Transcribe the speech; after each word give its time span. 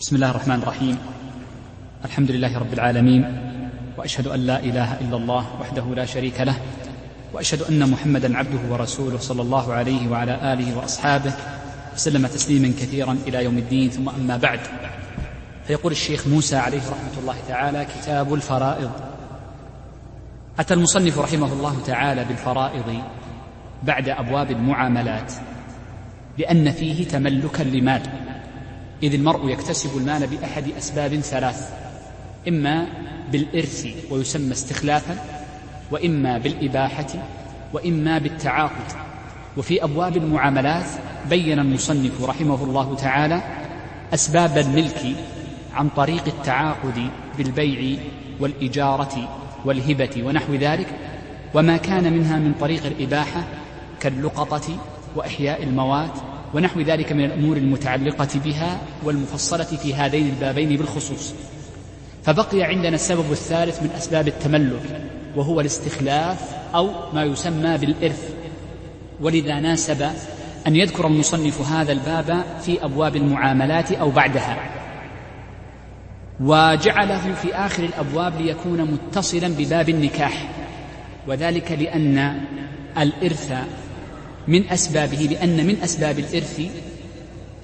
بسم 0.00 0.16
الله 0.16 0.30
الرحمن 0.30 0.62
الرحيم. 0.62 0.98
الحمد 2.04 2.30
لله 2.30 2.58
رب 2.58 2.72
العالمين 2.72 3.22
وأشهد 3.98 4.26
أن 4.26 4.40
لا 4.40 4.60
إله 4.60 5.00
إلا 5.00 5.16
الله 5.16 5.60
وحده 5.60 5.84
لا 5.94 6.04
شريك 6.04 6.40
له 6.40 6.56
وأشهد 7.32 7.62
أن 7.62 7.90
محمدا 7.90 8.38
عبده 8.38 8.58
ورسوله 8.70 9.18
صلى 9.18 9.42
الله 9.42 9.72
عليه 9.72 10.08
وعلى 10.08 10.52
آله 10.52 10.76
وأصحابه 10.76 11.32
وسلم 11.94 12.26
تسليما 12.26 12.68
كثيرا 12.68 13.12
إلى 13.26 13.44
يوم 13.44 13.58
الدين. 13.58 13.90
ثم 13.90 14.08
أما 14.08 14.36
بعد 14.36 14.60
فيقول 15.66 15.92
الشيخ 15.92 16.26
موسى 16.26 16.56
عليه 16.56 16.80
رحمة 16.80 17.20
الله 17.20 17.36
تعالى 17.48 17.84
كتاب 17.84 18.34
الفرائض. 18.34 18.90
أتى 20.58 20.74
المصنف 20.74 21.18
رحمه 21.18 21.52
الله 21.52 21.76
تعالى 21.86 22.24
بالفرائض 22.24 23.02
بعد 23.82 24.08
أبواب 24.08 24.50
المعاملات 24.50 25.32
لأن 26.38 26.72
فيه 26.72 27.08
تملكا 27.08 27.62
لمال. 27.62 28.29
إذ 29.02 29.14
المرء 29.14 29.48
يكتسب 29.48 29.98
المال 29.98 30.26
بأحد 30.26 30.64
أسباب 30.78 31.14
ثلاث 31.20 31.70
إما 32.48 32.86
بالإرث 33.32 33.86
ويسمى 34.10 34.52
استخلافا 34.52 35.24
وإما 35.90 36.38
بالإباحة 36.38 37.06
وإما 37.72 38.18
بالتعاقد. 38.18 38.92
وفي 39.56 39.84
أبواب 39.84 40.16
المعاملات 40.16 40.86
بين 41.30 41.58
المصنف 41.58 42.24
رحمه 42.24 42.64
الله 42.64 42.94
تعالى 42.94 43.42
أسباب 44.14 44.58
الملك 44.58 45.16
عن 45.74 45.88
طريق 45.88 46.24
التعاقد 46.26 47.10
بالبيع 47.38 47.98
والإجارة 48.40 49.28
والهبة 49.64 50.22
ونحو 50.24 50.54
ذلك 50.54 50.86
وما 51.54 51.76
كان 51.76 52.12
منها 52.12 52.38
من 52.38 52.54
طريق 52.60 52.86
الإباحة 52.86 53.44
كاللقطة 54.00 54.76
وإحياء 55.16 55.62
الموات 55.62 56.12
ونحو 56.54 56.80
ذلك 56.80 57.12
من 57.12 57.24
الأمور 57.24 57.56
المتعلقة 57.56 58.28
بها 58.44 58.80
والمفصلة 59.04 59.64
في 59.64 59.94
هذين 59.94 60.26
البابين 60.26 60.76
بالخصوص. 60.76 61.34
فبقي 62.24 62.62
عندنا 62.62 62.94
السبب 62.94 63.32
الثالث 63.32 63.82
من 63.82 63.90
أسباب 63.90 64.28
التملك 64.28 65.00
وهو 65.36 65.60
الاستخلاف 65.60 66.38
أو 66.74 66.90
ما 67.12 67.24
يسمى 67.24 67.78
بالإرث. 67.78 68.34
ولذا 69.20 69.60
ناسب 69.60 70.02
أن 70.66 70.76
يذكر 70.76 71.06
المصنف 71.06 71.72
هذا 71.72 71.92
الباب 71.92 72.44
في 72.62 72.84
أبواب 72.84 73.16
المعاملات 73.16 73.92
أو 73.92 74.10
بعدها. 74.10 74.80
وجعله 76.40 77.34
في 77.34 77.54
آخر 77.54 77.84
الأبواب 77.84 78.40
ليكون 78.40 78.80
متصلا 78.80 79.48
بباب 79.48 79.88
النكاح 79.88 80.48
وذلك 81.26 81.72
لأن 81.72 82.40
الإرث 82.98 83.52
من 84.48 84.68
أسبابه 84.68 85.18
لأن 85.18 85.66
من 85.66 85.76
أسباب 85.82 86.18
الإرث 86.18 86.60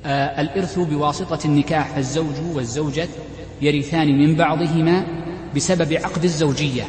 آه 0.06 0.40
الإرث 0.40 0.78
بواسطة 0.78 1.38
النكاح 1.44 1.88
فالزوج 1.88 2.34
والزوجة 2.54 3.08
يرثان 3.62 4.18
من 4.18 4.34
بعضهما 4.34 5.04
بسبب 5.56 5.92
عقد 5.92 6.24
الزوجية 6.24 6.84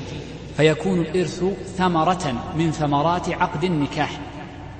فيكون 0.58 0.99
الإرث 0.99 1.43
ثمرة 1.77 2.33
من 2.58 2.71
ثمرات 2.71 3.30
عقد 3.30 3.63
النكاح. 3.63 4.19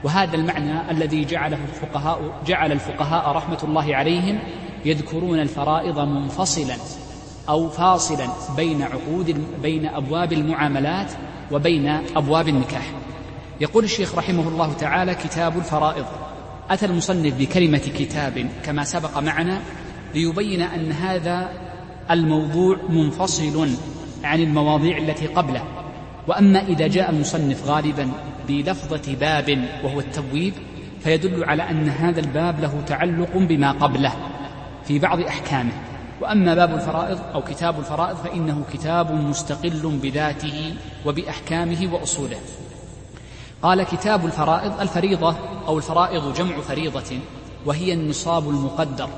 وهذا 0.04 0.36
المعنى 0.36 0.92
الذي 0.92 1.26
جعله 1.26 1.58
الفقهاء 1.74 2.42
جعل 2.48 2.72
الفقهاء 2.72 3.36
رحمة 3.36 3.60
الله 3.64 3.96
عليهم 3.96 4.40
يذكرون 4.86 5.40
الفرائض 5.40 6.00
منفصلا 6.00 6.76
أو 7.50 7.70
فاصلا 7.70 8.28
بين 8.58 8.82
عقود 8.82 9.46
بين 9.62 9.86
أبواب 9.86 10.34
المعاملات 10.34 11.12
وبين 11.52 11.88
أبواب 12.16 12.48
النكاح. 12.48 12.92
يقول 13.62 13.84
الشيخ 13.84 14.16
رحمه 14.16 14.48
الله 14.48 14.74
تعالى 14.74 15.16
كتاب 15.16 15.58
الفرائض. 15.58 16.06
أتى 16.70 16.86
المصنف 16.86 17.34
بكلمة 17.34 17.78
كتاب 17.78 18.50
كما 18.66 18.84
سبق 18.84 19.18
معنا 19.18 19.62
ليبين 20.16 20.62
أن 20.62 20.92
هذا 20.92 21.50
الموضوع 22.12 22.78
منفصل 22.90 23.70
عن 24.24 24.40
المواضيع 24.40 24.98
التي 24.98 25.28
قبله. 25.28 25.64
وأما 26.28 26.62
إذا 26.62 26.88
جاء 26.88 27.10
المصنف 27.10 27.66
غالبا 27.66 28.12
بلفظة 28.48 29.16
باب 29.16 29.68
وهو 29.84 30.00
التبويب 30.00 30.54
فيدل 31.04 31.44
على 31.44 31.70
أن 31.70 31.90
هذا 31.90 32.20
الباب 32.20 32.60
له 32.60 32.82
تعلق 32.88 33.38
بما 33.38 33.72
قبله 33.72 34.14
في 34.86 35.00
بعض 35.00 35.20
أحكامه. 35.20 35.74
وأما 36.22 36.56
باب 36.56 36.74
الفرائض 36.74 37.20
أو 37.34 37.42
كتاب 37.42 37.80
الفرائض 37.80 38.16
فإنه 38.16 38.64
كتاب 38.74 39.12
مستقل 39.12 40.00
بذاته 40.04 40.74
وبأحكامه 41.06 41.94
وأصوله. 41.94 42.38
قال 43.62 43.84
كتاب 43.84 44.26
الفرائض 44.26 44.82
الفريضة 44.82 45.36
أو 45.68 45.78
الفرائض 45.78 46.34
جمع 46.34 46.62
فريضة 46.62 47.20
وهي 47.66 47.94
النصاب 47.94 48.50
المقدر. 48.50 49.10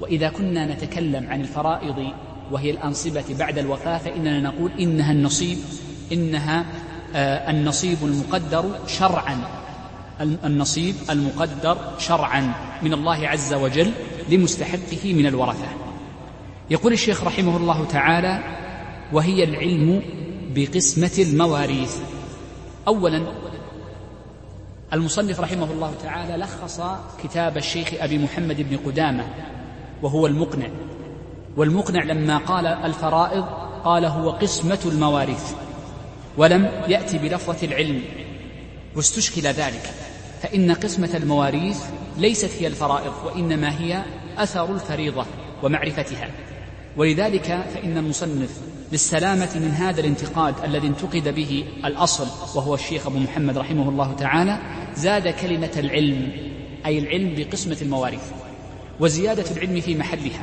وإذا 0.00 0.28
كنا 0.28 0.74
نتكلم 0.74 1.30
عن 1.30 1.40
الفرائض 1.40 2.12
وهي 2.50 2.70
الأنصبة 2.70 3.24
بعد 3.38 3.58
الوفاة 3.58 3.98
فإننا 3.98 4.40
نقول 4.40 4.70
إنها 4.80 5.12
النصيب 5.12 5.58
إنها 6.12 6.64
آه 7.14 7.50
النصيب 7.50 7.98
المقدر 8.02 8.64
شرعا. 8.86 9.38
النصيب 10.20 10.94
المقدر 11.10 11.78
شرعا 11.98 12.52
من 12.82 12.92
الله 12.92 13.28
عز 13.28 13.54
وجل 13.54 13.92
لمستحقه 14.28 15.12
من 15.12 15.26
الورثة. 15.26 15.68
يقول 16.70 16.92
الشيخ 16.92 17.24
رحمه 17.24 17.56
الله 17.56 17.84
تعالى 17.84 18.42
وهي 19.12 19.44
العلم 19.44 20.02
بقسمة 20.54 21.10
المواريث. 21.18 21.96
أولا 22.88 23.22
المصنف 24.92 25.40
رحمه 25.40 25.72
الله 25.72 25.94
تعالى 26.02 26.36
لخص 26.36 26.80
كتاب 27.22 27.56
الشيخ 27.56 27.88
أبي 28.00 28.18
محمد 28.18 28.56
بن 28.70 28.76
قدامة 28.76 29.24
وهو 30.02 30.26
المقنع. 30.26 30.68
والمقنع 31.56 32.04
لما 32.04 32.38
قال 32.38 32.66
الفرائض 32.66 33.44
قال 33.84 34.04
هو 34.04 34.30
قسمة 34.30 34.78
المواريث 34.86 35.52
ولم 36.36 36.70
يأتي 36.88 37.18
بلفظة 37.18 37.66
العلم. 37.66 38.02
واستشكل 38.96 39.42
ذلك 39.42 39.90
فإن 40.42 40.72
قسمة 40.72 41.10
المواريث 41.14 41.84
ليست 42.18 42.50
هي 42.62 42.66
الفرائض 42.66 43.12
وإنما 43.24 43.80
هي 43.80 44.02
أثر 44.38 44.74
الفريضة 44.74 45.26
ومعرفتها. 45.62 46.30
ولذلك 46.96 47.66
فإن 47.74 47.96
المصنف 47.98 48.60
للسلامة 48.92 49.48
من 49.54 49.70
هذا 49.70 50.00
الانتقاد 50.00 50.54
الذي 50.64 50.86
انتقد 50.86 51.34
به 51.34 51.64
الأصل 51.84 52.26
وهو 52.58 52.74
الشيخ 52.74 53.06
أبو 53.06 53.18
محمد 53.18 53.58
رحمه 53.58 53.88
الله 53.88 54.12
تعالى 54.12 54.58
زاد 54.94 55.28
كلمة 55.28 55.70
العلم 55.76 56.32
أي 56.86 56.98
العلم 56.98 57.34
بقسمة 57.36 57.76
المواريث 57.82 58.22
وزيادة 59.00 59.44
العلم 59.56 59.80
في 59.80 59.94
محلها 59.94 60.42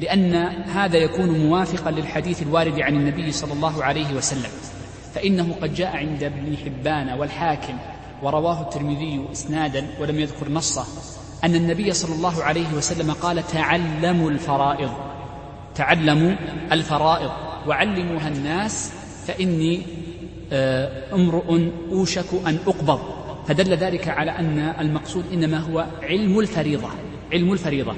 لأن 0.00 0.34
هذا 0.74 0.96
يكون 0.96 1.46
موافقا 1.46 1.90
للحديث 1.90 2.42
الوارد 2.42 2.80
عن 2.80 2.96
النبي 2.96 3.32
صلى 3.32 3.52
الله 3.52 3.84
عليه 3.84 4.14
وسلم 4.14 4.50
فإنه 5.14 5.54
قد 5.62 5.74
جاء 5.74 5.96
عند 5.96 6.22
ابن 6.22 6.56
حبان 6.64 7.08
والحاكم 7.18 7.78
ورواه 8.22 8.60
الترمذي 8.60 9.24
إسنادا 9.32 9.86
ولم 10.00 10.20
يذكر 10.20 10.48
نصه 10.48 10.86
أن 11.44 11.54
النبي 11.54 11.92
صلى 11.92 12.14
الله 12.14 12.42
عليه 12.42 12.72
وسلم 12.76 13.12
قال 13.12 13.46
تعلموا 13.46 14.30
الفرائض 14.30 14.90
تعلموا 15.74 16.32
الفرائض. 16.72 17.51
وعلموها 17.68 18.28
الناس 18.28 18.92
فإني 19.26 19.82
آه، 20.52 21.14
امرؤ 21.14 21.60
أوشك 21.92 22.26
أن 22.46 22.58
أقبض. 22.66 23.00
فدل 23.48 23.74
ذلك 23.74 24.08
على 24.08 24.30
أن 24.30 24.58
المقصود 24.58 25.24
إنما 25.32 25.58
هو 25.58 25.86
علم 26.02 26.38
الفريضة 26.38 26.88
علم 27.32 27.52
الفريضة. 27.52 27.94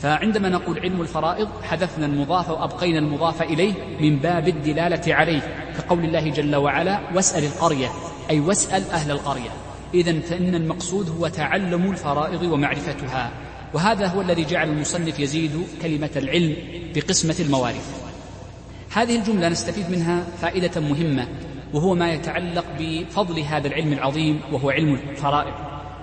فعندما 0.00 0.48
نقول 0.48 0.78
علم 0.78 1.00
الفرائض 1.00 1.48
حذفنا 1.62 2.06
المضاف 2.06 2.50
وأبقينا 2.50 2.98
المضاف 2.98 3.42
إليه 3.42 3.72
من 4.00 4.16
باب 4.16 4.48
الدلالة 4.48 5.14
عليه 5.14 5.40
كقول 5.78 6.04
الله 6.04 6.30
جل 6.30 6.56
وعلا 6.56 7.00
واسأل 7.14 7.44
القرية 7.44 7.88
أي 8.30 8.40
واسأل 8.40 8.90
أهل 8.90 9.10
القرية 9.10 9.50
إذا 9.94 10.20
فإن 10.20 10.54
المقصود 10.54 11.08
هو 11.08 11.28
تعلم 11.28 11.90
الفرائض 11.90 12.42
ومعرفتها. 12.42 13.30
وهذا 13.74 14.06
هو 14.06 14.20
الذي 14.20 14.44
جعل 14.44 14.68
المصنف 14.68 15.20
يزيد 15.20 15.66
كلمة 15.82 16.10
العلم 16.16 16.56
بقسمة 16.94 17.36
المواريث 17.40 18.05
هذه 18.92 19.16
الجملة 19.16 19.48
نستفيد 19.48 19.90
منها 19.90 20.24
فائدة 20.40 20.80
مهمة 20.80 21.28
وهو 21.74 21.94
ما 21.94 22.12
يتعلق 22.12 22.64
بفضل 22.78 23.40
هذا 23.40 23.68
العلم 23.68 23.92
العظيم 23.92 24.40
وهو 24.52 24.70
علم 24.70 24.98
الفرائض. 25.10 25.54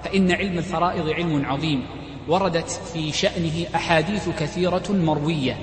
فإن 0.04 0.32
علم 0.32 0.58
الفرائض 0.58 1.10
علم 1.10 1.46
عظيم 1.46 1.86
وردت 2.28 2.70
في 2.94 3.12
شأنه 3.12 3.66
أحاديث 3.76 4.30
كثيرة 4.40 4.84
مروية 4.90 5.58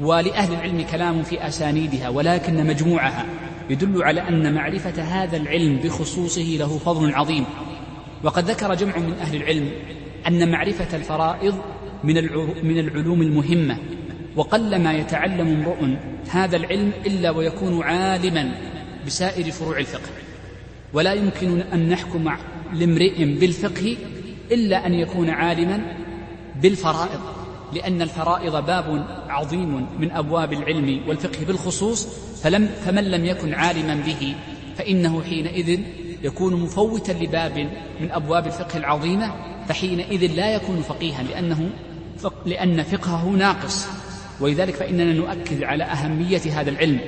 ولأهل 0.00 0.52
العلم 0.52 0.84
كلام 0.90 1.22
في 1.22 1.46
أسانيدها 1.46 2.08
ولكن 2.08 2.66
مجموعها 2.66 3.26
يدل 3.70 4.02
على 4.02 4.28
أن 4.28 4.54
معرفة 4.54 5.02
هذا 5.02 5.36
العلم 5.36 5.76
بخصوصه 5.76 6.56
له 6.58 6.78
فضل 6.78 7.14
عظيم. 7.14 7.44
وقد 8.24 8.50
ذكر 8.50 8.74
جمع 8.74 8.98
من 8.98 9.12
أهل 9.12 9.36
العلم 9.36 9.70
أن 10.26 10.50
معرفة 10.50 10.96
الفرائض 10.96 11.54
من 12.62 12.78
العلوم 12.78 13.22
المهمة 13.22 13.78
وقل 14.38 14.82
ما 14.82 14.92
يتعلم 14.92 15.48
امرؤ 15.48 15.96
هذا 16.30 16.56
العلم 16.56 16.92
إلا 17.06 17.30
ويكون 17.30 17.82
عالما 17.82 18.50
بسائر 19.06 19.50
فروع 19.50 19.78
الفقه. 19.78 20.10
ولا 20.92 21.12
يمكن 21.12 21.60
أن 21.60 21.88
نحكم 21.88 22.30
لامرئ 22.72 23.24
بالفقه 23.24 23.96
إلا 24.52 24.86
أن 24.86 24.94
يكون 24.94 25.30
عالما 25.30 25.80
بالفرائض 26.62 27.20
لأن 27.72 28.02
الفرائض 28.02 28.66
باب 28.66 29.06
عظيم 29.28 29.86
من 29.98 30.10
أبواب 30.10 30.52
العلم 30.52 31.00
والفقه 31.08 31.44
بالخصوص 31.44 32.06
فلم 32.42 32.66
فمن 32.84 33.04
لم 33.04 33.24
يكن 33.24 33.54
عالما 33.54 33.94
به 33.94 34.34
فإنه 34.76 35.22
حينئذ 35.22 35.80
يكون 36.22 36.54
مفوتا 36.54 37.12
لباب 37.12 37.70
من 38.00 38.10
أبواب 38.10 38.46
الفقه 38.46 38.76
العظيمة 38.76 39.32
فحينئذ 39.68 40.32
لا 40.34 40.54
يكون 40.54 40.82
فقيها 40.82 41.22
لأنه 41.22 41.70
لأن 42.46 42.82
فقهه 42.82 43.28
ناقص. 43.28 43.86
ولذلك 44.40 44.74
فإننا 44.74 45.12
نؤكد 45.12 45.62
على 45.62 45.84
أهمية 45.84 46.40
هذا 46.60 46.70
العلم. 46.70 47.00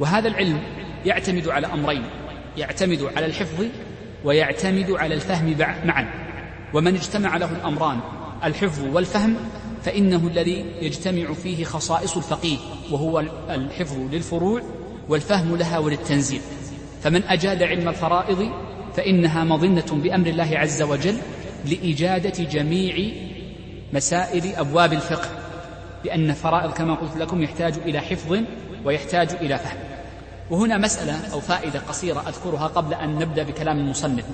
وهذا 0.00 0.28
العلم 0.28 0.60
يعتمد 1.06 1.48
على 1.48 1.66
أمرين. 1.66 2.02
يعتمد 2.56 3.10
على 3.16 3.26
الحفظ 3.26 3.64
ويعتمد 4.24 4.90
على 4.90 5.14
الفهم 5.14 5.56
معا. 5.84 6.08
ومن 6.74 6.94
اجتمع 6.94 7.36
له 7.36 7.52
الأمران 7.52 8.00
الحفظ 8.44 8.94
والفهم 8.94 9.36
فإنه 9.82 10.26
الذي 10.26 10.64
يجتمع 10.80 11.32
فيه 11.32 11.64
خصائص 11.64 12.16
الفقيه 12.16 12.56
وهو 12.90 13.20
الحفظ 13.50 13.98
للفروع 14.12 14.62
والفهم 15.08 15.56
لها 15.56 15.78
وللتنزيل. 15.78 16.40
فمن 17.02 17.22
أجاد 17.22 17.62
علم 17.62 17.88
الفرائض 17.88 18.50
فإنها 18.96 19.44
مظنة 19.44 20.00
بأمر 20.02 20.26
الله 20.26 20.58
عز 20.58 20.82
وجل 20.82 21.16
لإجادة 21.70 22.44
جميع 22.44 23.12
مسائل 23.92 24.54
أبواب 24.54 24.92
الفقه. 24.92 25.43
لأن 26.04 26.30
الفرائض 26.30 26.72
كما 26.72 26.94
قلت 26.94 27.16
لكم 27.16 27.42
يحتاج 27.42 27.74
إلى 27.86 28.00
حفظ 28.00 28.38
ويحتاج 28.84 29.30
إلى 29.30 29.58
فهم. 29.58 29.78
وهنا 30.50 30.78
مسألة 30.78 31.32
أو 31.32 31.40
فائدة 31.40 31.80
قصيرة 31.88 32.24
أذكرها 32.28 32.66
قبل 32.66 32.94
أن 32.94 33.18
نبدأ 33.18 33.42
بكلام 33.42 33.78
المصنف. 33.78 34.24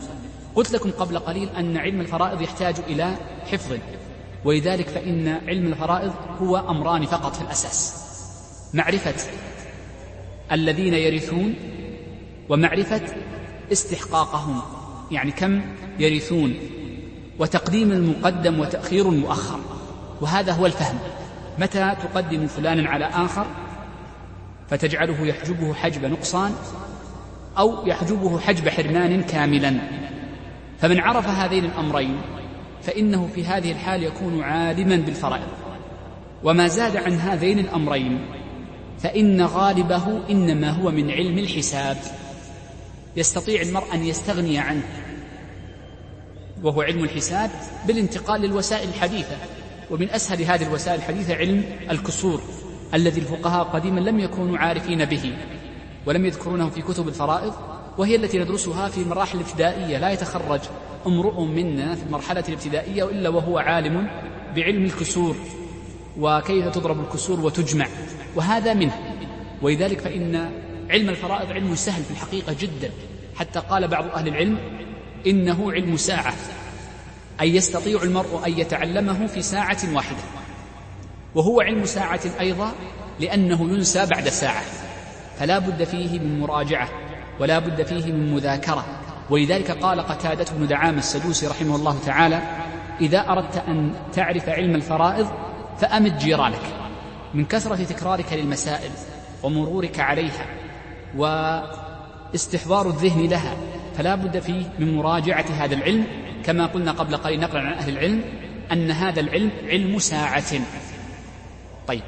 قلت 0.54 0.72
لكم 0.72 0.90
قبل 0.90 1.18
قليل 1.18 1.48
أن 1.48 1.76
علم 1.76 2.00
الفرائض 2.00 2.42
يحتاج 2.42 2.74
إلى 2.88 3.14
حفظ 3.52 3.76
ولذلك 4.44 4.88
فإن 4.88 5.28
علم 5.28 5.66
الفرائض 5.66 6.12
هو 6.40 6.56
أمران 6.56 7.06
فقط 7.06 7.36
في 7.36 7.42
الأساس. 7.42 7.94
معرفة 8.74 9.14
الذين 10.52 10.94
يرثون 10.94 11.54
ومعرفة 12.48 13.02
استحقاقهم. 13.72 14.62
يعني 15.10 15.30
كم 15.30 15.60
يرثون؟ 15.98 16.54
وتقديم 17.38 17.92
المقدم 17.92 18.60
وتأخير 18.60 19.08
المؤخر. 19.08 19.60
وهذا 20.20 20.52
هو 20.52 20.66
الفهم. 20.66 20.98
متى 21.60 21.96
تقدم 22.02 22.46
فلانا 22.46 22.88
على 22.88 23.04
آخر 23.04 23.46
فتجعله 24.70 25.26
يحجبه 25.26 25.74
حجب 25.74 26.04
نقصان 26.04 26.54
أو 27.58 27.86
يحجبه 27.86 28.40
حجب 28.40 28.68
حرمان 28.68 29.22
كاملا؟ 29.22 29.78
فمن 30.80 31.00
عرف 31.00 31.28
هذين 31.28 31.64
الأمرين 31.64 32.20
فإنه 32.82 33.28
في 33.34 33.44
هذه 33.44 33.72
الحال 33.72 34.02
يكون 34.02 34.42
عالما 34.42 34.96
بالفرائض. 34.96 35.48
وما 36.44 36.68
زاد 36.68 36.96
عن 36.96 37.12
هذين 37.12 37.58
الأمرين 37.58 38.26
فإن 38.98 39.42
غالبه 39.42 40.30
إنما 40.30 40.70
هو 40.70 40.90
من 40.90 41.10
علم 41.10 41.38
الحساب. 41.38 41.96
يستطيع 43.16 43.62
المرء 43.62 43.94
أن 43.94 44.04
يستغني 44.04 44.58
عنه 44.58 44.82
وهو 46.62 46.82
علم 46.82 47.04
الحساب 47.04 47.50
بالانتقال 47.86 48.40
للوسائل 48.40 48.88
الحديثة. 48.88 49.36
ومن 49.90 50.10
أسهل 50.10 50.42
هذه 50.42 50.66
الوسائل 50.66 50.98
الحديثة 50.98 51.34
علم 51.34 51.64
الكسور 51.90 52.40
الذي 52.94 53.20
الفقهاء 53.20 53.64
قديما 53.64 54.00
لم 54.00 54.20
يكونوا 54.20 54.58
عارفين 54.58 55.04
به 55.04 55.32
ولم 56.06 56.26
يذكرونه 56.26 56.68
في 56.68 56.82
كتب 56.82 57.08
الفرائض 57.08 57.54
وهي 57.98 58.16
التي 58.16 58.38
ندرسها 58.38 58.88
في 58.88 58.98
المراحل 59.00 59.38
الابتدائية 59.38 59.98
لا 59.98 60.10
يتخرج 60.10 60.60
امرؤ 61.06 61.40
منا 61.40 61.94
في 61.94 62.02
المرحلة 62.02 62.44
الابتدائية 62.48 63.04
إلا 63.04 63.28
وهو 63.28 63.58
عالم 63.58 64.06
بعلم 64.56 64.84
الكسور 64.84 65.36
وكيف 66.18 66.68
تضرب 66.68 67.00
الكسور 67.00 67.40
وتجمع 67.40 67.86
وهذا 68.36 68.74
منه. 68.74 69.16
ولذلك 69.62 70.00
فإن 70.00 70.50
علم 70.90 71.08
الفرائض 71.08 71.52
علم 71.52 71.74
سهل 71.74 72.02
في 72.02 72.10
الحقيقة 72.10 72.56
جدا. 72.60 72.90
حتى 73.36 73.60
قال 73.60 73.88
بعض 73.88 74.04
أهل 74.14 74.28
العلم 74.28 74.58
إنه 75.26 75.72
علم 75.72 75.96
ساعة. 75.96 76.34
أي 77.40 77.56
يستطيع 77.56 78.02
المرء 78.02 78.46
أن 78.46 78.58
يتعلمه 78.58 79.26
في 79.26 79.42
ساعة 79.42 79.78
واحدة. 79.94 80.22
وهو 81.34 81.60
علم 81.60 81.84
ساعة 81.84 82.20
أيضا 82.40 82.72
لأنه 83.20 83.70
ينسى 83.70 84.06
بعد 84.06 84.28
ساعة. 84.28 84.62
فلا 85.38 85.58
بد 85.58 85.84
فيه 85.84 86.18
من 86.18 86.40
مراجعة 86.40 86.88
ولا 87.40 87.58
بد 87.58 87.82
فيه 87.82 88.12
من 88.12 88.34
مذاكرة. 88.34 88.84
ولذلك 89.30 89.70
قال 89.70 90.00
قتادة 90.00 90.46
بن 90.52 90.66
دعام 90.66 90.98
السدوسي 90.98 91.46
رحمه 91.46 91.76
الله 91.76 91.98
تعالى 92.06 92.42
إذا 93.00 93.28
أردت 93.28 93.56
أن 93.56 93.92
تعرف 94.12 94.48
علم 94.48 94.74
الفرائض 94.74 95.28
فأمد 95.78 96.18
جيرانك 96.18 96.62
من 97.34 97.44
كثرة 97.44 97.84
تكرارك 97.84 98.32
للمسائل 98.32 98.90
ومرورك 99.42 100.00
عليها 100.00 100.46
واستحضار 101.16 102.86
الذهن 102.88 103.26
لها. 103.26 103.56
فلا 103.96 104.14
بد 104.14 104.38
فيه 104.38 104.62
من 104.78 104.96
مراجعة 104.96 105.44
هذا 105.58 105.74
العلم 105.74 106.06
كما 106.50 106.66
قلنا 106.66 106.92
قبل 106.92 107.16
قليل 107.16 107.40
نقلا 107.40 107.60
عن 107.60 107.72
أهل 107.72 107.92
العلم 107.92 108.22
أن 108.72 108.90
هذا 108.90 109.20
العلم 109.20 109.50
علم 109.64 109.98
ساعة. 109.98 110.60
طيب. 111.86 112.02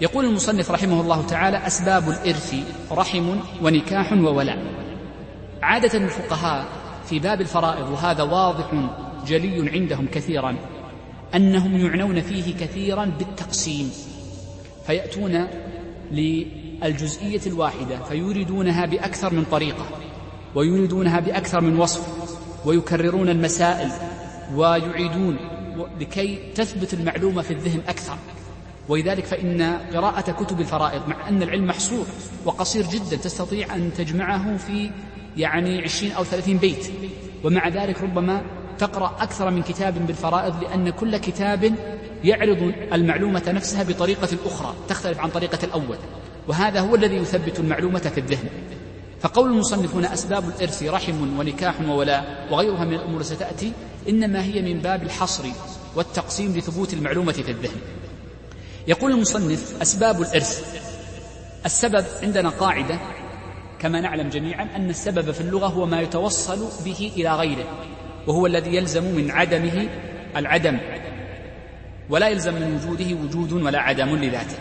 يقول 0.00 0.24
المصنف 0.24 0.70
رحمه 0.70 1.00
الله 1.00 1.26
تعالى 1.26 1.66
أسباب 1.66 2.08
الإرث 2.08 2.54
رحم 2.92 3.36
ونكاح 3.62 4.12
وولاء. 4.12 4.58
عادة 5.62 5.98
الفقهاء 5.98 6.66
في 7.08 7.18
باب 7.18 7.40
الفرائض 7.40 7.88
وهذا 7.88 8.22
واضح 8.22 8.66
جلي 9.26 9.70
عندهم 9.70 10.06
كثيرا 10.06 10.56
أنهم 11.34 11.86
يعنون 11.86 12.20
فيه 12.20 12.54
كثيرا 12.54 13.04
بالتقسيم. 13.04 13.92
فيأتون 14.86 15.46
للجزئية 16.10 17.40
الواحدة 17.46 17.98
فيوردونها 18.08 18.86
بأكثر 18.86 19.34
من 19.34 19.44
طريقة 19.44 19.86
ويوردونها 20.54 21.20
بأكثر 21.20 21.60
من 21.60 21.78
وصف. 21.78 22.17
ويكررون 22.68 23.28
المسائل 23.28 23.90
ويعيدون 24.54 25.36
لكي 26.00 26.38
تثبت 26.54 26.94
المعلومة 26.94 27.42
في 27.42 27.50
الذهن 27.50 27.80
أكثر. 27.88 28.16
ولذلك 28.88 29.24
فإن 29.24 29.78
قراءة 29.94 30.30
كتب 30.32 30.60
الفرائض 30.60 31.08
مع 31.08 31.28
أن 31.28 31.42
العلم 31.42 31.66
محصور 31.66 32.06
وقصير 32.44 32.86
جدا 32.86 33.16
تستطيع 33.16 33.74
أن 33.74 33.90
تجمعه 33.96 34.56
في 34.56 34.90
يعني 35.36 35.82
عشرين 35.82 36.12
أو 36.12 36.24
ثلاثين 36.24 36.56
بيت. 36.56 36.90
ومع 37.44 37.68
ذلك 37.68 38.02
ربما 38.02 38.42
تقرأ 38.78 39.16
أكثر 39.20 39.50
من 39.50 39.62
كتاب 39.62 40.06
بالفرائض 40.06 40.62
لأن 40.62 40.90
كل 40.90 41.16
كتاب 41.16 41.74
يعرض 42.24 42.72
المعلومة 42.92 43.42
نفسها 43.48 43.82
بطريقة 43.82 44.28
أخرى 44.46 44.74
تختلف 44.88 45.18
عن 45.18 45.30
طريقة 45.30 45.58
الأول. 45.64 45.98
وهذا 46.48 46.80
هو 46.80 46.94
الذي 46.94 47.16
يثبت 47.16 47.60
المعلومة 47.60 47.98
في 47.98 48.18
الذهن. 48.18 48.48
فقول 49.20 49.50
المصنف 49.50 49.94
هنا 49.94 50.14
أسباب 50.14 50.48
الإرث 50.48 50.82
رحم 50.82 51.38
ونكاح 51.38 51.80
وولاء 51.80 52.46
وغيرها 52.50 52.84
من 52.84 52.94
الأمور 52.94 53.22
ستأتي 53.22 53.72
إنما 54.08 54.44
هي 54.44 54.62
من 54.62 54.80
باب 54.80 55.02
الحصر 55.02 55.44
والتقسيم 55.96 56.56
لثبوت 56.56 56.94
المعلومة 56.94 57.32
في 57.32 57.50
الذهن. 57.50 57.80
يقول 58.88 59.12
المصنف 59.12 59.82
أسباب 59.82 60.22
الإرث. 60.22 60.82
السبب 61.66 62.04
عندنا 62.22 62.48
قاعدة 62.48 62.98
كما 63.78 64.00
نعلم 64.00 64.28
جميعا 64.28 64.76
أن 64.76 64.90
السبب 64.90 65.30
في 65.30 65.40
اللغة 65.40 65.66
هو 65.66 65.86
ما 65.86 66.00
يتوصل 66.00 66.68
به 66.84 67.12
إلى 67.16 67.36
غيره 67.36 67.64
وهو 68.26 68.46
الذي 68.46 68.76
يلزم 68.76 69.04
من 69.04 69.30
عدمه 69.30 69.88
العدم 70.36 70.78
ولا 72.10 72.28
يلزم 72.28 72.54
من 72.54 72.74
وجوده 72.74 73.16
وجود 73.24 73.52
ولا 73.52 73.78
عدم 73.78 74.16
لذاته. 74.16 74.56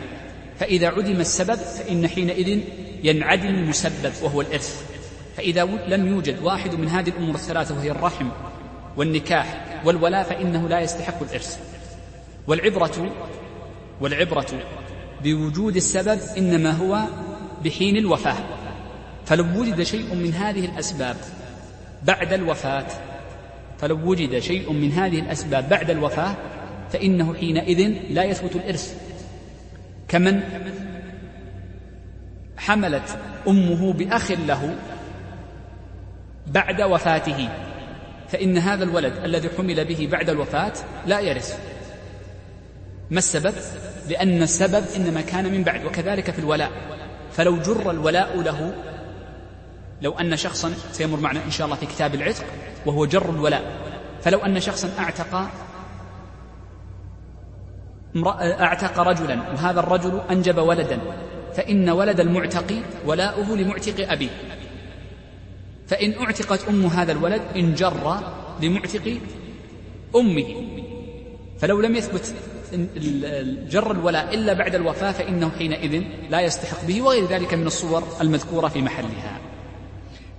فإذا 0.59 0.87
عدم 0.87 1.19
السبب 1.19 1.55
فإن 1.55 2.07
حينئذ 2.07 2.59
ينعدم 3.03 3.47
المسبب 3.47 4.11
وهو 4.23 4.41
الإرث. 4.41 4.85
فإذا 5.37 5.63
لم 5.87 6.07
يوجد 6.07 6.43
واحد 6.43 6.75
من 6.75 6.87
هذه 6.87 7.09
الأمور 7.09 7.35
الثلاثة 7.35 7.75
وهي 7.75 7.91
الرحم 7.91 8.29
والنكاح 8.97 9.81
والولاء 9.85 10.23
فإنه 10.23 10.67
لا 10.67 10.79
يستحق 10.81 11.23
الإرث. 11.23 11.59
والعبرة 12.47 13.11
والعبرة 14.01 14.47
بوجود 15.23 15.75
السبب 15.75 16.19
إنما 16.37 16.71
هو 16.71 17.03
بحين 17.63 17.97
الوفاة. 17.97 18.37
فلو 19.25 19.45
وجد 19.59 19.83
شيء 19.83 20.15
من 20.15 20.33
هذه 20.33 20.65
الأسباب 20.65 21.15
بعد 22.03 22.33
الوفاة 22.33 22.85
فلو 23.79 24.09
وجد 24.09 24.39
شيء 24.39 24.73
من 24.73 24.91
هذه 24.91 25.19
الأسباب 25.19 25.69
بعد 25.69 25.89
الوفاة 25.89 26.35
فإنه 26.91 27.33
حينئذ 27.33 27.93
لا 28.09 28.23
يثبت 28.23 28.55
الإرث. 28.55 28.95
كمن؟ 30.07 30.41
حملت 32.57 33.17
أمه 33.47 33.93
بأخ 33.93 34.31
له 34.31 34.75
بعد 36.47 36.81
وفاته 36.81 37.49
فإن 38.27 38.57
هذا 38.57 38.83
الولد 38.83 39.13
الذي 39.23 39.49
حمل 39.57 39.85
به 39.85 40.07
بعد 40.11 40.29
الوفاة 40.29 40.73
لا 41.05 41.19
يرث. 41.19 41.59
ما 43.11 43.17
السبب؟ 43.17 43.53
لأن 44.09 44.43
السبب 44.43 44.85
إنما 44.95 45.21
كان 45.21 45.51
من 45.51 45.63
بعد 45.63 45.85
وكذلك 45.85 46.31
في 46.31 46.39
الولاء. 46.39 46.71
فلو 47.31 47.57
جر 47.57 47.91
الولاء 47.91 48.41
له 48.41 48.73
لو 50.01 50.11
أن 50.11 50.35
شخصا 50.35 50.73
سيمر 50.91 51.19
معنا 51.19 51.45
إن 51.45 51.51
شاء 51.51 51.65
الله 51.65 51.77
في 51.77 51.85
كتاب 51.85 52.15
العتق 52.15 52.45
وهو 52.85 53.05
جر 53.05 53.29
الولاء. 53.29 53.63
فلو 54.21 54.39
أن 54.39 54.59
شخصا 54.59 54.89
أعتق 54.99 55.49
أعتق 58.61 58.99
رجلا 58.99 59.51
وهذا 59.51 59.79
الرجل 59.79 60.21
أنجب 60.31 60.57
ولدا 60.57 60.99
فإن 61.57 61.89
ولد 61.89 62.19
المعتق 62.19 62.81
ولاؤه 63.05 63.57
لمعتق 63.57 64.11
أبيه. 64.11 64.29
فإن 65.87 66.13
أعتقت 66.13 66.67
أم 66.69 66.85
هذا 66.85 67.11
الولد 67.11 67.41
انجر 67.55 68.17
لمعتق 68.61 69.17
أمه. 70.15 70.45
فلو 71.59 71.81
لم 71.81 71.95
يثبت 71.95 72.35
جر 73.69 73.91
الولاء 73.91 74.33
إلا 74.33 74.53
بعد 74.53 74.75
الوفاة 74.75 75.11
فإنه 75.11 75.49
حينئذ 75.49 76.03
لا 76.29 76.41
يستحق 76.41 76.85
به 76.85 77.01
وغير 77.01 77.25
ذلك 77.25 77.53
من 77.53 77.67
الصور 77.67 78.03
المذكورة 78.21 78.67
في 78.67 78.81
محلها. 78.81 79.39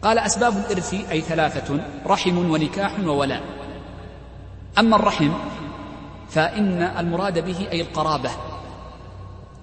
قال 0.02 0.18
أسباب 0.18 0.56
الإرث 0.56 0.94
أي 1.10 1.20
ثلاثة 1.20 1.80
رحم 2.06 2.50
ونكاح 2.50 3.00
وولاء. 3.00 3.42
أما 4.78 4.96
الرحم 4.96 5.32
فإن 6.30 6.82
المراد 6.82 7.44
به 7.44 7.68
أي 7.72 7.80
القرابة. 7.80 8.30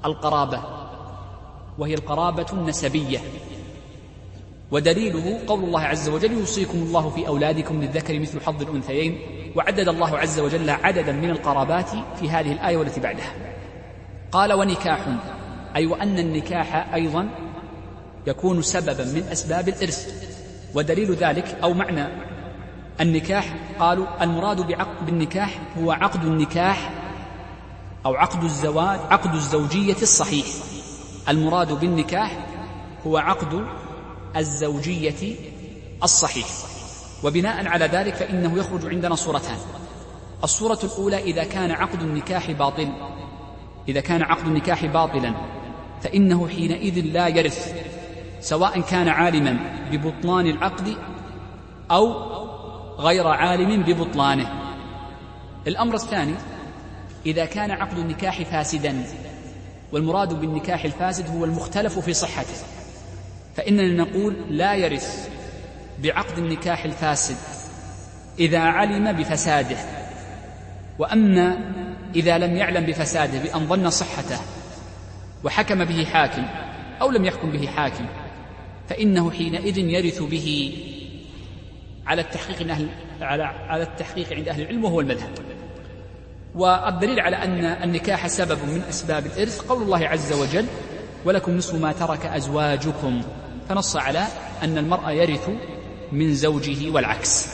القرابة. 0.05 0.74
وهي 1.77 1.93
القرابة 1.93 2.45
النسبية. 2.53 3.19
ودليله 4.71 5.39
قول 5.47 5.63
الله 5.63 5.81
عز 5.81 6.09
وجل 6.09 6.31
يوصيكم 6.31 6.77
الله 6.77 7.09
في 7.09 7.27
أولادكم 7.27 7.81
للذكر 7.81 8.19
مثل 8.19 8.41
حظ 8.41 8.61
الأنثيين. 8.61 9.19
وعدد 9.55 9.87
الله 9.87 10.17
عز 10.17 10.39
وجل 10.39 10.69
عددا 10.69 11.11
من 11.11 11.29
القرابات 11.29 11.89
في 12.19 12.29
هذه 12.29 12.51
الآية 12.51 12.77
والتي 12.77 12.99
بعدها. 12.99 13.33
قال 14.31 14.53
ونكاح 14.53 14.99
أي 15.75 15.85
وأن 15.85 16.19
النكاح 16.19 16.93
أيضا 16.93 17.29
يكون 18.27 18.61
سببا 18.61 19.03
من 19.03 19.23
أسباب 19.31 19.69
الإرث. 19.69 20.25
ودليل 20.73 21.13
ذلك 21.13 21.57
أو 21.63 21.73
معنى 21.73 22.07
النكاح 23.01 23.55
قالوا 23.79 24.23
المراد 24.23 24.67
بعقد 24.67 25.05
بالنكاح 25.05 25.59
هو 25.79 25.91
عقد 25.91 26.25
النكاح 26.25 26.91
أو 28.05 28.15
عقد 28.15 28.43
الزواج 28.43 28.99
عقد 29.09 29.33
الزوجية 29.33 30.01
الصحيح. 30.01 30.45
المراد 31.29 31.71
بالنكاح 31.79 32.37
هو 33.07 33.17
عقد 33.17 33.65
الزوجية 34.37 35.35
الصحيح. 36.03 36.47
وبناء 37.23 37.67
على 37.67 37.85
ذلك 37.85 38.15
فإنه 38.15 38.57
يخرج 38.57 38.85
عندنا 38.85 39.15
صورتان. 39.15 39.57
الصورة 40.43 40.79
الأولى 40.83 41.17
إذا 41.17 41.43
كان 41.43 41.71
عقد 41.71 42.01
النكاح 42.01 42.51
باطل. 42.51 42.89
إذا 43.87 44.01
كان 44.01 44.21
عقد 44.21 44.47
النكاح 44.47 44.85
باطلا 44.85 45.33
فإنه 46.01 46.47
حينئذ 46.47 46.99
لا 46.99 47.27
يرث 47.27 47.73
سواء 48.41 48.81
كان 48.81 49.07
عالما 49.07 49.59
ببطلان 49.91 50.47
العقد 50.47 50.97
أو 51.91 52.13
غير 52.99 53.27
عالم 53.27 53.83
ببطلانه. 53.83 54.65
الأمر 55.67 55.95
الثاني 55.95 56.35
إذا 57.25 57.45
كان 57.45 57.71
عقد 57.71 57.97
النكاح 57.97 58.41
فاسدا 58.43 59.03
والمراد 59.91 60.33
بالنكاح 60.33 60.85
الفاسد 60.85 61.29
هو 61.29 61.45
المختلف 61.45 61.99
في 61.99 62.13
صحته. 62.13 62.55
فإننا 63.55 64.03
نقول 64.03 64.35
لا 64.49 64.75
يرث 64.75 65.29
بعقد 66.03 66.37
النكاح 66.37 66.85
الفاسد 66.85 67.37
إذا 68.39 68.59
علم 68.59 69.11
بفساده. 69.11 69.77
وأما 70.99 71.57
إذا 72.15 72.37
لم 72.37 72.55
يعلم 72.55 72.85
بفساده 72.85 73.39
بأن 73.39 73.67
ظن 73.67 73.89
صحته 73.89 74.39
وحكم 75.43 75.85
به 75.85 76.05
حاكم 76.05 76.43
أو 77.01 77.11
لم 77.11 77.25
يحكم 77.25 77.51
به 77.51 77.67
حاكم 77.67 78.05
فإنه 78.89 79.31
حينئذ 79.31 79.77
يرث 79.77 80.23
به 80.23 80.77
على 82.07 82.21
التحقيق 82.21 82.71
أهل 82.71 82.89
على 83.67 83.83
التحقيق 83.83 84.33
عند 84.33 84.47
أهل 84.47 84.61
العلم 84.61 84.85
وهو 84.85 85.01
المذهب. 85.01 85.29
والدليل 86.55 87.19
على 87.19 87.35
أن 87.35 87.65
النكاح 87.65 88.27
سبب 88.27 88.57
من 88.67 88.81
أسباب 88.89 89.25
الإرث 89.25 89.61
قول 89.61 89.81
الله 89.81 90.07
عز 90.07 90.33
وجل 90.33 90.65
ولكم 91.25 91.57
نصف 91.57 91.75
ما 91.75 91.91
ترك 91.91 92.25
أزواجكم 92.25 93.21
فنص 93.69 93.95
على 93.95 94.27
أن 94.63 94.77
المرأة 94.77 95.11
يرث 95.11 95.49
من 96.11 96.35
زوجه 96.35 96.91
والعكس. 96.91 97.47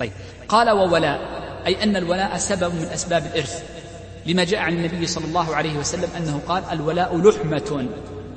طيب. 0.00 0.12
قال 0.48 0.70
وولاء 0.70 1.20
أي 1.66 1.82
أن 1.82 1.96
الولاء 1.96 2.36
سبب 2.36 2.74
من 2.74 2.84
أسباب 2.94 3.26
الإرث 3.26 3.64
لما 4.26 4.44
جاء 4.44 4.60
عن 4.60 4.72
النبي 4.72 5.06
صلى 5.06 5.24
الله 5.24 5.56
عليه 5.56 5.78
وسلم 5.78 6.08
أنه 6.16 6.40
قال 6.48 6.62
الولاء 6.72 7.18
لحمة 7.18 7.88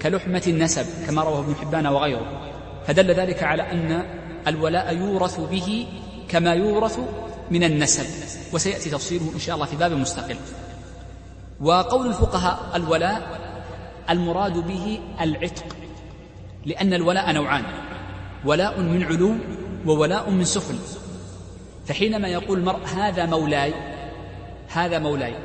كلحمة 0.01 0.43
النسب 0.48 0.86
كما 1.08 1.22
رواه 1.24 1.39
ابن 1.39 1.55
حبان 1.55 1.88
وغيره. 1.88 2.41
فدل 2.88 3.12
ذلك 3.12 3.43
على 3.43 3.72
أن 3.72 4.03
الولاء 4.48 4.96
يورث 4.96 5.39
به 5.39 5.88
كما 6.29 6.53
يورث 6.53 7.00
من 7.52 7.64
النسب 7.64 8.06
وسيأتي 8.54 8.90
تفصيله 8.90 9.32
إن 9.34 9.40
شاء 9.40 9.56
الله 9.56 9.66
في 9.66 9.76
باب 9.76 9.92
مستقل. 9.92 10.38
وقول 11.62 12.08
الفقهاء 12.08 12.72
الولاء 12.76 13.40
المراد 14.10 14.68
به 14.68 15.00
العتق 15.22 15.76
لأن 16.66 16.94
الولاء 16.94 17.32
نوعان 17.32 17.64
ولاء 18.46 18.80
من 18.80 19.04
علو 19.04 19.36
وولاء 19.86 20.30
من 20.30 20.44
سفل 20.44 20.76
فحينما 21.86 22.28
يقول 22.28 22.60
المرء 22.60 22.86
هذا 22.86 23.26
مولاي 23.26 23.74
هذا 24.68 25.00
مولاي 25.00 25.36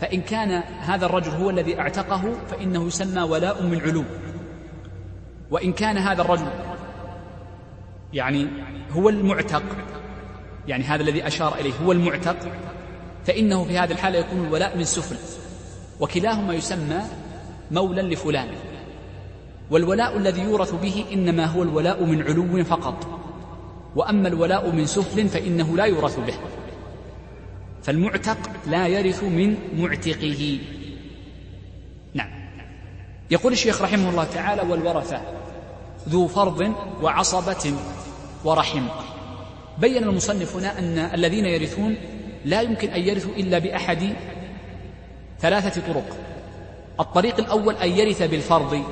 فإن 0.00 0.20
كان 0.20 0.50
هذا 0.80 1.06
الرجل 1.06 1.30
هو 1.30 1.50
الذي 1.50 1.80
اعتقه 1.80 2.32
فإنه 2.50 2.86
يسمى 2.86 3.22
ولاء 3.22 3.62
من 3.62 3.80
علو 3.80 4.04
وإن 5.50 5.72
كان 5.72 5.98
هذا 5.98 6.22
الرجل 6.22 6.48
يعني 8.12 8.48
هو 8.90 9.08
المعتق 9.08 9.62
يعني 10.68 10.84
هذا 10.84 11.02
الذي 11.02 11.26
أشار 11.26 11.54
إليه 11.54 11.72
هو 11.84 11.92
المعتق 11.92 12.36
فإنه 13.26 13.64
في 13.64 13.78
هذه 13.78 13.92
الحالة 13.92 14.18
يكون 14.18 14.44
الولاء 14.44 14.76
من 14.76 14.84
سفل 14.84 15.16
وكلاهما 16.00 16.54
يسمى 16.54 17.02
مولا 17.70 18.02
لفلان 18.02 18.48
والولاء 19.70 20.16
الذي 20.16 20.40
يورث 20.40 20.74
به 20.74 21.04
إنما 21.12 21.44
هو 21.44 21.62
الولاء 21.62 22.04
من 22.04 22.22
علو 22.22 22.64
فقط 22.64 23.06
وأما 23.96 24.28
الولاء 24.28 24.70
من 24.70 24.86
سفل 24.86 25.28
فإنه 25.28 25.76
لا 25.76 25.84
يورث 25.84 26.18
به 26.20 26.34
فالمعتق 27.82 28.38
لا 28.66 28.86
يرث 28.86 29.24
من 29.24 29.56
معتقه. 29.76 30.58
نعم. 32.14 32.30
يقول 33.30 33.52
الشيخ 33.52 33.82
رحمه 33.82 34.10
الله 34.10 34.24
تعالى 34.24 34.62
والورثة 34.62 35.20
ذو 36.08 36.28
فرض 36.28 36.74
وعصبة 37.02 37.74
ورحم. 38.44 38.86
بين 39.80 40.04
المصنف 40.04 40.56
هنا 40.56 40.78
أن 40.78 40.98
الذين 40.98 41.44
يرثون 41.44 41.96
لا 42.44 42.60
يمكن 42.60 42.88
أن 42.88 43.00
يرثوا 43.00 43.34
إلا 43.34 43.58
بأحد 43.58 44.12
ثلاثة 45.40 45.92
طرق. 45.92 46.16
الطريق 47.00 47.38
الأول 47.38 47.74
أن 47.74 47.90
يرث 47.90 48.22
بالفرض. 48.22 48.84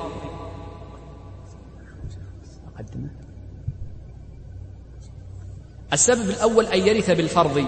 السبب 5.93 6.29
الأول 6.29 6.65
أن 6.65 6.87
يرث 6.87 7.11
بالفرض 7.11 7.65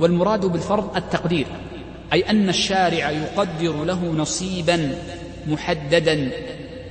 والمراد 0.00 0.46
بالفرض 0.46 0.96
التقدير 0.96 1.46
أي 2.12 2.30
أن 2.30 2.48
الشارع 2.48 3.10
يقدر 3.10 3.84
له 3.84 4.04
نصيبا 4.04 4.98
محددا 5.46 6.30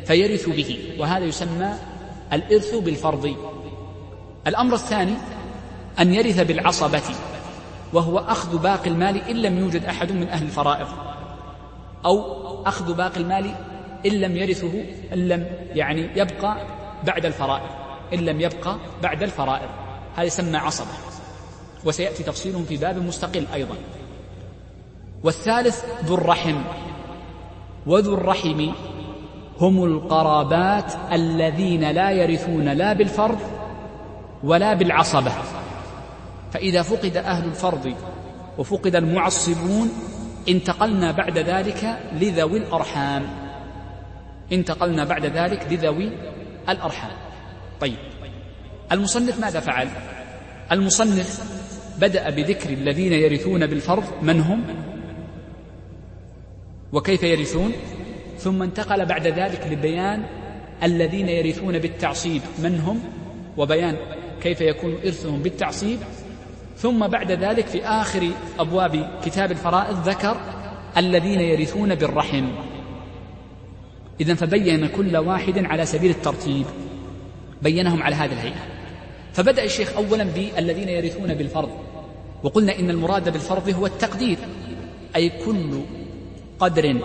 فيرث 0.06 0.50
به 0.50 0.96
وهذا 1.00 1.26
يسمى 1.26 1.74
الإرث 2.34 2.76
بالفرض. 2.76 3.36
الأمر 4.48 4.74
الثاني 4.74 5.14
أن 6.00 6.14
يرث 6.14 6.40
بالعصبة 6.40 7.02
وهو 7.94 8.20
أخذ 8.20 8.58
باقي 8.58 8.90
المال 8.90 9.30
إن 9.30 9.36
لم 9.36 9.58
يوجد 9.58 9.86
أحد 9.86 10.12
من 10.12 10.30
أهل 10.30 10.46
الفرائض 10.46 10.88
أو 12.06 12.38
أخذ 12.66 12.94
باقي 12.94 13.18
المال 13.18 13.56
إن 14.06 14.12
لم 14.12 14.38
يرثه 14.38 14.84
إن 15.14 15.28
لم 15.28 15.46
يعني 15.74 16.10
يبقى 16.16 16.58
بعد 17.04 17.26
الفرائض 17.26 17.70
إن 18.14 18.20
لم 18.20 18.42
يبقى 18.42 18.78
بعد 19.04 19.24
الفرائض. 19.24 19.70
هذا 20.16 20.24
يسمى 20.24 20.58
عصبة. 20.58 20.94
وسيأتي 21.86 22.24
تفصيلهم 22.24 22.64
في 22.64 22.78
باب 22.78 22.98
مستقل 22.98 23.46
أيضا. 23.54 23.76
والثالث 25.24 25.86
ذو 26.06 26.16
الرحم. 26.16 26.62
وذو 27.88 28.14
الرحم 28.14 28.70
هم 29.62 29.84
القرابات 29.84 30.94
الذين 31.12 31.92
لا 31.92 32.12
يرثون 32.12 32.70
لا 32.70 32.94
بالفرض 32.94 33.40
ولا 34.44 34.74
بالعصبة. 34.74 35.32
فإذا 36.52 36.82
فقد 36.82 37.18
أهل 37.18 37.46
الفرض 37.46 37.94
وفقد 38.58 38.96
المعصبون 38.96 39.92
انتقلنا 40.50 41.12
بعد 41.12 41.38
ذلك 41.38 42.00
لذوي 42.14 42.58
الأرحام. 42.58 43.24
انتقلنا 44.52 45.04
بعد 45.04 45.26
ذلك 45.26 45.68
لذوي 45.72 46.12
الأرحام. 46.70 47.12
طيب 47.82 47.98
المصنف 48.92 49.40
ماذا 49.40 49.60
فعل؟ 49.60 49.88
المصنف 50.72 51.58
بدأ 52.00 52.30
بذكر 52.30 52.70
الذين 52.70 53.14
يرثون 53.14 53.68
بالفرض 53.68 54.04
من 54.22 54.42
هم؟ 54.42 54.64
وكيف 56.94 57.24
يرثون؟ 57.24 57.72
ثم 58.38 58.62
انتقل 58.62 59.06
بعد 59.06 59.28
ذلك 59.28 59.68
لبيان 59.72 60.24
الذين 60.84 61.30
يرثون 61.30 61.80
بالتعصيب 61.80 62.42
من 62.60 62.80
هم؟ 62.80 63.00
وبيان 63.58 63.98
كيف 64.42 64.62
يكون 64.62 64.98
إرثهم 65.06 65.40
بالتعصيب 65.40 66.00
ثم 66.78 67.08
بعد 67.08 67.32
ذلك 67.32 67.68
في 67.68 67.86
آخر 67.86 68.30
أبواب 68.60 69.10
كتاب 69.26 69.52
الفرائض 69.52 70.10
ذكر 70.10 70.38
الذين 70.98 71.42
يرثون 71.42 71.96
بالرحم. 71.96 72.48
إذا 74.22 74.34
فبين 74.34 74.88
كل 74.88 75.18
واحد 75.18 75.66
على 75.66 75.86
سبيل 75.86 76.12
الترتيب. 76.12 76.66
بينهم 77.62 78.04
على 78.04 78.16
هذه 78.16 78.34
الهيئة. 78.34 78.64
فبدأ 79.34 79.64
الشيخ 79.64 79.94
أولا 79.96 80.24
بالذين 80.24 80.90
يرثون 80.90 81.34
بالفرض. 81.34 81.70
وقلنا 82.44 82.80
إن 82.80 82.90
المراد 82.90 83.34
بالفرض 83.34 83.70
هو 83.70 83.86
التقدير. 83.86 84.38
أي 85.16 85.30
كل 85.30 85.82
قدر 86.60 86.98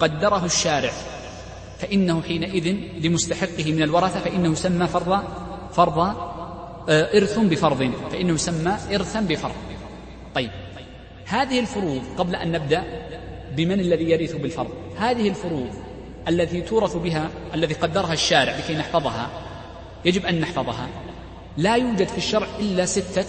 قدره 0.00 0.44
الشارع. 0.44 0.92
فإنه 1.78 2.22
حينئذ 2.22 2.76
لمستحقه 3.02 3.72
من 3.72 3.82
الورثة 3.82 4.20
فإنه 4.20 4.52
يسمى 4.52 4.86
فرض 4.86 5.22
فرض 5.72 6.14
إرث 6.88 7.38
بفرض 7.38 7.92
فإنه 8.12 8.34
يسمى 8.34 8.76
إرثا 8.94 9.20
بفرض. 9.20 9.54
طيب 10.34 10.50
هذه 11.24 11.60
الفروض 11.60 12.02
قبل 12.18 12.36
أن 12.36 12.52
نبدأ 12.52 12.84
بمن 13.56 13.80
الذي 13.80 14.10
يرث 14.10 14.36
بالفرض 14.36 14.70
هذه 14.98 15.28
الفروض 15.28 15.70
التي 16.28 16.60
تورث 16.60 16.96
بها 16.96 17.30
الذي 17.54 17.74
قدرها 17.74 18.12
الشارع 18.12 18.56
لكي 18.56 18.74
نحفظها 18.74 19.30
يجب 20.04 20.26
أن 20.26 20.40
نحفظها 20.40 20.88
لا 21.56 21.76
يوجد 21.76 22.08
في 22.08 22.18
الشرع 22.18 22.46
إلا 22.60 22.86
ستة 22.86 23.26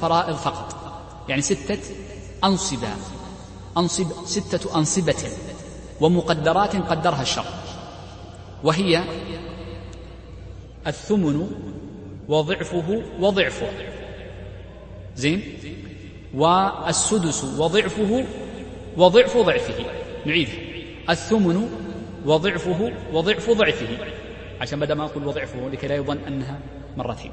فرائض 0.00 0.36
فقط. 0.36 0.74
يعني 1.28 1.42
ستة 1.42 1.78
أنصبة 2.44 2.88
أنصب 3.76 4.26
ستة 4.26 4.78
أنصبة 4.78 5.24
ومقدرات 6.00 6.76
قدرها 6.76 7.22
الشرع 7.22 7.44
وهي 8.64 9.02
الثمن 10.86 11.50
وضعفه 12.28 13.02
وضعفه. 13.20 13.66
زين؟ 15.16 15.42
والسدس 16.34 17.44
وضعفه 17.44 18.24
وضعف 18.96 19.36
ضعفه. 19.36 19.84
نعيد. 20.26 20.48
الثمن 21.10 21.68
وضعفه 22.26 22.92
وضعف 23.12 23.50
ضعفه. 23.50 23.88
عشان 24.60 24.80
بدل 24.80 24.92
ما 24.92 25.04
أقول 25.04 25.26
وضعفه 25.26 25.68
لكي 25.68 25.86
لا 25.86 25.94
يظن 25.94 26.18
أنها 26.18 26.60
مرتين. 26.96 27.32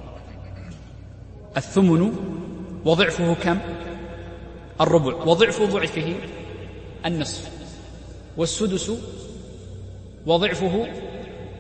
الثمن 1.58 2.16
وضعفه 2.86 3.34
كم؟ 3.34 3.60
الربع. 4.82 5.14
وضعف 5.14 5.62
ضعفه 5.62 6.14
النصف. 7.06 7.50
والسدس 8.38 8.92
وضعفه 10.26 10.88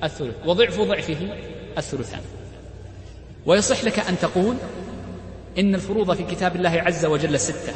الثلث. 0.03 0.35
وضعف 0.45 0.81
ضعفه 0.81 1.33
الثلثان. 1.77 2.21
ويصح 3.45 3.83
لك 3.83 3.99
أن 3.99 4.19
تقول 4.19 4.55
إن 5.57 5.75
الفروض 5.75 6.13
في 6.15 6.23
كتاب 6.23 6.55
الله 6.55 6.69
عز 6.69 7.05
وجل 7.05 7.39
ستة 7.39 7.73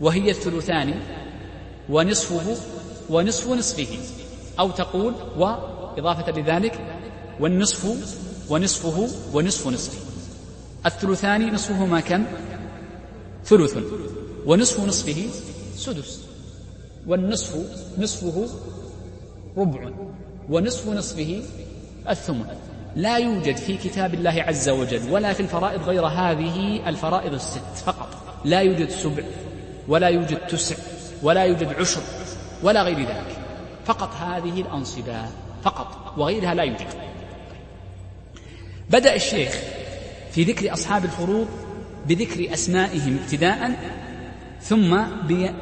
وهي 0.00 0.30
الثلثان 0.30 0.94
ونصفه 1.88 2.56
ونصف 3.10 3.48
نصفه 3.48 3.98
أو 4.58 4.70
تقول 4.70 5.14
وإضافة 5.36 6.32
لذلك 6.40 6.80
والنصف 7.40 7.86
ونصفه 8.50 9.08
ونصف 9.34 9.66
نصفه. 9.68 9.98
الثلثان 10.86 11.54
نصفهما 11.54 12.00
كم؟ 12.00 12.24
ثلث 13.44 13.76
ونصف 14.46 14.80
نصفه 14.80 15.26
سدس 15.76 16.20
والنصف 17.06 17.56
نصفه 17.98 18.48
ربع 19.56 19.90
ونصف 20.50 20.88
نصفه 20.88 21.42
الثمن. 22.08 22.65
لا 22.96 23.16
يوجد 23.16 23.56
في 23.56 23.76
كتاب 23.76 24.14
الله 24.14 24.42
عز 24.42 24.68
وجل 24.68 25.10
ولا 25.10 25.32
في 25.32 25.40
الفرائض 25.40 25.82
غير 25.82 26.06
هذه 26.06 26.88
الفرائض 26.88 27.34
الست 27.34 27.76
فقط. 27.86 28.08
لا 28.44 28.60
يوجد 28.60 28.90
سبع 28.90 29.22
ولا 29.88 30.08
يوجد 30.08 30.36
تسع 30.36 30.76
ولا 31.22 31.44
يوجد 31.44 31.74
عشر 31.80 32.00
ولا 32.62 32.82
غير 32.82 32.98
ذلك. 32.98 33.36
فقط 33.84 34.14
هذه 34.14 34.60
الأنصبة 34.60 35.22
فقط 35.62 36.18
وغيرها 36.18 36.54
لا 36.54 36.62
يوجد. 36.62 36.86
بدأ 38.90 39.14
الشيخ 39.14 39.52
في 40.32 40.42
ذكر 40.42 40.72
أصحاب 40.72 41.04
الفروض 41.04 41.48
بذكر 42.06 42.54
أسمائهم 42.54 43.18
ابتداء 43.22 43.70
ثم 44.60 44.96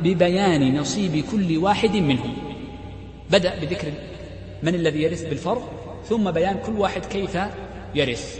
ببيان 0.02 0.76
نصيب 0.76 1.24
كل 1.32 1.58
واحد 1.58 1.96
منهم. 1.96 2.36
بدأ 3.30 3.58
بذكر 3.58 3.92
من 4.62 4.74
الذي 4.74 5.02
يرث 5.02 5.24
بالفرض؟ 5.24 5.83
ثم 6.08 6.30
بيان 6.30 6.58
كل 6.66 6.72
واحد 6.72 7.04
كيف 7.04 7.38
يرث. 7.94 8.38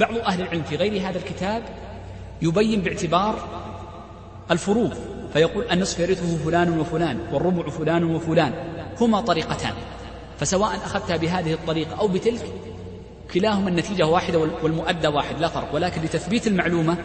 بعض 0.00 0.18
أهل 0.18 0.40
العلم 0.40 0.62
في 0.62 0.76
غير 0.76 1.08
هذا 1.08 1.18
الكتاب 1.18 1.62
يبين 2.42 2.80
باعتبار 2.80 3.48
الفروض 4.50 4.94
فيقول 5.32 5.64
النصف 5.70 5.98
يرثه 5.98 6.36
فلان 6.44 6.78
وفلان 6.78 7.18
والربع 7.32 7.70
فلان 7.70 8.04
وفلان 8.04 8.52
هما 9.00 9.20
طريقتان. 9.20 9.72
فسواء 10.40 10.76
أخذتها 10.76 11.16
بهذه 11.16 11.52
الطريقة 11.52 12.00
أو 12.00 12.08
بتلك 12.08 12.46
كلاهما 13.34 13.68
النتيجة 13.68 14.06
واحدة 14.06 14.38
والمؤدى 14.38 15.08
واحد 15.08 15.40
لا 15.40 15.48
فرق. 15.48 15.74
ولكن 15.74 16.02
لتثبيت 16.02 16.46
المعلومة 16.46 16.96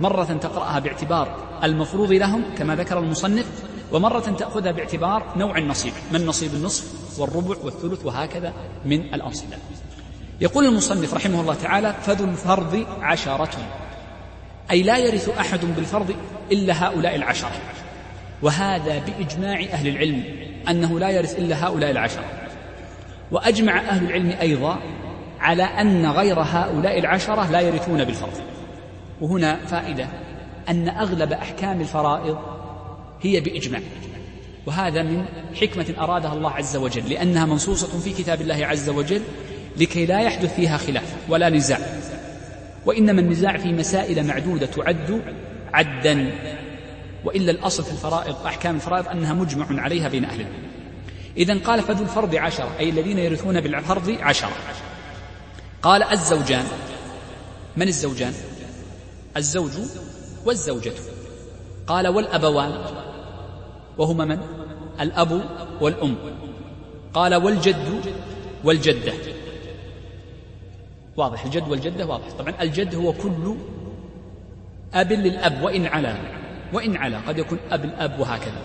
مرة 0.00 0.24
تقرأها 0.24 0.78
باعتبار 0.78 1.36
المفروض 1.64 2.12
لهم 2.12 2.44
كما 2.58 2.76
ذكر 2.76 2.98
المصنف 2.98 3.46
ومرة 3.92 4.20
تأخذها 4.20 4.72
باعتبار 4.72 5.32
نوع 5.36 5.58
النصيب. 5.58 5.92
من 6.12 6.26
نصيب 6.26 6.54
النصف 6.54 7.03
والربع 7.20 7.56
والثلث 7.64 8.04
وهكذا 8.04 8.52
من 8.84 9.00
الأنصبة 9.14 9.56
يقول 10.40 10.66
المصنف 10.66 11.14
رحمه 11.14 11.40
الله 11.40 11.54
تعالى 11.54 11.94
فذو 12.02 12.24
الفرض 12.24 12.86
عشرة. 13.00 13.58
أي 14.70 14.82
لا 14.82 14.98
يرث 14.98 15.28
أحد 15.38 15.60
بالفرض 15.76 16.14
إلا 16.52 16.86
هؤلاء 16.86 17.16
العشرة. 17.16 17.52
وهذا 18.42 18.98
بإجماع 18.98 19.60
أهل 19.60 19.88
العلم 19.88 20.24
أنه 20.68 20.98
لا 21.00 21.10
يرث 21.10 21.38
إلا 21.38 21.66
هؤلاء 21.66 21.90
العشرة. 21.90 22.24
وأجمع 23.30 23.80
أهل 23.80 24.06
العلم 24.06 24.34
أيضا 24.40 24.78
على 25.40 25.62
أن 25.62 26.06
غير 26.06 26.40
هؤلاء 26.40 26.98
العشرة 26.98 27.50
لا 27.50 27.60
يرثون 27.60 28.04
بالفرض. 28.04 28.40
وهنا 29.20 29.56
فائدة 29.66 30.08
أن 30.68 30.88
أغلب 30.88 31.32
أحكام 31.32 31.80
الفرائض 31.80 32.38
هي 33.22 33.40
بإجماع. 33.40 33.80
وهذا 34.66 35.02
من 35.02 35.24
حكمة 35.60 35.86
أرادها 35.98 36.32
الله 36.32 36.50
عز 36.50 36.76
وجل 36.76 37.10
لأنها 37.10 37.46
منصوصة 37.46 38.00
في 38.00 38.12
كتاب 38.12 38.40
الله 38.40 38.66
عز 38.66 38.88
وجل 38.88 39.22
لكي 39.76 40.06
لا 40.06 40.20
يحدث 40.20 40.54
فيها 40.54 40.76
خلاف 40.76 41.14
ولا 41.28 41.48
نزاع. 41.48 41.78
وإنما 42.86 43.20
النزاع 43.20 43.56
في 43.56 43.72
مسائل 43.72 44.26
معدودة 44.26 44.66
تعد 44.66 45.22
عدا 45.74 46.32
وإلا 47.24 47.50
الأصل 47.50 47.84
في 47.84 47.92
الفرائض 47.92 48.36
أحكام 48.46 48.76
الفرائض 48.76 49.08
أنها 49.08 49.34
مجمع 49.34 49.82
عليها 49.82 50.08
بين 50.08 50.24
أهل 50.24 50.40
العلم. 50.40 50.64
إذا 51.36 51.58
قال 51.58 51.82
فذو 51.82 52.02
الفرض 52.02 52.34
عشرة 52.34 52.70
أي 52.78 52.90
الذين 52.90 53.18
يرثون 53.18 53.60
بالفرض 53.60 54.16
عشرة. 54.20 54.52
قال 55.82 56.02
الزوجان 56.02 56.64
من 57.76 57.88
الزوجان؟ 57.88 58.32
الزوج 59.36 59.72
والزوجة. 60.44 60.92
قال 61.86 62.08
والأبوان. 62.08 62.84
وهما 63.98 64.24
من؟ 64.24 64.38
الأب 65.00 65.42
والأم. 65.80 66.16
قال 67.14 67.34
والجد 67.34 68.14
والجدة. 68.64 69.12
واضح 71.16 71.44
الجد 71.44 71.68
والجدة 71.68 72.06
واضح. 72.06 72.30
طبعا 72.38 72.54
الجد 72.60 72.94
هو 72.94 73.12
كل 73.12 73.56
أب 74.94 75.12
للأب 75.12 75.62
وإن 75.62 75.86
علا 75.86 76.16
وإن 76.72 76.96
علا. 76.96 77.18
قد 77.18 77.38
يكون 77.38 77.58
أب 77.70 77.84
الأب 77.84 78.20
وهكذا. 78.20 78.62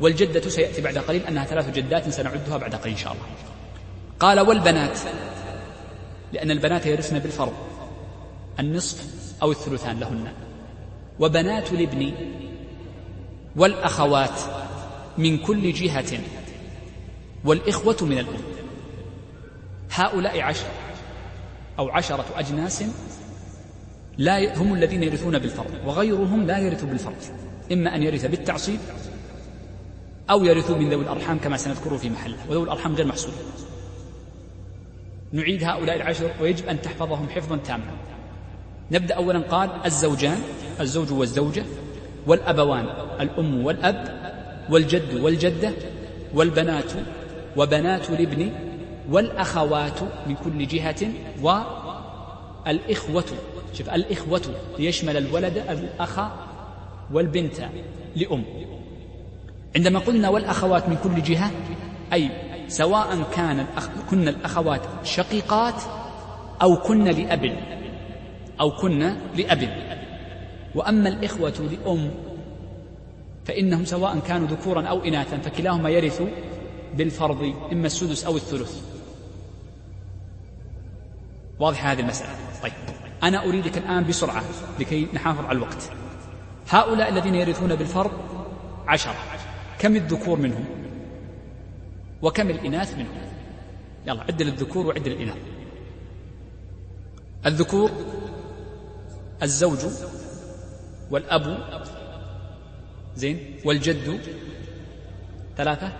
والجدة 0.00 0.40
سيأتي 0.40 0.82
بعد 0.82 0.98
قليل 0.98 1.26
أنها 1.26 1.44
ثلاث 1.44 1.70
جدات 1.70 2.08
سنعدها 2.08 2.56
بعد 2.56 2.74
قليل 2.74 2.92
إن 2.92 2.98
شاء 2.98 3.12
الله. 3.12 3.24
قال 4.20 4.40
والبنات 4.40 4.98
لأن 6.32 6.50
البنات 6.50 6.86
يرثن 6.86 7.18
بالفرض 7.18 7.52
النصف 8.60 9.04
أو 9.42 9.50
الثلثان 9.50 10.00
لهن. 10.00 10.32
وبنات 11.20 11.72
الابن 11.72 12.12
والأخوات 13.56 14.40
من 15.18 15.38
كل 15.38 15.72
جهة. 15.72 16.20
والإخوة 17.44 17.96
من 18.02 18.18
الأم. 18.18 18.42
هؤلاء 19.90 20.40
عشر 20.40 20.66
أو 21.78 21.88
عشرة 21.88 22.24
أجناس 22.36 22.84
لا 24.18 24.58
هم 24.58 24.74
الذين 24.74 25.02
يرثون 25.02 25.38
بالفرض 25.38 25.70
وغيرهم 25.86 26.46
لا 26.46 26.58
يرث 26.58 26.84
بالفرض. 26.84 27.16
إما 27.72 27.96
أن 27.96 28.02
يرث 28.02 28.26
بالتعصيب 28.26 28.78
أو 30.30 30.44
يرث 30.44 30.70
من 30.70 30.90
ذوي 30.90 31.02
الأرحام 31.02 31.38
كما 31.38 31.56
سنذكره 31.56 31.96
في 31.96 32.10
محله 32.10 32.36
وذوي 32.48 32.64
الأرحام 32.64 32.94
غير 32.94 33.06
محصول. 33.06 33.32
نعيد 35.32 35.64
هؤلاء 35.64 35.96
العشر 35.96 36.30
ويجب 36.40 36.68
أن 36.68 36.82
تحفظهم 36.82 37.28
حفظا 37.28 37.56
تاما. 37.56 37.96
نبدأ 38.90 39.14
أولا 39.14 39.38
قال 39.38 39.70
الزوجان 39.86 40.38
الزوج 40.80 41.12
والزوجة 41.12 41.64
والأبوان 42.26 42.86
الأم 43.20 43.64
والأب 43.64 44.21
والجد 44.70 45.14
والجدة 45.14 45.72
والبنات 46.34 46.92
وبنات 47.56 48.10
الابن 48.10 48.52
والأخوات 49.10 50.02
من 50.26 50.34
كل 50.34 50.66
جهة 50.66 51.08
والإخوة 51.42 53.24
شوف 53.74 53.88
الإخوة 53.90 54.42
ليشمل 54.78 55.16
الولد 55.16 55.56
الأخ 55.56 56.20
والبنت 57.12 57.68
لأم. 58.16 58.44
عندما 59.76 59.98
قلنا 59.98 60.28
والأخوات 60.28 60.88
من 60.88 60.96
كل 60.96 61.22
جهة 61.22 61.50
أي 62.12 62.30
سواء 62.68 63.22
كان 63.36 63.60
الأخ 63.60 63.88
كن 64.10 64.28
الأخوات 64.28 64.80
شقيقات 65.04 65.82
أو 66.62 66.76
كن 66.76 67.04
لأب 67.04 67.56
أو 68.60 68.70
كن 68.70 69.14
لأب. 69.36 69.68
وأما 70.74 71.08
الإخوة 71.08 71.68
لأم 71.70 72.10
فإنهم 73.44 73.84
سواء 73.84 74.18
كانوا 74.18 74.48
ذكورا 74.48 74.82
أو 74.82 75.00
إناثا 75.04 75.38
فكلاهما 75.38 75.90
يرث 75.90 76.22
بالفرض 76.94 77.54
إما 77.72 77.86
السدس 77.86 78.24
أو 78.24 78.36
الثلث. 78.36 78.82
واضحة 81.60 81.92
هذه 81.92 82.00
المسألة؟ 82.00 82.30
طيب. 82.62 82.72
أنا 83.22 83.44
أريدك 83.44 83.78
الآن 83.78 84.06
بسرعة 84.06 84.42
لكي 84.80 85.08
نحافظ 85.14 85.44
على 85.44 85.56
الوقت. 85.56 85.90
هؤلاء 86.68 87.08
الذين 87.08 87.34
يرثون 87.34 87.74
بالفرض 87.74 88.10
عشرة. 88.86 89.14
كم 89.78 89.96
الذكور 89.96 90.38
منهم؟ 90.38 90.64
وكم 92.22 92.50
الإناث 92.50 92.94
منهم؟ 92.94 93.22
يلا 94.06 94.22
عد 94.22 94.42
للذكور 94.42 94.86
وعد 94.86 95.08
للإناث. 95.08 95.36
الذكور 97.46 97.90
الزوج 99.42 99.78
والأب 101.10 101.42
زين؟ 103.16 103.56
والجد 103.64 104.20
ثلاثة. 105.56 105.92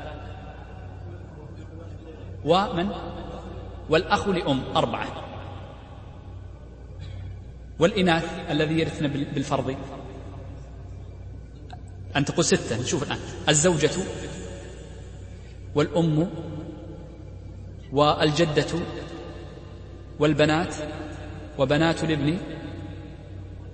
ومن 2.45 2.89
والأخ 3.91 4.29
لأم 4.29 4.63
أربعة. 4.77 5.07
والإناث 7.79 8.51
الذي 8.51 8.81
يرثن 8.81 9.09
بالفرض. 9.09 9.77
أن 12.17 12.25
تقول 12.25 12.45
ستة 12.45 12.83
نشوف 12.83 13.03
الآن. 13.03 13.19
الزوجة 13.49 13.91
والأم 15.75 16.31
والجدة 17.93 18.81
والبنات 20.19 20.75
وبنات 21.59 22.05
الابن 22.05 22.39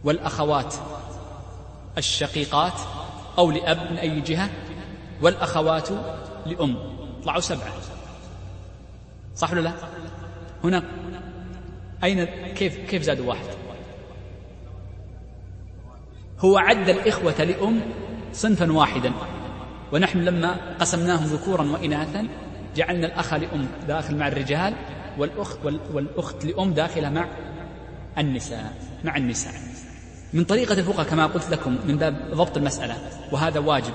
والأخوات 0.04 0.74
الشقيقات 1.98 2.80
أو 3.38 3.50
لأب 3.50 3.90
من 3.90 3.98
أي 3.98 4.20
جهة 4.20 4.50
والأخوات 5.22 5.88
لأم. 6.46 6.76
طلعوا 7.24 7.40
سبعة. 7.40 7.72
صح 9.34 9.52
ولا 9.52 9.60
لا؟ 9.60 9.72
هنا. 10.64 10.82
أين 12.04 12.24
كيف 12.54 12.76
كيف 12.76 13.02
زادوا 13.02 13.28
واحد؟ 13.28 13.44
هو 16.38 16.58
عد 16.58 16.88
الإخوة 16.88 17.44
لأم 17.44 17.80
صنفا 18.32 18.72
واحدا. 18.72 19.12
ونحن 19.92 20.18
لما 20.18 20.76
قسمناهم 20.80 21.24
ذكورا 21.24 21.62
وإناثا 21.62 22.28
جعلنا 22.76 23.06
الأخ 23.06 23.34
لأم 23.34 23.66
داخل 23.88 24.16
مع 24.16 24.28
الرجال 24.28 24.74
والأخت, 25.18 25.58
والأخت 25.64 26.44
لأم 26.44 26.72
داخلة 26.72 27.10
مع 27.10 27.28
النساء 28.18 28.74
مع 29.04 29.16
النساء. 29.16 29.54
من 30.32 30.44
طريقة 30.44 30.72
الفقه 30.72 31.04
كما 31.04 31.26
قلت 31.26 31.50
لكم 31.50 31.78
من 31.84 31.96
باب 31.96 32.30
ضبط 32.34 32.56
المسألة 32.56 32.96
وهذا 33.32 33.60
واجب. 33.60 33.94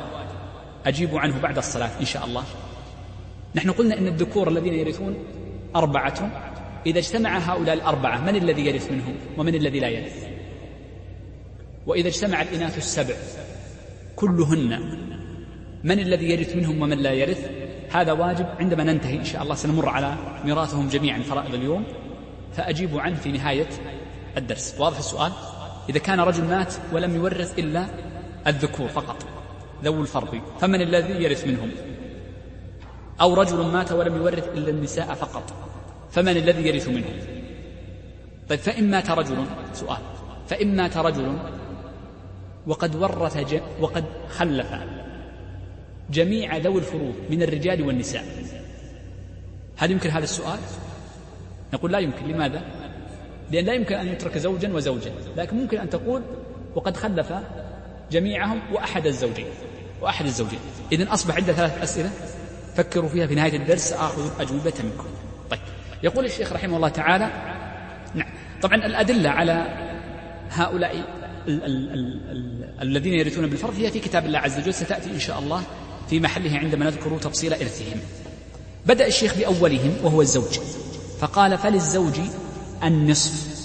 أجيب 0.85 1.17
عنه 1.17 1.39
بعد 1.39 1.57
الصلاة 1.57 1.99
إن 1.99 2.05
شاء 2.05 2.25
الله. 2.25 2.43
نحن 3.55 3.71
قلنا 3.71 3.97
إن 3.97 4.07
الذكور 4.07 4.47
الذين 4.47 4.73
يرثون 4.73 5.15
أربعة 5.75 6.31
إذا 6.85 6.99
اجتمع 6.99 7.37
هؤلاء 7.37 7.75
الأربعة 7.75 8.21
من 8.21 8.35
الذي 8.35 8.65
يرث 8.65 8.91
منهم؟ 8.91 9.15
ومن 9.37 9.55
الذي 9.55 9.79
لا 9.79 9.87
يرث؟ 9.87 10.27
وإذا 11.85 12.07
اجتمع 12.07 12.41
الإناث 12.41 12.77
السبع 12.77 13.15
كلهن 14.15 14.79
من 15.83 15.99
الذي 15.99 16.29
يرث 16.29 16.55
منهم 16.55 16.81
ومن 16.81 16.97
لا 16.97 17.11
يرث؟ 17.11 17.49
هذا 17.91 18.11
واجب. 18.11 18.45
عندما 18.59 18.83
ننتهي 18.83 19.17
إن 19.17 19.25
شاء 19.25 19.43
الله 19.43 19.55
سنمر 19.55 19.89
على 19.89 20.15
ميراثهم 20.45 20.87
جميعا 20.87 21.19
فرائض 21.19 21.53
اليوم. 21.53 21.83
فأجيب 22.53 22.97
عنه 22.97 23.15
في 23.15 23.31
نهاية 23.31 23.69
الدرس. 24.37 24.75
واضح 24.79 24.97
السؤال؟ 24.97 25.31
إذا 25.89 25.99
كان 25.99 26.19
رجل 26.19 26.43
مات 26.43 26.73
ولم 26.93 27.15
يورث 27.15 27.59
إلا 27.59 27.85
الذكور 28.47 28.87
فقط 28.87 29.25
ذو 29.83 30.01
الفرض. 30.01 30.41
فمن 30.59 30.81
الذي 30.81 31.23
يرث 31.23 31.47
منهم؟ 31.47 31.71
أو 33.21 33.33
رجل 33.33 33.57
مات 33.57 33.91
ولم 33.91 34.15
يورث 34.15 34.47
إلا 34.47 34.69
النساء 34.69 35.13
فقط 35.13 35.53
فمن 36.11 36.37
الذي 36.37 36.67
يرث 36.67 36.87
منهم؟ 36.87 37.13
طيب 38.49 38.59
فإن 38.59 38.91
مات 38.91 39.11
رجل 39.11 39.45
سؤال 39.73 40.01
فإن 40.47 40.75
مات 40.75 40.97
رجل 40.97 41.37
وقد 42.67 42.95
ورث. 42.95 43.61
وقد 43.79 44.05
خلف 44.29 44.67
جميع 46.09 46.57
ذوي 46.57 46.79
الفروض 46.79 47.15
من 47.29 47.43
الرجال 47.43 47.81
والنساء. 47.87 48.25
هل 49.77 49.91
يمكن 49.91 50.09
هذا 50.09 50.23
السؤال؟ 50.23 50.59
نقول 51.73 51.91
لا 51.91 51.99
يمكن 51.99 52.27
لماذا؟ 52.27 52.61
لأن 53.53 53.65
لا 53.65 53.73
يمكن 53.73 53.95
أن 53.95 54.07
يترك 54.07 54.37
زوجا 54.37 54.73
وزوجا 54.73 55.11
لكن 55.37 55.57
ممكن 55.57 55.77
أن 55.77 55.89
تقول 55.89 56.21
وقد 56.75 56.97
خلف 56.97 57.33
جميعهم 58.11 58.61
وأحد 58.73 59.07
الزوجين 59.07 59.45
وأحد 60.01 60.25
الزوجين. 60.25 60.59
إذن 60.91 61.07
أصبح 61.07 61.35
عندنا 61.35 61.53
ثلاث 61.53 61.81
أسئلة 61.83 62.09
فكروا 62.75 63.09
فيها 63.09 63.27
في 63.27 63.35
نهاية 63.35 63.57
الدرس 63.57 63.81
سآخذ 63.81 64.41
أجوبة 64.41 64.73
منكم. 64.83 65.07
طيب. 65.49 65.59
يقول 66.03 66.25
الشيخ 66.25 66.53
رحمه 66.53 66.75
الله 66.75 66.89
تعالى 66.89 67.29
نعم. 68.15 68.29
طبعا 68.61 68.75
الأدلة 68.75 69.29
على 69.29 69.65
هؤلاء 70.49 70.95
ال 71.47 71.63
ال 71.63 71.91
ال 71.93 72.81
الذين 72.81 73.13
يرثون 73.13 73.47
بالفرض 73.47 73.75
هي 73.75 73.91
في 73.91 73.99
كتاب 73.99 74.25
الله 74.25 74.39
عز 74.39 74.59
وجل 74.59 74.73
ستأتي 74.73 75.11
إن 75.11 75.19
شاء 75.19 75.39
الله 75.39 75.63
في 76.09 76.19
محلها 76.19 76.57
عندما 76.57 76.85
نذكر 76.85 77.17
تفصيل 77.17 77.53
إرثهم. 77.53 77.99
بدأ 78.85 79.07
الشيخ 79.07 79.37
بأولهم 79.37 79.93
وهو 80.03 80.21
الزوج. 80.21 80.59
فقال 81.19 81.57
فللزوج 81.57 82.19
النصف. 82.83 83.63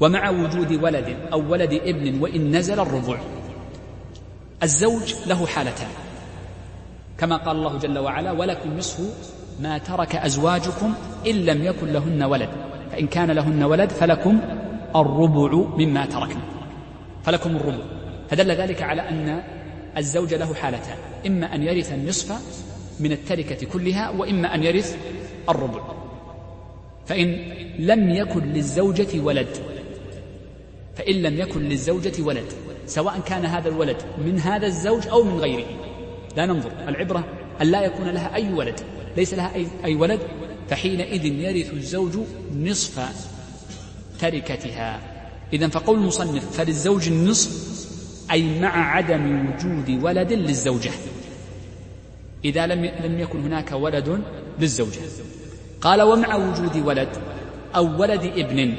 ومع 0.00 0.30
وجود 0.30 0.72
ولد 0.72 1.16
أو 1.32 1.52
ولد 1.52 1.72
ابن 1.72 2.20
وإن 2.20 2.56
نزل 2.56 2.80
الربع 2.80 3.20
الزوج 4.62 5.14
له 5.26 5.46
حالتان. 5.46 5.88
كما 7.18 7.36
قال 7.36 7.56
الله 7.56 7.78
جل 7.78 7.98
وعلا 7.98 8.32
ولكم 8.32 8.76
نصف 8.76 9.00
ما 9.60 9.78
ترك 9.78 10.16
أزواجكم 10.16 10.94
إن 11.26 11.34
لم 11.34 11.64
يكن 11.64 11.86
لهن 11.86 12.22
ولد 12.22 12.48
فإن 12.92 13.06
كان 13.06 13.30
لهن 13.30 13.62
ولد 13.62 13.90
فلكم 13.90 14.40
الربع 14.96 15.52
مما 15.54 16.06
تركنا 16.06 16.42
فلكم 17.24 17.56
الربع. 17.56 17.84
فدل 18.30 18.50
ذلك 18.50 18.82
على 18.82 19.08
أن 19.08 19.42
الزوج 19.96 20.34
له 20.34 20.54
حالتان 20.54 20.96
إما 21.26 21.54
أن 21.54 21.62
يرث 21.62 21.92
النصف 21.92 22.32
من 23.00 23.12
التركة 23.12 23.66
كلها 23.66 24.10
وإما 24.10 24.54
أن 24.54 24.62
يرث 24.62 24.96
الربع. 25.48 25.95
فإن 27.06 27.38
لم 27.78 28.10
يكن 28.10 28.52
للزوجة 28.52 29.20
ولد 29.20 29.48
فإن 30.96 31.14
لم 31.14 31.38
يكن 31.38 31.62
للزوجة 31.62 32.22
ولد 32.22 32.44
سواء 32.86 33.20
كان 33.26 33.44
هذا 33.44 33.68
الولد 33.68 33.96
من 34.24 34.38
هذا 34.38 34.66
الزوج 34.66 35.08
أو 35.08 35.22
من 35.24 35.38
غيره. 35.38 35.66
لا 36.36 36.46
ننظر 36.46 36.70
العبرة 36.88 37.24
أن 37.62 37.66
لا 37.66 37.82
يكون 37.82 38.08
لها 38.08 38.34
أي 38.34 38.52
ولد 38.52 38.80
ليس 39.16 39.34
لها 39.34 39.52
أي, 39.84 39.94
ولد 39.94 40.20
فحينئذ 40.68 41.24
يرث 41.24 41.72
الزوج 41.72 42.18
نصف 42.56 43.00
تركتها. 44.20 45.00
إذا 45.52 45.68
فقول 45.68 45.98
المصنف 45.98 46.56
فللزوج 46.56 47.08
النصف 47.08 47.76
أي 48.30 48.60
مع 48.60 48.96
عدم 48.96 49.48
وجود 49.48 50.04
ولد 50.04 50.32
للزوجة. 50.32 50.90
إذا 52.44 52.66
لم 52.66 52.84
لم 52.84 53.18
يكن 53.18 53.40
هناك 53.40 53.72
ولد 53.72 54.22
للزوجة. 54.60 55.00
قال 55.86 56.02
ومع 56.02 56.34
وجود 56.34 56.76
ولد 56.76 57.08
أو 57.76 58.00
ولد 58.00 58.24
ابن. 58.24 58.74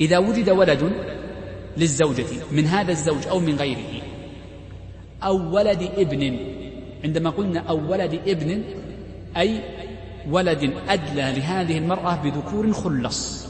إذا 0.00 0.18
وجد 0.18 0.50
ولد 0.50 0.92
للزوجة 1.76 2.26
من 2.52 2.66
هذا 2.66 2.92
الزوج 2.92 3.26
أو 3.26 3.38
من 3.38 3.56
غيره 3.56 4.02
أو 5.22 5.54
ولد 5.54 5.82
ابن 5.82 6.38
عندما 7.04 7.30
قلنا 7.30 7.60
أو 7.60 7.90
ولد 7.90 8.20
ابن 8.26 8.62
أي 9.36 9.60
ولد 10.30 10.72
أدلى 10.88 11.32
لهذه 11.32 11.78
المرأة 11.78 12.22
بذكور 12.22 12.72
خلص. 12.72 13.46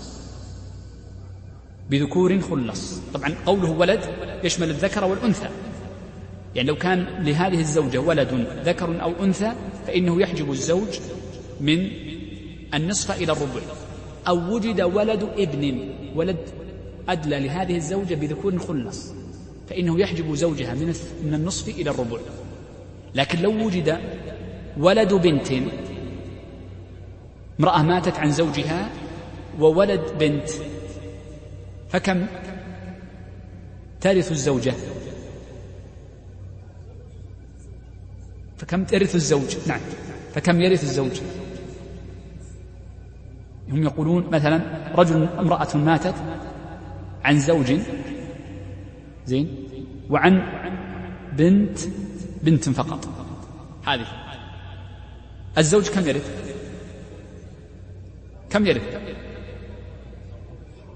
بذكور 1.90 2.40
خلص. 2.40 3.00
طبعا 3.14 3.34
قوله 3.46 3.70
ولد 3.70 4.00
يشمل 4.44 4.70
الذكر 4.70 5.04
والأنثى. 5.04 5.48
يعني 6.54 6.68
لو 6.68 6.76
كان 6.76 7.06
لهذه 7.18 7.60
الزوجة 7.60 7.98
ولد 7.98 8.46
ذكر 8.64 9.02
أو 9.02 9.12
أنثى 9.24 9.52
فإنه 9.86 10.20
يحجب 10.20 10.50
الزوج 10.50 10.98
من 11.60 11.90
النصف 12.74 13.22
إلى 13.22 13.32
الربع. 13.32 13.60
أو 14.28 14.54
وجد 14.54 14.80
ولد 14.80 15.22
ابن 15.38 15.88
ولد 16.14 16.36
أدلى 17.08 17.40
لهذه 17.40 17.76
الزوجة 17.76 18.14
بذكور 18.14 18.58
خلص 18.58 19.12
فإنه 19.68 20.00
يحجب 20.00 20.34
زوجها 20.34 20.74
من 20.74 20.94
من 21.24 21.34
النصف 21.34 21.68
إلى 21.68 21.90
الربع. 21.90 22.18
لكن 23.14 23.38
لو 23.38 23.66
وجد 23.66 23.98
ولد 24.76 25.14
بنت 25.14 25.48
امرأة 27.60 27.82
ماتت 27.82 28.18
عن 28.18 28.30
زوجها 28.30 28.90
وولد 29.60 30.00
بنت 30.18 30.48
فكم؟ 31.90 32.26
ترث 34.00 34.32
الزوجة. 34.32 34.74
فكم 38.58 38.84
ترث 38.84 39.14
الزوج؟ 39.14 39.56
نعم. 39.66 39.80
فكم 40.34 40.60
يرث 40.60 40.82
الزوج؟ 40.82 41.20
هم 43.68 43.82
يقولون 43.82 44.30
مثلا 44.30 44.60
رجل 44.94 45.28
امرأة 45.38 45.76
ماتت 45.76 46.14
عن 47.24 47.38
زوج 47.38 47.72
زين 49.26 49.68
وعن 50.10 50.42
بنت 51.32 51.78
بنت 52.42 52.68
فقط. 52.68 53.08
هذه. 53.86 54.06
الزوج 55.58 55.88
كم 55.88 56.08
يرث؟ 56.08 56.30
كم 58.50 58.66
يرث؟ 58.66 58.82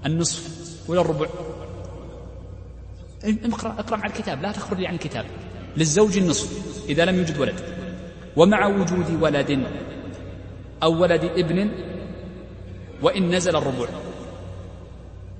النصف 0.05 0.89
ولا 0.89 1.01
الربع؟ 1.01 1.27
اقرأ 3.23 3.79
اقرأ 3.79 3.97
مع 3.97 4.05
الكتاب 4.05 4.41
لا 4.41 4.51
تخرج 4.51 4.85
عن 4.85 4.93
الكتاب. 4.93 5.25
للزوج 5.77 6.17
النصف 6.17 6.49
إذا 6.89 7.05
لم 7.05 7.15
يوجد 7.15 7.37
ولد. 7.37 7.59
ومع 8.35 8.67
وجود 8.67 9.21
ولد 9.21 9.63
أو 10.83 11.01
ولد 11.01 11.23
ابن 11.23 11.69
وإن 13.01 13.35
نزل 13.35 13.55
الربع 13.55 13.87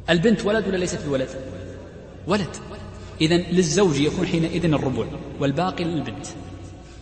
البنت 0.09 0.45
ولد 0.45 0.67
ولا 0.67 0.77
ليست 0.77 1.05
بولد. 1.07 1.29
ولد. 2.27 2.55
إذا 3.21 3.37
للزوج 3.37 3.99
يكون 3.99 4.27
حينئذ 4.27 4.65
الربع 4.65 5.05
والباقي 5.39 5.83
للبنت. 5.83 6.25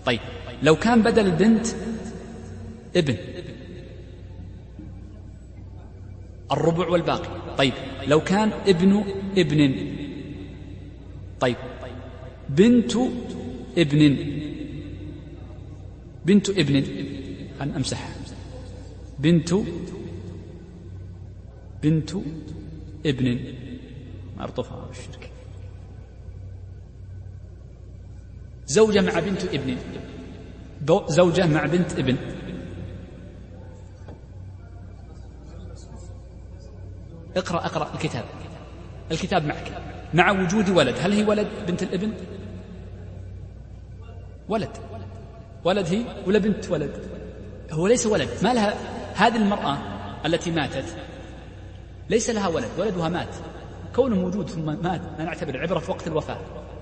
طيب 0.06 0.20
لو 0.64 0.76
كان 0.76 1.02
بدل 1.02 1.26
البنت 1.26 1.68
ابن. 2.96 3.16
الربع 6.52 6.88
والباقي. 6.88 7.56
طيب 7.58 7.74
لو 8.08 8.20
كان 8.20 8.52
ابن 8.68 9.04
ابن. 9.38 9.96
طيب 11.40 11.56
بنت 12.50 12.96
ابن. 13.78 14.18
بنت 16.26 16.50
ابن. 16.50 16.76
أن 17.62 17.72
أمسحها. 17.76 18.16
بنت 19.20 19.56
بنت 21.86 22.12
ابن 23.06 23.54
أرطفها 24.40 24.86
بالشرك 24.86 25.32
زوجة 28.68 29.02
مع 29.02 29.20
بنت 29.20 29.44
ابن. 29.44 29.78
زوجة 31.08 31.48
مع 31.48 31.66
بنت 31.66 32.00
ابن. 32.00 32.18
اقرأ 37.38 37.66
اقرأ 37.66 37.94
الكتاب. 37.94 38.26
الكتاب 39.12 39.46
معك. 39.46 39.82
مع 40.14 40.32
وجود 40.32 40.70
ولد. 40.70 40.96
هل 41.00 41.14
هي 41.14 41.24
ولد 41.24 41.48
بنت 41.68 41.84
الابن؟ 41.84 42.14
ولد. 44.50 44.78
ولد 45.64 45.88
هي 45.88 46.06
ولا 46.28 46.40
بنت 46.40 46.70
ولد؟ 46.70 47.10
هو 47.72 47.88
ليس 47.88 48.06
ولد. 48.06 48.30
ما 48.44 48.54
لها 48.54 48.74
هذه 49.16 49.36
المرأة 49.38 49.78
التي 50.26 50.52
ماتت؟ 50.52 51.15
ليس 52.10 52.30
لها 52.30 52.48
ولد 52.48 52.70
ولدها 52.78 53.10
مات. 53.10 53.36
كونه 53.96 54.16
موجود 54.16 54.50
ثم 54.50 54.66
مات 54.66 55.02
ما 55.18 55.24
نعتبر 55.26 55.56
العبرة 55.56 55.80
في 55.80 55.92
وقت 55.92 56.08
الوفاة. 56.08 56.38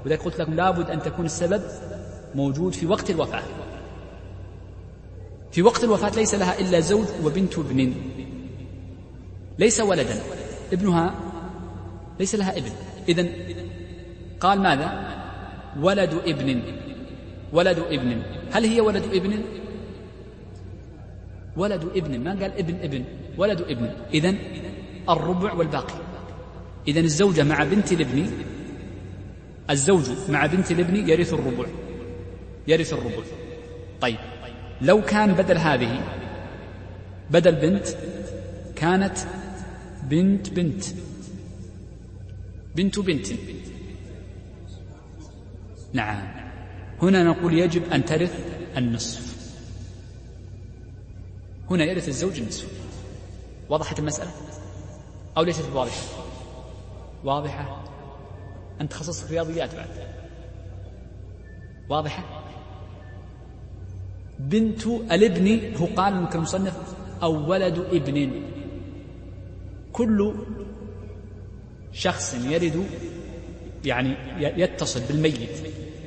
ولذلك 0.06 0.22
قلت 0.22 0.40
لكم 0.40 0.54
لابد 0.54 0.90
أن 0.90 1.02
تكون 1.02 1.26
السبب 1.26 1.62
موجود 2.36 2.74
في 2.74 2.86
وقت 2.86 3.10
الوفاة. 3.10 3.44
في 5.52 5.62
وقت 5.62 5.84
الوفاة 5.84 6.10
ليس 6.16 6.36
لها 6.36 6.60
إلا 6.60 6.80
زوج 6.80 7.06
وبنت 7.24 7.60
ابن 7.60 7.94
ليس 9.60 9.82
ولدا. 9.82 10.22
ابنها 10.74 11.16
ليس 12.20 12.36
لها 12.36 12.58
ابن. 12.58 12.70
إذن 13.10 13.30
قال 14.40 14.62
ماذا؟ 14.62 15.14
ولد 15.80 16.14
ابن. 16.14 16.62
ولد 17.54 17.80
ابن. 17.80 18.22
هل 18.52 18.66
هي 18.66 18.82
ولد 18.82 19.04
ابن؟ 19.04 19.44
ولد 21.58 21.84
ابن. 21.96 22.20
ما 22.20 22.32
قال 22.32 22.58
ابن 22.58 22.76
ابن؟ 22.76 23.04
ولد 23.38 23.62
ابن. 23.62 23.90
إذن 24.14 24.38
الربع 25.10 25.54
والباقي. 25.54 25.94
إذن 26.88 27.04
الزوجة 27.04 27.44
مع 27.44 27.64
بنت 27.64 27.92
الابن 27.92 28.32
الزوج 29.70 30.10
مع 30.30 30.46
بنت 30.46 30.72
الابن 30.72 31.10
يرث 31.10 31.34
الربع 31.34 31.66
يرث 32.68 32.94
الربع. 32.94 33.24
طيب 34.02 34.18
لو 34.82 35.02
كان 35.02 35.34
بدل 35.34 35.58
هذه 35.58 36.02
بدل 37.32 37.56
بنت 37.56 37.88
كانت 38.76 39.18
بنت 40.04 40.50
بنت 40.50 40.84
بنت 42.76 43.00
بنت. 43.00 43.28
نعم. 45.94 46.44
هنا 47.02 47.24
نقول 47.24 47.54
يجب 47.54 47.92
أن 47.92 48.06
ترث 48.06 48.34
النصف. 48.78 49.34
هنا 51.72 51.84
يرث 51.84 52.08
الزوج 52.08 52.40
النصف. 52.40 52.68
وضحت 53.70 54.00
المسألة؟ 54.00 54.32
أو 55.38 55.44
ليست 55.44 55.66
واضحة؟ 55.76 56.02
واضحة؟ 57.24 57.84
أنت 58.82 58.92
تخصصك 58.92 59.32
رياضيات 59.32 59.76
بعد؟ 59.76 59.88
واضحة؟ 61.90 62.44
بنت 64.40 64.86
الابن 64.88 65.76
هو 65.76 65.86
قال 65.86 66.16
ممكن 66.16 66.38
المصنف 66.38 66.96
أو 67.24 67.50
ولد 67.52 67.78
ابن. 67.78 68.32
كل 69.94 70.34
شخص 71.94 72.34
يرد 72.34 72.86
يعني 73.86 74.16
يتصل 74.40 75.02
بالميت 75.08 75.50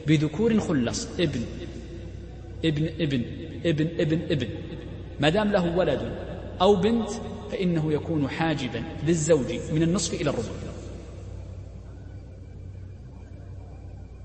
بذكور 0.07 0.61
خلص. 0.61 1.09
ابن 1.21 1.41
ابن 2.65 2.87
ابن 3.01 3.23
ابن 3.65 3.89
ابن 4.01 4.21
ابن. 4.31 4.49
ما 5.21 5.29
دام 5.29 5.53
له 5.53 5.77
ولد 5.77 6.13
أو 6.61 6.77
بنت 6.77 7.11
فإنه 7.51 7.93
يكون 7.93 8.29
حاجبا 8.29 8.83
للزوج 9.07 9.53
من 9.73 9.83
النصف 9.83 10.15
إلى 10.15 10.31
الربع. 10.31 10.49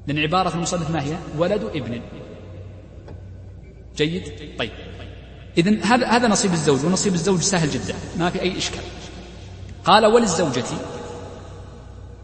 لأن 0.07 0.19
عبارة 0.19 0.55
المصنف 0.55 0.89
ما 0.89 1.03
هي؟ 1.03 1.17
ولد 1.37 1.63
ابن. 1.63 2.01
جيد؟ 3.97 4.23
طيب. 4.59 4.71
إذن 5.57 5.83
هذا 5.83 6.07
هذا 6.07 6.27
نصيب 6.27 6.53
الزوج 6.53 6.85
ونصيب 6.85 7.13
الزوج 7.13 7.39
سهل 7.39 7.69
جدا 7.69 7.95
ما 8.17 8.29
في 8.29 8.41
أي 8.41 8.57
إشكال. 8.57 8.83
قال 9.85 10.05
وللزوجة 10.05 10.63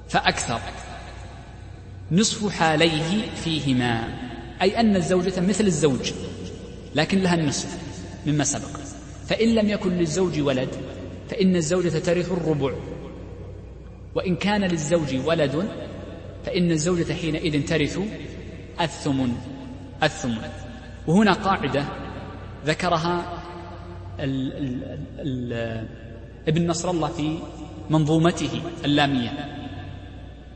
فأكثر 0.09 0.59
نصف 2.11 2.49
حاليه 2.49 3.31
فيهما. 3.31 4.17
أي 4.61 4.79
أن 4.79 4.95
الزوجة 4.95 5.39
مثل 5.39 5.63
الزوج 5.65 6.11
لكن 6.95 7.19
لها 7.19 7.35
النصف 7.35 7.77
مما 8.25 8.43
سبق. 8.43 8.77
فإن 9.27 9.55
لم 9.55 9.69
يكن 9.69 9.97
للزوج 9.97 10.39
ولد 10.39 10.69
فإن 11.29 11.55
الزوجة 11.55 11.99
ترث 11.99 12.31
الربع. 12.31 12.73
وإن 14.15 14.35
كان 14.35 14.61
للزوج 14.63 15.15
ولد 15.25 15.69
فإن 16.45 16.71
الزوجة 16.71 17.13
حينئذ 17.13 17.65
ترث 17.65 17.99
الثمن 18.81 19.33
الثمن. 20.03 20.49
وهنا 21.07 21.33
قاعدة 21.33 21.85
ذكرها 22.65 23.43
ال 24.19 24.53
ال 24.53 24.83
ال 25.19 25.87
ابن 26.47 26.67
نصر 26.67 26.89
الله 26.89 27.07
في 27.07 27.37
منظومته 27.89 28.61
اللامية. 28.85 29.31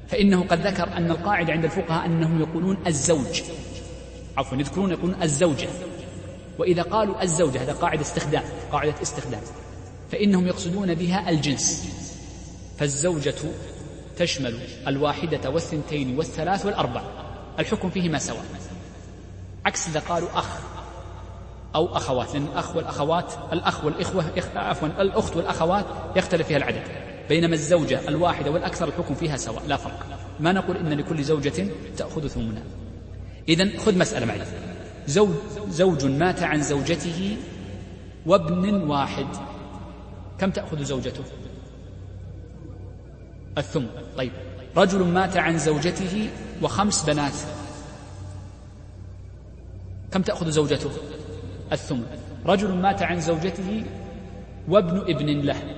فإنه 0.07 0.43
قد 0.43 0.67
ذكر 0.67 0.97
أن 0.97 1.11
القاعدة 1.11 1.53
عند 1.53 1.63
الفقهاء 1.65 2.05
أنهم 2.05 2.41
يقولون 2.41 2.77
الزوج. 2.87 3.41
عفوا 4.37 4.57
يذكرون 4.57 4.91
يقولون 4.91 5.21
الزوجة. 5.21 5.67
وإذا 6.59 6.81
قالوا 6.81 7.23
الزوجة 7.23 7.63
هذا 7.63 7.73
قاعدة 7.73 8.01
استخدام 8.01 8.43
قاعدة 8.71 9.01
استخدام. 9.01 9.41
فإنهم 10.11 10.47
يقصدون 10.47 10.95
بها 10.95 11.29
الجنس. 11.29 11.87
فالزوجة 12.77 13.35
تشمل 14.17 14.59
الواحدة 14.87 15.49
والثنتين 15.49 16.17
والثلاث 16.17 16.65
والأربع. 16.65 17.01
الحكم 17.59 17.89
فيهما 17.89 18.19
سواء. 18.19 18.45
عكس 19.65 19.87
إذا 19.87 19.99
قالوا 19.99 20.29
أخ 20.33 20.59
أو 21.75 21.97
أخوات 21.97 22.33
لأن 22.33 22.45
الأخ 22.45 22.75
والأخوات 22.75 23.33
الأخ 23.53 23.85
والإخوة 23.85 24.23
عفوا 24.55 24.87
الأخت 24.87 25.35
والأخوات 25.35 25.85
يختلف 26.15 26.47
فيها 26.47 26.57
العدد. 26.57 26.83
بينما 27.29 27.53
الزوجة 27.53 28.07
الواحدة 28.07 28.51
والأكثر 28.51 28.87
الحكم 28.87 29.15
فيها 29.15 29.37
سواء. 29.37 29.63
لا 29.67 29.77
فرق. 29.77 30.05
ما 30.39 30.51
نقول 30.51 30.77
إن 30.77 30.93
لكل 30.93 31.23
زوجة 31.23 31.67
تأخذ 31.97 32.27
ثمنا 32.27 32.63
إذا 33.49 33.77
خذ 33.77 33.97
مسألة 33.97 34.25
معي. 34.25 34.41
زوج, 35.07 35.29
زوج 35.69 36.05
مات 36.05 36.43
عن 36.43 36.61
زوجته 36.61 37.37
وابن 38.25 38.73
واحد. 38.73 39.27
كم 40.41 40.51
تأخذ 40.51 40.83
زوجته؟ 40.83 41.23
الثمن. 43.57 43.87
طيب. 44.17 44.31
رجل 44.77 45.03
مات 45.03 45.37
عن 45.37 45.57
زوجته 45.57 46.29
وخمس 46.61 47.05
بنات. 47.05 47.33
كم 50.11 50.21
تأخذ 50.21 50.49
زوجته؟ 50.49 50.89
الثمن. 51.71 52.05
رجل 52.45 52.73
مات 52.73 53.01
عن 53.01 53.19
زوجته 53.19 53.85
وابن 54.67 54.97
ابن 54.97 55.41
له. 55.41 55.75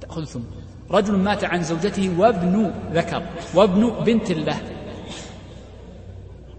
تأخذ 0.00 0.24
ثمن 0.24 0.44
رجل 0.90 1.16
مات 1.16 1.44
عن 1.44 1.62
زوجته 1.62 2.18
وابن 2.18 2.72
ذكر. 2.92 3.26
وابن 3.54 4.04
بنت 4.04 4.30
له. 4.30 4.60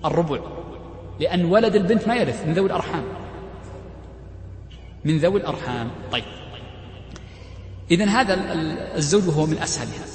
الربع. 0.06 0.40
لأن 1.20 1.46
ولد 1.46 1.76
البنت 1.76 2.08
ما 2.08 2.16
يرث. 2.16 2.46
من 2.46 2.54
ذوي 2.54 2.66
الأرحام. 2.66 3.04
من 5.06 5.18
ذوي 5.18 5.40
الأرحام. 5.40 5.92
طيب. 6.12 6.43
إذا 7.94 8.06
هذا 8.06 8.40
الزوج 8.96 9.24
هو 9.24 9.46
من 9.46 9.58
أسهلها 9.58 10.06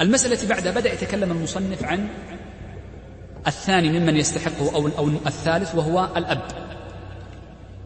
المسألة 0.00 0.34
التي 0.34 0.46
بعدها 0.46 0.72
بدأ 0.72 0.92
يتكلم 0.92 1.30
المصنف 1.30 1.84
عن 1.84 2.08
الثاني 3.46 4.00
ممن 4.00 4.16
يستحقه 4.16 4.74
أو, 4.74 4.88
أو 4.98 5.08
الثالث 5.08 5.74
وهو 5.74 6.08
الأب. 6.16 6.42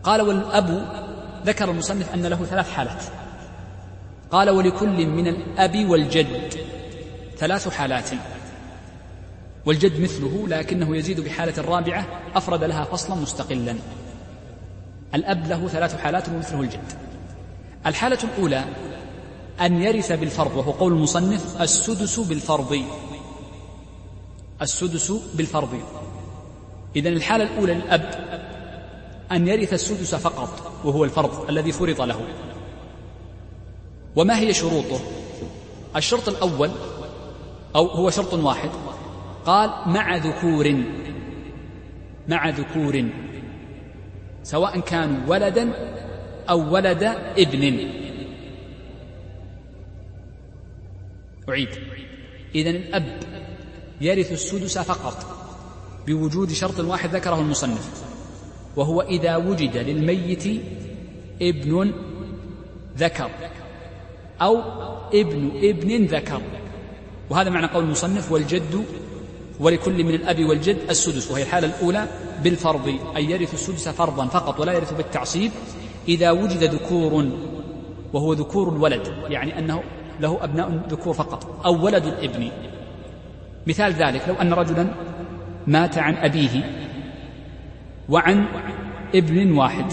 قال 0.03 0.20
والأب 0.20 0.87
ذكر 1.46 1.70
المصنف 1.70 2.14
أن 2.14 2.27
له 2.27 2.44
ثلاث 2.44 2.70
حالات. 2.70 3.03
قال 4.31 4.51
ولكل 4.51 5.07
من 5.07 5.27
الأب 5.27 5.88
والجد 5.88 6.55
ثلاث 7.38 7.68
حالات. 7.68 8.11
والجد 9.66 10.01
مثله 10.01 10.49
لكنه 10.49 10.96
يزيد 10.96 11.20
بحالة 11.20 11.55
الرابعة 11.59 12.07
أفرد 12.35 12.64
لها 12.64 12.85
فصلا 12.85 13.16
مستقلا. 13.16 13.77
الأب 15.14 15.46
له 15.46 15.68
ثلاث 15.68 16.01
حالات 16.01 16.29
ومثله 16.29 16.61
الجد. 16.61 16.92
الحالة 17.87 18.18
الأولى 18.25 18.64
أن 19.61 19.83
يرث 19.83 20.12
بالفرض 20.12 20.57
وهو 20.57 20.70
قول 20.73 20.92
المصنف 20.92 21.62
السدس 21.62 22.20
بالفرض. 22.20 22.83
السدس 24.62 25.12
بالفرض. 25.35 25.81
إذا 26.96 27.09
الحالة 27.09 27.44
الأولى 27.44 27.75
للأب 27.75 28.31
أن 29.33 29.49
يرث 29.49 29.73
السدس 29.73 30.14
فقط 30.14 30.73
وهو 30.85 31.05
الفرض 31.05 31.49
الذي 31.49 31.73
فرض 31.73 32.01
له. 32.01 32.20
وما 34.16 34.38
هي 34.38 34.55
شروطه؟ 34.55 35.01
الشرط 35.96 36.29
الأول 36.29 36.70
أو 37.77 37.87
هو 37.87 38.11
شرط 38.11 38.35
واحد. 38.35 38.70
قال 39.46 39.70
مع 39.87 40.16
ذكور. 40.16 40.85
مع 42.29 42.49
ذكور. 42.49 43.05
سواء 44.42 44.81
كانوا 44.81 45.18
ولدا 45.27 45.73
أو 46.51 46.75
ولد 46.75 47.03
ابن. 47.38 47.90
أعيد. 51.50 51.68
إذن 52.54 52.76
الأب 52.76 53.20
يرث 54.00 54.32
السدس 54.32 54.78
فقط 54.78 55.26
بوجود 56.06 56.52
شرط 56.52 56.80
واحد 56.80 57.14
ذكره 57.14 57.40
المصنف 57.40 58.04
وهو 58.76 59.00
إذا 59.00 59.36
وجد 59.36 59.76
للميت 59.76 60.44
ابن 61.42 61.92
ذكر 62.98 63.30
أو 64.42 64.62
ابن 65.14 65.50
ابن 65.62 66.04
ذكر. 66.04 66.42
وهذا 67.30 67.50
معنى 67.50 67.66
قول 67.66 67.84
المصنف 67.84 68.32
والجد 68.32 68.84
ولكل 69.60 70.04
من 70.04 70.14
الأب 70.14 70.44
والجد 70.44 70.78
السدس 70.90 71.30
وهي 71.30 71.42
الحالة 71.42 71.66
الأولى 71.66 72.08
بالفرض 72.44 72.88
أن 73.16 73.30
يرث 73.30 73.54
السدس 73.54 73.88
فرضا 73.88 74.26
فقط 74.26 74.60
ولا 74.60 74.72
يرث 74.72 74.92
بالتعصيب 74.92 75.50
إذا 76.08 76.30
وجد 76.30 76.64
ذكور 76.64 77.28
وهو 78.12 78.32
ذكور 78.32 78.68
الولد 78.68 79.14
يعني 79.28 79.58
أنه 79.58 79.82
له 80.20 80.44
أبناء 80.44 80.80
ذكور 80.88 81.14
فقط 81.14 81.66
أو 81.66 81.85
ولد 81.85 82.04
الابن 82.04 82.50
مثال 83.66 83.92
ذلك 83.92 84.28
لو 84.28 84.35
أن 84.35 84.52
رجلا 84.52 84.87
مات 85.66 85.98
عن 85.98 86.14
أبيه 86.14 86.64
وعن 88.09 88.46
ابن 89.14 89.52
واحد 89.52 89.92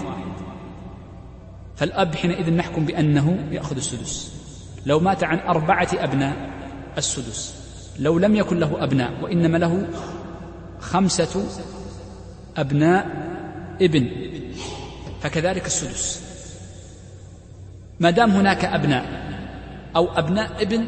فالأب 1.76 2.16
حينئذ 2.16 2.54
نحكم 2.54 2.86
بأنه 2.86 3.48
يأخذ 3.52 3.76
السدس. 3.76 4.34
لو 4.86 5.00
مات 5.00 5.24
عن 5.24 5.40
أربعة 5.40 5.90
أبناء 5.94 6.36
السدس. 6.98 7.56
لو 8.00 8.20
لم 8.20 8.36
يكن 8.36 8.60
له 8.60 8.84
أبناء 8.84 9.14
وإنما 9.22 9.58
له 9.58 9.88
خمسة 10.80 11.44
أبناء 12.58 13.08
ابن 13.82 14.10
فكذلك 15.22 15.66
السدس. 15.66 16.24
ما 18.00 18.10
دام 18.10 18.32
هناك 18.32 18.66
أبناء 18.66 19.27
أو 19.98 20.10
أبناء 20.16 20.62
ابن 20.62 20.88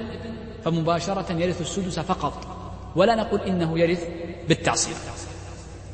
فمباشرة 0.66 1.34
يرث 1.34 1.62
السدس 1.62 2.00
فقط 2.00 2.48
ولا 2.96 3.16
نقول 3.16 3.42
إنه 3.42 3.80
يرث 3.80 4.04
بالتعصيب 4.48 4.96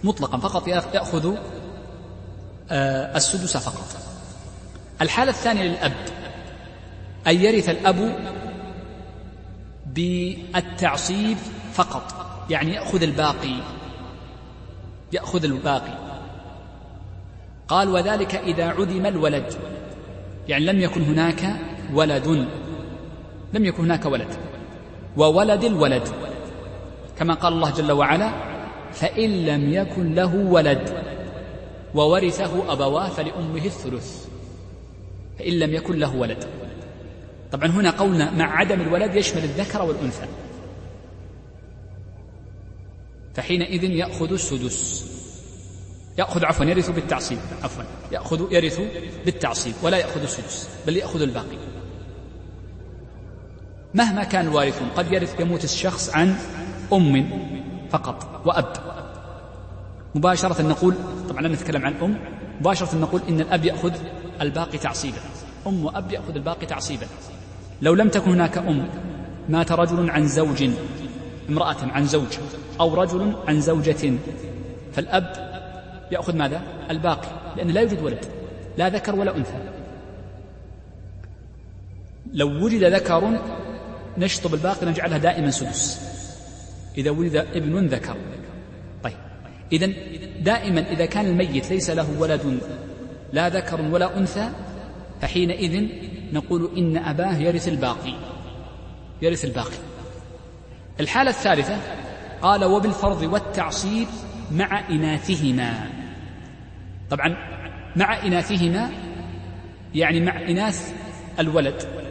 مطلقا 0.04 0.38
فقط 0.38 0.68
يأخذ 0.68 1.36
آه، 2.72 3.18
السدس 3.18 3.58
فقط. 3.58 4.02
الحالة 5.02 5.32
الثانية 5.32 5.64
للأب 5.64 5.94
أن 7.28 7.42
يرث 7.42 7.70
الأب 7.70 8.16
بالتعصيب 9.86 11.38
فقط 11.74 12.36
يعني 12.50 12.74
يأخذ 12.74 13.04
الباقي 13.04 13.64
يأخذ 15.12 15.44
الباقي. 15.44 15.98
قال 17.68 17.90
وذلك 17.90 18.36
إذا 18.36 18.66
عدم 18.66 19.06
الولد. 19.06 19.54
يعني 20.48 20.66
لم 20.66 20.82
يكن 20.82 21.02
هناك 21.02 21.56
ولد. 21.94 22.48
لم 23.56 23.66
يكن 23.66 23.84
هناك 23.84 24.06
ولد. 24.06 24.38
وولد 25.18 25.64
الولد. 25.64 26.08
كما 27.18 27.34
قال 27.34 27.54
الله 27.54 27.72
جل 27.72 27.92
وعلا 27.92 28.34
فإن 28.94 29.46
لم 29.46 29.74
يكن 29.74 30.16
له 30.16 30.36
ولد 30.36 31.04
وورثه 31.96 32.74
أبواه 32.74 33.10
فلأمه 33.10 33.66
الثلث. 33.66 34.28
فإن 35.40 35.54
لم 35.54 35.74
يكن 35.74 36.00
له 36.00 36.16
ولد. 36.16 36.46
طبعا 37.52 37.68
هنا 37.68 37.92
قولنا 37.92 38.32
مع 38.32 38.58
عدم 38.58 38.82
الولد 38.82 39.16
يشمل 39.16 39.44
الذكر 39.44 39.82
والأنثى. 39.82 40.28
فحينئذ 43.34 43.84
يأخذ 43.84 44.32
السدس. 44.32 45.06
يأخذ 46.18 46.46
عفوا 46.46 46.66
يرث 46.66 46.90
بالتعصيب. 46.90 47.40
عفوا 47.64 47.84
يأخذ 48.12 48.54
يرث 48.54 48.82
بالتعصيب 49.26 49.74
ولا 49.84 49.98
يأخذ 49.98 50.22
السدس 50.22 50.70
بل 50.88 50.98
يأخذ 50.98 51.22
الباقي. 51.22 51.58
مهما 53.96 54.24
كان 54.24 54.48
الوارث 54.48 54.82
قد 54.96 55.12
يرث 55.12 55.40
يموت 55.40 55.64
الشخص 55.64 56.10
عن 56.10 56.36
أم 56.94 57.30
فقط 57.90 58.42
وأب. 58.46 58.74
مباشرة 60.16 60.62
نقول 60.62 60.96
طبعا 61.30 61.42
لا 61.42 61.48
نتكلم 61.48 61.86
عن 61.86 61.94
أم 61.94 62.18
مباشرة 62.60 62.98
نقول 62.98 63.22
إن 63.30 63.42
الأب 63.42 63.66
يأخذ 63.66 63.94
الباقي 64.42 64.78
تعصيبا. 64.78 65.18
أم 65.68 65.86
وأب 65.86 66.12
يأخذ 66.12 66.36
الباقي 66.36 66.66
تعصيبا. 66.66 67.06
لو 67.82 67.94
لم 67.94 68.10
تكن 68.10 68.32
هناك 68.32 68.58
أم 68.58 68.88
مات 69.50 69.72
رجل 69.72 70.10
عن 70.10 70.28
زوج 70.28 70.70
امرأة 71.50 71.78
عن 71.82 72.06
زوج 72.06 72.38
أو 72.80 72.94
رجل 72.94 73.36
عن 73.48 73.62
زوجة 73.62 74.14
فالأب 74.94 75.34
يأخذ 76.12 76.36
ماذا؟ 76.36 76.62
الباقي 76.92 77.28
لأن 77.58 77.68
لا 77.68 77.82
يوجد 77.82 78.04
ولد 78.04 78.26
لا 78.78 78.90
ذكر 78.90 79.16
ولا 79.16 79.38
أنثى. 79.38 79.58
لو 82.34 82.66
وجد 82.66 82.84
ذكر 82.84 83.40
نشطب 84.18 84.54
الباقي 84.54 84.86
نجعلها 84.86 85.18
دائما 85.18 85.52
سدس. 85.52 86.02
إذا 86.98 87.12
ولد 87.12 87.36
ابن 87.36 87.88
ذكر. 87.88 88.16
طيب. 89.04 89.18
إذا 89.72 89.88
دائما 90.40 90.82
إذا 90.92 91.06
كان 91.06 91.26
الميت 91.26 91.72
ليس 91.72 91.90
له 91.90 92.20
ولد 92.20 92.60
لا 93.34 93.50
ذكر 93.50 93.82
ولا 93.82 94.18
أنثى 94.18 94.50
فحينئذ 95.22 95.88
نقول 96.34 96.70
إن 96.78 96.98
أباه 96.98 97.38
يرث 97.38 97.68
الباقي. 97.68 98.14
يرث 99.22 99.46
الباقي. 99.46 99.78
الحالة 101.00 101.30
الثالثة 101.30 101.78
قال 102.42 102.66
وبالفرض 102.66 103.22
والتعصيب 103.22 104.08
مع 104.52 104.90
إناثهما. 104.90 105.90
طبعا 107.10 107.38
مع 107.96 108.24
إناثهما 108.24 108.90
يعني 109.96 110.20
مع 110.20 110.42
إناث 110.42 110.94
الولد. 111.40 112.05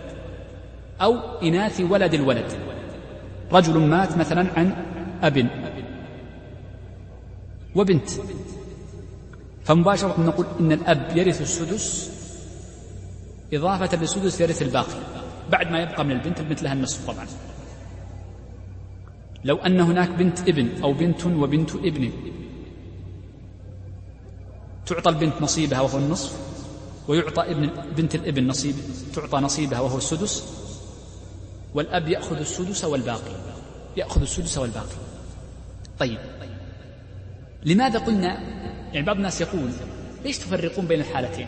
أو 1.00 1.38
إناث 1.42 1.80
ولد 1.80 2.14
الولد. 2.14 2.52
رجل 3.52 3.78
مات 3.78 4.16
مثلا 4.16 4.46
عن 4.56 4.76
أب 5.22 5.50
وبنت. 7.74 8.10
فمباشرة 9.64 10.20
نقول 10.20 10.46
إن 10.60 10.72
الأب 10.72 11.16
يرث 11.16 11.40
السدس 11.42 12.10
إضافة 13.52 13.96
للسدس 13.96 14.40
يرث 14.40 14.62
الباقي. 14.62 14.98
بعد 15.50 15.70
ما 15.70 15.82
يبقى 15.82 16.04
من 16.04 16.12
البنت 16.12 16.40
البنت 16.40 16.62
لها 16.62 16.72
النصف 16.72 17.10
طبعا. 17.10 17.26
لو 19.44 19.56
أن 19.56 19.80
هناك 19.80 20.08
بنت 20.08 20.40
ابن 20.48 20.82
أو 20.82 20.92
بنت 20.92 21.26
وبنت 21.26 21.74
ابن 21.74 22.10
تعطى 24.86 25.10
البنت 25.10 25.42
نصيبها 25.42 25.80
وهو 25.80 25.98
النصف 25.98 26.32
ويعطى 27.08 27.42
ابن 27.42 27.70
بنت 27.96 28.14
الابن 28.14 28.46
نصيب 28.46 28.74
تعطى 29.14 29.36
نصيبها 29.38 29.80
وهو 29.80 29.98
السدس 29.98 30.63
والأب 31.74 32.08
يأخذ 32.08 32.36
السدس 32.38 32.84
والباقي. 32.84 33.32
يأخذ 33.96 34.22
السدس 34.22 34.58
والباقي. 34.58 34.96
طيب. 35.98 36.18
لماذا 37.64 37.98
قلنا 37.98 38.40
يعني 38.92 39.06
بعض 39.06 39.16
الناس 39.16 39.40
يقول 39.40 39.70
ليش 40.24 40.38
تفرقون 40.38 40.86
بين 40.86 41.00
الحالتين؟ 41.00 41.46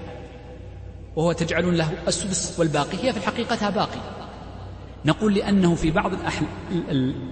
وهو 1.16 1.32
تجعلون 1.32 1.74
له 1.74 1.92
السدس 2.08 2.58
والباقي 2.58 2.98
هي 3.02 3.12
في 3.12 3.18
الحقيقة 3.18 3.70
باقي. 3.70 4.00
نقول 5.04 5.34
لأنه 5.34 5.74
في 5.74 5.90
بعض 5.90 6.12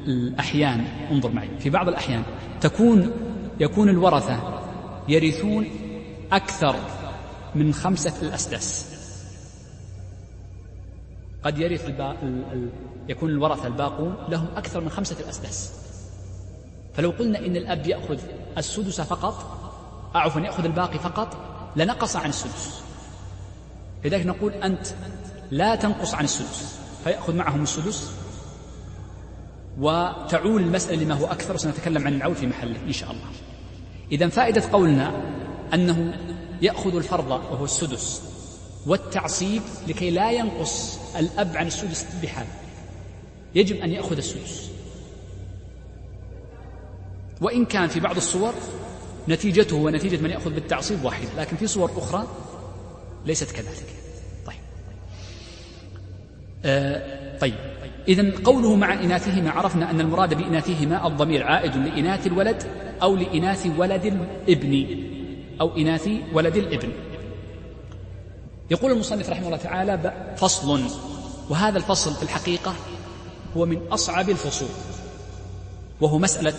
الأحيان 0.07 0.85
انظر 1.11 1.31
معي 1.31 1.49
في 1.59 1.71
بعض 1.71 1.89
الأحيان 1.89 2.23
تكون 2.61 3.13
يكون 3.61 3.89
الورثة 3.89 4.61
يرثون 5.09 5.67
أكثر 6.33 6.77
من 7.55 7.75
خمسة 7.75 8.13
الأسداس. 8.23 8.94
قد 11.45 11.59
يرث 11.59 11.87
البا... 11.87 12.11
ال... 12.11 12.45
ال... 12.53 12.69
يكون 13.09 13.31
الورثة 13.31 13.67
الباقون 13.67 14.15
لهم 14.29 14.47
أكثر 14.57 14.81
من 14.81 14.89
خمسة 14.89 15.17
الأسداس. 15.21 15.73
فلو 16.95 17.11
قلنا 17.11 17.39
إن 17.39 17.57
الأب 17.57 17.87
يأخذ 17.87 18.19
السدس 18.59 19.01
فقط 19.01 19.35
عفوا 20.15 20.41
يأخذ 20.41 20.65
الباقي 20.65 20.99
فقط 20.99 21.37
لنقص 21.77 22.17
عن 22.17 22.29
السدس. 22.29 22.83
لذلك 24.05 24.27
نقول 24.27 24.53
أنت 24.53 24.87
لا 25.51 25.75
تنقص 25.75 26.15
عن 26.15 26.25
السدس 26.25 26.79
فيأخذ 27.05 27.37
معهم 27.37 27.63
السدس. 27.63 28.13
وتعول 29.79 30.63
المسألة 30.63 31.05
لما 31.05 31.15
هو 31.15 31.27
أكثر 31.27 31.55
وسنتكلم 31.55 32.07
عن 32.07 32.15
العول 32.15 32.35
في 32.35 32.47
محله 32.47 32.77
إن 32.87 32.93
شاء 32.93 33.11
الله. 33.11 33.27
إذا 34.13 34.29
فائدة 34.29 34.63
قولنا 34.73 35.13
أنه 35.75 36.15
يأخذ 36.63 36.97
الفرض 36.97 37.31
وهو 37.31 37.65
السدس. 37.65 38.34
والتعصيب 38.87 39.63
لكي 39.89 40.11
لا 40.11 40.31
ينقص 40.31 40.99
الأب 41.17 41.57
عن 41.57 41.67
السدس 41.67 42.07
بحال. 42.23 42.47
يجب 43.55 43.77
أن 43.77 43.91
يأخذ 43.91 44.17
السدس. 44.17 44.71
وإن 47.41 47.65
كان 47.65 47.89
في 47.89 48.01
بعض 48.01 48.17
الصور 48.17 48.55
نتيجته 49.29 49.77
ونتيجة 49.77 50.23
من 50.23 50.31
يأخذ 50.31 50.51
بالتعصيب 50.51 51.05
واحدة 51.05 51.29
لكن 51.39 51.57
في 51.57 51.67
صور 51.67 51.91
أخرى 51.97 52.27
ليست 53.27 53.51
كذلك. 53.51 53.87
طيب. 54.47 54.57
آه 56.65 57.39
طيب. 57.39 57.55
إذا 58.09 58.33
قوله 58.45 58.77
مع 58.77 58.95
إناثهما 58.95 59.51
عرفنا 59.51 59.91
أن 59.91 60.01
المراد 60.01 60.35
بإناثهما 60.35 61.07
الضمير 61.07 61.43
عائد 61.43 61.77
لإناث 61.77 62.27
الولد 62.27 62.63
أو 63.03 63.17
لإناث 63.17 63.67
ولد 63.79 64.05
الابن 64.05 64.87
أو 65.61 65.77
إناث 65.77 66.09
ولد 66.33 66.57
الابن. 66.57 66.93
يقول 68.71 68.93
المصنف 68.93 69.31
رحمه 69.31 69.47
الله 69.47 69.57
تعالى 69.57 70.13
فصل. 70.37 70.83
وهذا 71.51 71.79
الفصل 71.79 72.15
في 72.15 72.23
الحقيقة 72.23 72.75
هو 73.57 73.67
من 73.67 73.87
أصعب 73.93 74.31
الفصول. 74.31 74.69
وهو 76.01 76.19
مسألة 76.19 76.55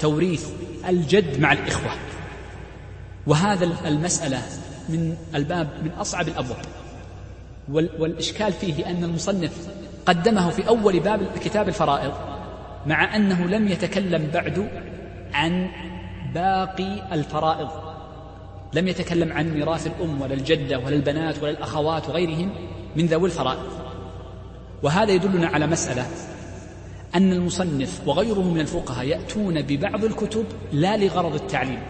توريث 0.00 0.46
الجد 0.88 1.40
مع 1.40 1.52
الإخوة. 1.52 1.90
وهذا 3.26 3.64
المسألة 3.64 4.42
من 4.88 5.16
الباب 5.34 5.68
من 5.82 5.90
أصعب 5.90 6.28
الأبواب. 6.28 6.64
والإشكال 7.68 8.52
فيه 8.52 8.90
أن 8.90 9.04
المصنف 9.04 9.68
قدمه 10.06 10.50
في 10.50 10.68
أول 10.68 11.00
باب 11.00 11.28
كتاب 11.44 11.68
الفرائض 11.68 12.12
مع 12.86 13.16
أنه 13.16 13.44
لم 13.44 13.68
يتكلم 13.68 14.30
بعد 14.34 14.68
عن 15.32 15.70
باقي 16.34 17.14
الفرائض. 17.14 17.83
لم 18.74 18.88
يتكلم 18.88 19.32
عن 19.32 19.54
ميراث 19.54 19.86
الأم 19.86 20.20
ولا 20.20 20.34
الجدة 20.34 20.78
ولا 20.78 20.96
البنات 20.96 21.42
ولا 21.42 21.50
الأخوات 21.50 22.08
وغيرهم 22.08 22.50
من 22.96 23.06
ذوي 23.06 23.26
الفرائض. 23.26 23.68
وهذا 24.82 25.12
يدلنا 25.12 25.46
على 25.46 25.66
مسألة 25.66 26.06
أن 27.14 27.32
المصنف 27.32 28.00
وغيره 28.06 28.42
من 28.42 28.60
الفقهاء 28.60 29.06
يأتون 29.06 29.62
ببعض 29.62 30.04
الكتب 30.04 30.44
لا 30.72 30.96
لغرض 30.96 31.34
التعليم 31.34 31.80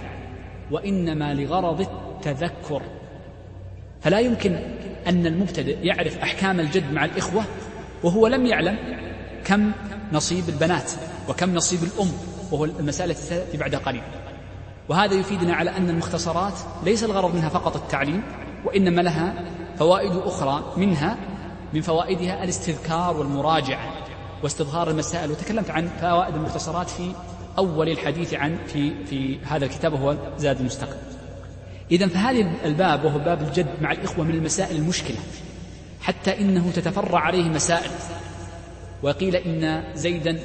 وإنما 0.70 1.34
لغرض 1.34 1.80
التذكر. 1.80 2.82
فلا 4.00 4.18
يمكن 4.18 4.58
أن 5.06 5.26
المبتدئ 5.26 5.86
يعرف 5.86 6.18
أحكام 6.18 6.60
الجد 6.60 6.92
مع 6.92 7.04
الإخوة 7.04 7.44
وهو 8.02 8.26
لم 8.26 8.46
يعلم 8.46 8.76
كم 9.44 9.72
نصيب 10.12 10.48
البنات 10.48 10.92
وكم 11.28 11.54
نصيب 11.54 11.80
الأم 11.82 12.12
وهو 12.52 12.64
المسألة 12.64 13.16
التي 13.30 13.56
بعد 13.56 13.74
قليل. 13.74 14.02
وهذا 14.88 15.14
يفيدنا 15.14 15.54
على 15.54 15.76
أن 15.76 15.90
المختصرات 15.90 16.54
ليس 16.84 17.04
الغرض 17.04 17.34
منها 17.34 17.48
فقط 17.48 17.76
التعليم 17.76 18.22
وإنما 18.64 19.02
لها 19.02 19.34
فوائد 19.78 20.16
أخرى 20.16 20.72
منها 20.76 21.16
من 21.72 21.80
فوائدها 21.80 22.44
الاستذكار 22.44 23.16
والمراجعة 23.16 23.92
واستظهار 24.42 24.90
المسائل. 24.90 25.30
وتكلمت 25.30 25.70
عن 25.70 25.88
فوائد 26.00 26.34
المختصرات 26.34 26.90
في 26.90 27.12
أول 27.58 27.88
الحديث 27.88 28.34
عن 28.34 28.58
في 28.66 29.04
في 29.04 29.38
هذا 29.44 29.64
الكتاب 29.64 29.92
وهو 29.92 30.16
زاد 30.38 30.60
المستقبل. 30.60 30.96
إذا 31.90 32.06
فهذه 32.06 32.52
الباب 32.64 33.04
وهو 33.04 33.18
باب 33.18 33.42
الجد 33.42 33.66
مع 33.80 33.92
الإخوة 33.92 34.24
من 34.24 34.34
المسائل 34.34 34.76
المشكلة 34.76 35.16
حتى 36.00 36.40
إنه 36.40 36.70
تتفرع 36.70 37.20
عليه 37.20 37.48
مسائل. 37.48 37.90
وقيل 39.02 39.36
إن 39.36 39.84
زيدا 39.94 40.38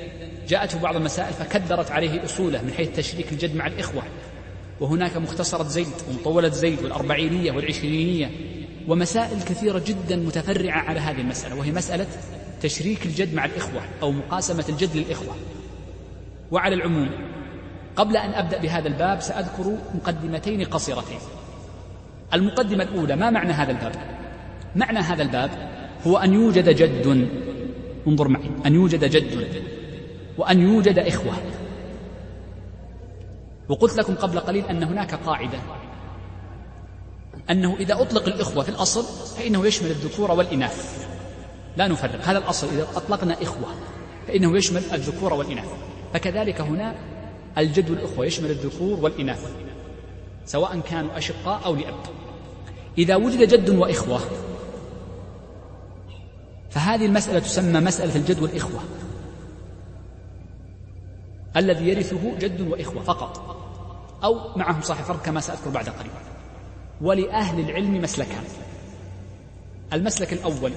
جاءته 0.47 0.79
بعض 0.79 0.95
المسائل 0.95 1.33
فكدرت 1.33 1.91
عليه 1.91 2.25
أصوله 2.25 2.61
من 2.61 2.73
حيث 2.73 2.95
تشريك 2.95 3.31
الجد 3.31 3.55
مع 3.55 3.67
الإخوة. 3.67 4.03
وهناك 4.81 5.17
مختصرة 5.17 5.63
زيد 5.63 5.87
ومطولة 6.09 6.49
زيد 6.49 6.83
والأربعينية 6.83 7.51
والعشرينية 7.51 8.31
ومسائل 8.87 9.41
كثيرة 9.41 9.83
جدا 9.87 10.15
متفرعة 10.15 10.79
على 10.79 10.99
هذه 10.99 11.21
المسألة 11.21 11.55
وهي 11.55 11.71
مسألة 11.71 12.07
تشريك 12.61 13.05
الجد 13.05 13.33
مع 13.33 13.45
الإخوة 13.45 13.81
أو 14.01 14.11
مقاسمة 14.11 14.65
الجد 14.69 14.95
للإخوة. 14.95 15.35
وعلى 16.51 16.75
العموم 16.75 17.09
قبل 17.95 18.17
أن 18.17 18.29
أبدأ 18.29 18.57
بهذا 18.57 18.87
الباب 18.87 19.21
سأذكر 19.21 19.77
مقدمتين 19.95 20.63
قصيرتين. 20.63 21.19
المقدمة 22.33 22.83
الأولى 22.83 23.15
ما 23.15 23.29
معنى 23.29 23.51
هذا 23.51 23.71
الباب؟ 23.71 23.95
معنى 24.75 24.99
هذا 24.99 25.23
الباب 25.23 25.49
هو 26.07 26.17
أن 26.17 26.33
يوجد 26.33 26.69
جد 26.69 27.27
انظر 28.07 28.27
معي 28.27 28.51
أن 28.65 28.75
يوجد 28.75 29.05
جد 29.05 29.63
وأن 30.37 30.61
يوجد 30.61 30.99
إخوة. 30.99 31.33
وقلت 33.69 33.97
لكم 33.97 34.15
قبل 34.15 34.39
قليل 34.39 34.65
أن 34.65 34.83
هناك 34.83 35.15
قاعدة. 35.15 35.59
أنه 37.49 37.75
إذا 37.75 38.01
أطلق 38.01 38.25
الإخوة 38.25 38.63
في 38.63 38.69
الأصل 38.69 39.03
فإنه 39.37 39.67
يشمل 39.67 39.91
الذكور 39.91 40.31
والإناث. 40.31 41.07
لا 41.77 41.87
نفرق 41.87 42.21
هذا 42.21 42.37
الأصل 42.37 42.67
إذا 42.67 42.87
أطلقنا 42.95 43.41
إخوة 43.41 43.67
فإنه 44.27 44.57
يشمل 44.57 44.81
الذكور 44.93 45.33
والإناث. 45.33 45.69
فكذلك 46.13 46.61
هنا 46.61 46.95
الجد 47.57 47.89
والإخوة 47.89 48.25
يشمل 48.25 48.49
الذكور 48.49 48.99
والإناث 48.99 49.51
سواء 50.45 50.79
كانوا 50.79 51.17
أشقاء 51.17 51.65
أو 51.65 51.75
لأب. 51.75 51.99
إذا 52.97 53.15
وجد 53.15 53.47
جد 53.47 53.69
وإخوة 53.69 54.19
فهذه 56.69 57.05
المسألة 57.05 57.39
تسمى 57.39 57.79
مسألة 57.79 58.15
الجد 58.15 58.39
والإخوة. 58.39 58.79
الذي 61.57 61.89
يرثه 61.89 62.37
جد 62.39 62.61
وإخوة 62.61 63.03
فقط. 63.03 63.58
أو 64.23 64.57
معهم 64.57 64.81
صاحب 64.81 65.03
فرد 65.03 65.19
كما 65.19 65.41
سأذكر 65.41 65.69
بعد 65.69 65.89
قليل. 65.89 66.11
ولأهل 67.01 67.59
العلم 67.59 68.01
مسلكان. 68.01 68.43
المسلك 69.93 70.33
الأول 70.33 70.71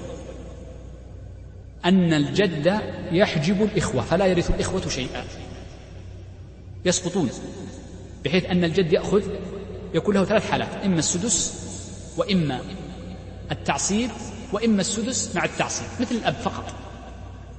أن 1.85 2.13
الجد 2.13 2.81
يحجب 3.11 3.63
الإخوة 3.63 4.01
فلا 4.01 4.25
يرث 4.25 4.49
الإخوة 4.49 4.89
شيئا. 4.89 5.23
يسقطون 6.85 7.29
بحيث 8.25 8.45
أن 8.45 8.63
الجد 8.63 8.93
يأخذ 8.93 9.23
يكون 9.93 10.15
له 10.15 10.25
ثلاث 10.25 10.51
حالات 10.51 10.85
إما 10.85 10.99
السدس 10.99 11.63
وإما 12.17 12.61
التعصيب 13.51 14.09
وإما 14.53 14.81
السدس 14.81 15.35
مع 15.35 15.43
التعصيب 15.43 15.87
مثل 15.99 16.15
الأب 16.15 16.33
فقط. 16.33 16.73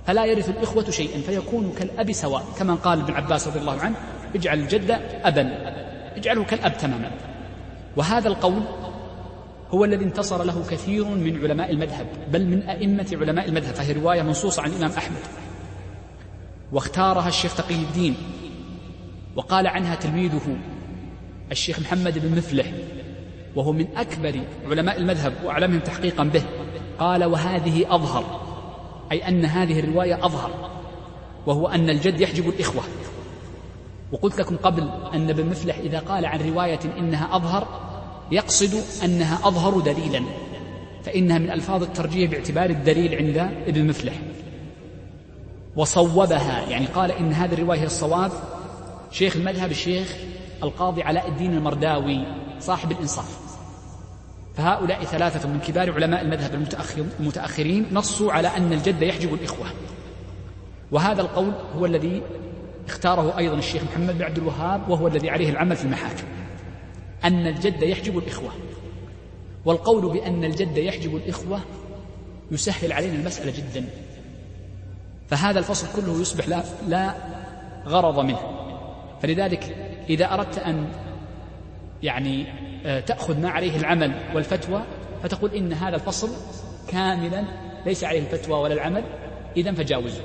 فلا 0.07 0.25
يرث 0.25 0.49
الإخوة 0.49 0.91
شيئا 0.91 1.21
فيكون 1.21 1.75
كالأب 1.79 2.13
سواء 2.13 2.45
كما 2.59 2.75
قال 2.75 3.01
ابن 3.01 3.15
عباس 3.15 3.49
رضي 3.49 3.59
الله 3.59 3.81
عنه 3.81 3.97
اجعل 4.35 4.59
الجد 4.59 4.91
أبا 5.25 5.75
اجعله 6.17 6.45
كالأب 6.45 6.79
تماما. 6.79 7.11
وهذا 7.97 8.29
القول 8.29 8.63
هو 9.71 9.85
الذي 9.85 10.05
انتصر 10.05 10.45
له 10.45 10.65
كثير 10.71 11.05
من 11.05 11.43
علماء 11.43 11.71
المذهب 11.71 12.07
بل 12.33 12.47
من 12.47 12.63
أئمة 12.63 13.07
علماء 13.13 13.49
المذهب. 13.49 13.75
فهي 13.75 13.93
رواية 13.93 14.23
منصوصة 14.23 14.63
عن 14.63 14.71
الإمام 14.71 14.91
أحمد. 14.91 15.21
واختارها 16.73 17.29
الشيخ 17.29 17.57
تقي 17.57 17.75
الدين 17.75 18.17
وقال 19.37 19.67
عنها 19.67 19.95
تلميذه 19.95 20.57
الشيخ 21.53 21.81
محمد 21.81 22.19
بن 22.19 22.39
مفلح 22.39 22.73
وهو 23.57 23.73
من 23.73 23.87
أكبر 23.97 24.41
علماء 24.71 24.99
المذهب 24.99 25.33
وأعلمهم 25.45 25.81
تحقيقا 25.81 26.25
به. 26.25 26.43
قال 26.99 27.25
وهذه 27.25 27.95
أظهر 27.95 28.41
أي 29.13 29.29
أن 29.29 29.45
هذه 29.45 29.81
الرواية 29.81 30.27
أظهر 30.27 30.71
وهو 31.47 31.69
أن 31.69 31.91
الجد 31.91 32.21
يحجب 32.21 32.49
الإخوة. 32.49 32.83
وقلت 34.15 34.41
لكم 34.41 34.57
قبل 34.57 34.89
أن 35.15 35.31
ابن 35.31 35.47
مفلح 35.47 35.79
إذا 35.79 35.99
قال 35.99 36.27
عن 36.27 36.51
رواية 36.51 36.81
إنها 36.99 37.37
أظهر 37.37 37.67
يقصد 38.33 38.83
أنها 39.05 39.49
أظهر 39.49 39.81
دليلا 39.81 40.23
فإنها 41.05 41.39
من 41.39 41.51
ألفاظ 41.51 41.83
الترجيح 41.83 42.31
باعتبار 42.31 42.71
الدليل 42.71 43.15
عند 43.15 43.39
ابن 43.69 43.87
مفلح. 43.87 44.15
وصوبها 45.77 46.71
يعني 46.71 46.87
قال 46.87 47.11
إن 47.11 47.33
هذه 47.33 47.53
الرواية 47.53 47.81
هي 47.81 47.87
الصواب. 47.87 48.33
شيخ 49.11 49.37
المذهب 49.37 49.71
الشيخ 49.71 50.17
القاضي 50.63 51.03
علاء 51.03 51.29
الدين 51.29 51.53
المرداوي 51.53 52.25
صاحب 52.61 52.93
الإنصاف. 52.93 53.39
فهؤلاء 54.57 55.05
ثلاثة 55.05 55.49
من 55.49 55.61
كبار 55.61 55.93
علماء 55.93 56.23
المذهب 56.23 56.67
المتأخرين 57.21 57.87
نصوا 57.93 58.33
على 58.33 58.49
أن 58.49 58.73
الجد 58.73 59.03
يحجب 59.03 59.35
الإخوة. 59.35 59.67
وهذا 60.93 61.21
القول 61.21 61.53
هو 61.77 61.87
الذي 61.87 62.23
اختاره 62.89 63.39
أيضا 63.39 63.59
الشيخ 63.59 63.83
محمد 63.83 64.19
بن 64.19 64.25
عبد 64.25 64.39
الوهاب 64.39 64.89
وهو 64.89 65.09
الذي 65.09 65.31
عليه 65.31 65.51
العمل 65.51 65.77
في 65.77 65.85
المحاكم. 65.85 66.25
أن 67.25 67.47
الجد 67.47 67.83
يحجب 67.83 68.19
الإخوة. 68.19 68.53
والقول 69.65 70.13
بأن 70.13 70.45
الجد 70.45 70.77
يحجب 70.77 71.17
الإخوة 71.17 71.61
يسهل 72.51 72.93
علينا 72.93 73.15
المسألة 73.15 73.53
جدا. 73.53 73.85
فهذا 75.29 75.59
الفصل 75.59 76.03
كله 76.03 76.21
يصبح 76.21 76.49
لا, 76.49 76.63
لا 76.89 77.15
غرض 77.87 78.19
منه. 78.19 78.41
فلذلك 79.23 79.77
إذا 80.09 80.35
أردت 80.35 80.59
أن 80.59 80.89
يعني 82.03 82.47
آه، 82.87 83.01
تأخذ 83.01 83.41
ما 83.41 83.51
عليه 83.51 83.77
العمل 83.77 84.15
والفتوى 84.35 84.83
فتقول 85.23 85.55
إن 85.55 85.73
هذا 85.73 85.95
الفصل 85.95 86.31
كاملا 86.89 87.45
ليس 87.87 88.05
عليه 88.05 88.21
الفتوى 88.21 88.61
ولا 88.61 88.75
العمل 88.75 89.05
إذا 89.57 89.73
فجاوزه. 89.73 90.23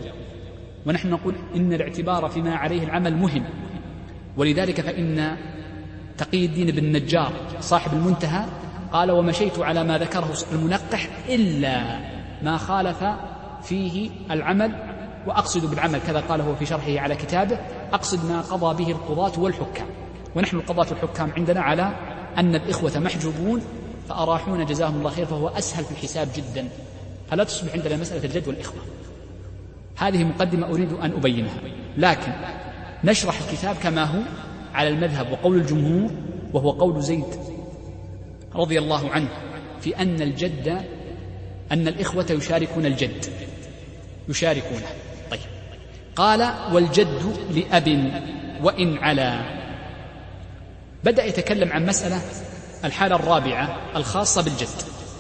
ونحن 0.90 1.10
نقول 1.10 1.36
إن 1.56 1.74
الاعتبار 1.74 2.30
فيما 2.30 2.56
عليه 2.56 2.84
العمل 2.84 3.16
مهم. 3.18 3.44
ولذلك 4.38 4.82
فإن 4.82 5.38
تقي 6.18 6.46
الدين 6.46 6.72
بن 6.72 6.78
النجار 6.78 7.32
صاحب 7.60 7.94
المنتهى 7.94 8.46
قال 8.94 9.12
ومشيت 9.12 9.60
على 9.60 9.84
ما 9.84 9.98
ذكره 9.98 10.38
المنقح 10.52 11.08
إلا 11.30 12.00
ما 12.44 12.58
خالف 12.58 13.04
فيه 13.64 14.10
العمل 14.32 14.72
وأقصد 15.28 15.70
بالعمل 15.70 16.00
كذا 16.08 16.20
قال 16.20 16.42
هو 16.42 16.56
في 16.56 16.66
شرحه 16.66 17.00
على 17.00 17.16
كتابه 17.16 17.58
أقصد 17.94 18.26
ما 18.26 18.42
قضى 18.42 18.84
به 18.84 18.92
القضاة 18.92 19.40
والحكام. 19.40 19.88
ونحن 20.36 20.58
القضاة 20.58 20.88
والحكام 20.90 21.32
عندنا 21.38 21.62
على 21.62 21.92
أن 22.38 22.56
الإخوة 22.56 23.00
محجوبون 23.00 23.62
فأراحونا 24.10 24.64
جزاهم 24.64 24.96
الله 24.96 25.10
خير 25.10 25.26
فهو 25.26 25.48
أسهل 25.48 25.84
في 25.86 25.92
الحساب 25.92 26.28
جدا. 26.36 26.68
فلا 27.32 27.44
تصبح 27.44 27.74
عندنا 27.74 27.96
مسألة 27.96 28.26
الجد 28.26 28.48
والإخوة. 28.48 28.82
هذه 30.00 30.24
مقدمة 30.24 30.68
أريد 30.68 30.94
أن 30.94 31.12
أبينها. 31.12 31.58
لكن 31.98 32.32
نشرح 33.04 33.40
الكتاب 33.42 33.76
كما 33.76 34.04
هو 34.04 34.20
على 34.74 34.90
المذهب 34.90 35.32
وقول 35.32 35.56
الجمهور 35.58 36.12
وهو 36.54 36.72
قول 36.72 37.02
زيد 37.02 37.26
رضي 38.56 38.80
الله 38.80 39.10
عنه 39.12 39.30
في 39.82 39.98
أن 39.98 40.22
الجد 40.22 40.82
أن 41.72 41.88
الإخوة 41.88 42.26
يشاركون 42.30 42.86
الجد. 42.86 43.26
يشاركونه. 44.30 44.88
طيب. 45.32 45.40
قال 46.16 46.54
والجد 46.74 47.36
لأب 47.56 48.12
وإن 48.64 48.98
علا. 48.98 49.42
بدأ 51.04 51.26
يتكلم 51.26 51.72
عن 51.72 51.86
مسألة 51.86 52.22
الحالة 52.86 53.16
الرابعة 53.16 53.78
الخاصة 53.96 54.42
بالجد. 54.44 54.68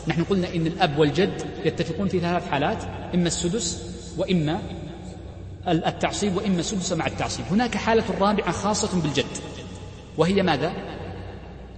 نحن 0.07 0.23
قلنا 0.23 0.55
إن 0.55 0.67
الأب 0.67 0.97
والجد 0.99 1.43
يتفقون 1.65 2.07
في 2.07 2.19
ثلاث 2.19 2.49
حالات 2.49 2.83
إما 3.15 3.27
السدس 3.27 3.98
وإما 4.17 4.61
التعصيب 5.67 6.35
وإما 6.35 6.59
السدس 6.59 6.93
مع 6.93 7.07
التعصيب. 7.07 7.45
هناك 7.51 7.77
حالة 7.77 8.03
رابعة 8.19 8.51
خاصة 8.51 9.01
بالجد 9.01 9.25
وهي 10.17 10.43
ماذا؟ 10.43 10.71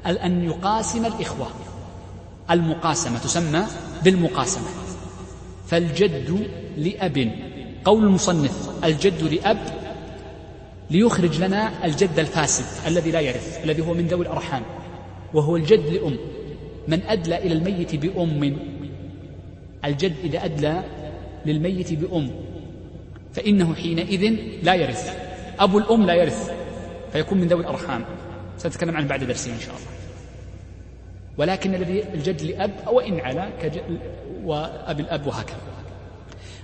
أن 0.06 0.44
يقاسم 0.44 1.06
الإخوة. 1.06 1.48
المقاسمة 2.52 3.20
تسمى 3.20 3.66
بالمقاسمة. 4.04 4.68
فالجد 5.68 6.48
لأب 6.78 7.32
قول 7.86 8.04
المصنف 8.04 8.70
الجد 8.84 9.24
لأب 9.24 9.58
ليخرج 10.90 11.42
لنا 11.42 11.86
الجد 11.86 12.20
الفاسد 12.20 12.66
الذي 12.88 13.12
لا 13.12 13.20
يرث 13.20 13.64
الذي 13.64 13.82
هو 13.82 13.94
من 13.94 14.08
ذوي 14.08 14.22
الأرحام 14.22 14.62
وهو 15.34 15.56
الجد 15.56 15.86
لأم. 15.86 16.18
من 16.88 17.02
أدلى 17.08 17.38
إلى 17.38 17.54
الميت 17.54 17.96
بأم. 17.96 18.58
الجد 19.86 20.16
إذا 20.24 20.46
أدلى 20.46 20.84
للميت 21.46 21.94
بأم. 21.94 22.32
فإنه 23.34 23.76
حينئذ 23.76 24.36
لا 24.64 24.74
يرث. 24.74 25.18
أبو 25.60 25.80
الأم 25.80 26.06
لا 26.06 26.14
يرث. 26.14 26.52
فيكون 27.14 27.38
من 27.38 27.48
ذوي 27.48 27.62
الأرحام. 27.62 28.06
سنتكلم 28.58 28.98
عنه 28.98 29.08
بعد 29.08 29.24
درسين 29.24 29.54
إن 29.54 29.60
شاء 29.60 29.76
الله. 29.76 29.88
ولكن 31.38 31.76
الذي 31.76 32.04
الجد 32.14 32.42
لأب 32.42 32.72
وإن 32.88 33.20
علا 33.20 33.50
وأبي 34.44 35.04
الأب 35.04 35.28
وهكذا. 35.28 35.58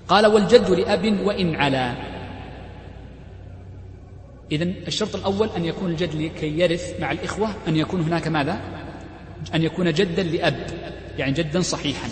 قال 0.07 0.25
والجد 0.25 0.69
لأب 0.69 1.19
وإن 1.25 1.55
علا. 1.55 1.95
إذا 4.51 4.63
الشرط 4.63 5.15
الأول 5.15 5.49
أن 5.57 5.65
يكون 5.65 5.91
الجد 5.91 6.15
لكي 6.15 6.59
يرث 6.59 6.99
مع 6.99 7.11
الإخوة 7.11 7.49
أن 7.67 7.75
يكون 7.75 8.01
هناك 8.01 8.27
ماذا؟ 8.27 8.59
أن 9.55 9.63
يكون 9.63 9.93
جدا 9.93 10.23
لأب. 10.23 10.67
يعني 11.17 11.31
جدا 11.31 11.61
صحيحا. 11.61 12.07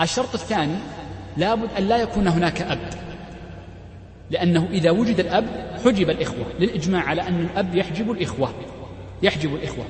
الشرط 0.00 0.34
الثاني 0.34 0.76
لابد 1.36 1.68
أن 1.78 1.88
لا 1.88 1.96
يكون 1.96 2.28
هناك 2.28 2.62
أب. 2.62 2.78
لأنه 4.30 4.68
إذا 4.70 4.90
وجد 4.90 5.20
الأب 5.20 5.46
حجب 5.84 6.10
الإخوة. 6.10 6.46
للإجماع 6.60 7.02
على 7.02 7.22
أن 7.22 7.40
الأب 7.40 7.74
يحجب 7.74 8.10
الإخوة. 8.10 8.52
يحجب 9.22 9.54
الإخوة. 9.54 9.84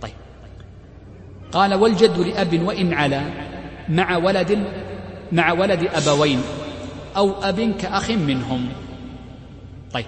طيب. 0.00 0.12
قال 1.52 1.74
والجد 1.74 2.18
لأب 2.18 2.62
وإن 2.62 2.92
على 2.92 3.22
مع 3.88 4.16
ولد 4.16 4.64
مع 5.32 5.52
ولد 5.52 5.88
أبوين 5.94 6.40
أو 7.16 7.30
أب 7.42 7.74
كأخ 7.78 8.10
منهم. 8.10 8.68
طيب. 9.92 10.06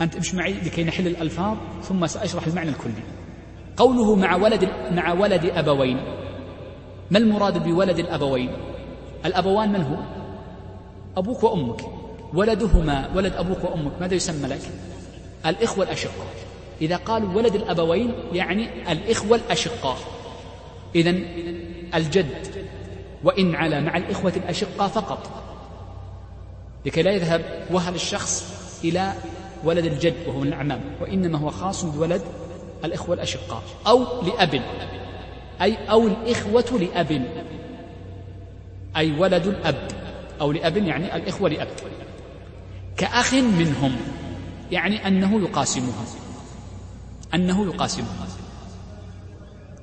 أنت 0.00 0.16
امش 0.16 0.34
معي 0.34 0.52
لكي 0.52 0.84
نحل 0.84 1.06
الألفاظ 1.06 1.56
ثم 1.82 2.06
سأشرح 2.06 2.46
المعنى 2.46 2.70
الكلي. 2.70 2.92
قوله 3.76 4.14
مع 4.14 4.36
ولد 4.36 4.68
مع 4.90 5.12
ولد 5.12 5.44
أبوين 5.44 6.23
ما 7.14 7.18
المراد 7.18 7.64
بولد 7.64 7.98
الأبوين؟ 7.98 8.50
الأبوان 9.26 9.72
من 9.72 9.82
هو؟ 9.82 9.96
أبوك 11.16 11.42
وأمك. 11.42 11.80
ولدهما 12.34 13.10
ولد 13.14 13.32
أبوك 13.32 13.64
وأمك 13.64 13.92
ماذا 14.00 14.14
يسمى 14.14 14.48
لك؟ 14.48 14.60
الإخوة 15.46 15.84
الأشقاء. 15.84 16.26
إذا 16.82 16.96
قالوا 16.96 17.34
ولد 17.34 17.54
الأبوين 17.54 18.14
يعني 18.32 18.92
الإخوة 18.92 19.36
الأشقاء. 19.36 19.96
إذا 20.94 21.14
الجد 21.94 22.46
وإن 23.24 23.54
على 23.54 23.80
مع 23.80 23.96
الإخوة 23.96 24.32
الأشقاء 24.36 24.88
فقط. 24.88 25.30
لكي 26.86 27.02
لا 27.02 27.10
يذهب 27.10 27.66
وهل 27.70 27.94
الشخص 27.94 28.54
إلى 28.84 29.12
ولد 29.64 29.84
الجد 29.84 30.14
وهو 30.26 30.40
من 30.40 30.48
الأعمام 30.48 30.80
وإنما 31.00 31.38
هو 31.38 31.50
خاص 31.50 31.84
بولد 31.84 32.22
الإخوة 32.84 33.14
الأشقاء 33.14 33.62
أو 33.86 34.22
لأب. 34.22 34.62
أي 35.62 35.76
أو 35.90 36.06
الإخوة 36.06 36.80
لأب. 36.80 37.26
أي 38.96 39.18
ولد 39.18 39.46
الأب. 39.46 39.88
أو 40.40 40.52
لأب 40.52 40.76
يعني 40.76 41.16
الإخوة 41.16 41.48
لأب. 41.50 41.68
كأخ 42.96 43.34
منهم. 43.34 43.96
يعني 44.72 45.08
أنه 45.08 45.40
يقاسمها 45.40 46.04
أنه 47.34 47.66
يقاسمها 47.66 48.26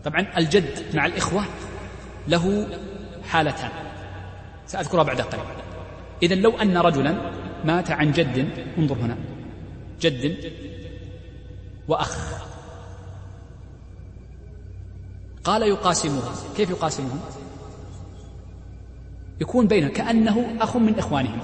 طبعا 0.04 0.28
الجد 0.38 0.96
مع 0.96 1.06
الإخوة 1.06 1.44
له 2.28 2.68
حالتان. 3.30 3.70
سأذكرها 4.68 5.04
بعد 5.04 5.22
قليل. 5.22 5.46
إذا 6.24 6.36
لو 6.36 6.52
أن 6.58 6.78
رجلا 6.78 7.32
مات 7.66 7.92
عن 7.92 8.12
جد 8.12 8.48
انظر 8.78 8.96
هنا. 8.96 9.18
جد 10.02 10.52
وأخ 11.88 12.51
قال 15.44 15.64
يقاسمها 15.64 16.34
كيف 16.58 16.70
يقاسمهم؟ 16.70 17.20
يكون 19.42 19.68
بينه 19.68 19.88
كأنه 19.88 20.56
أخ 20.60 20.78
من 20.78 21.00
إخوانهم. 21.00 21.40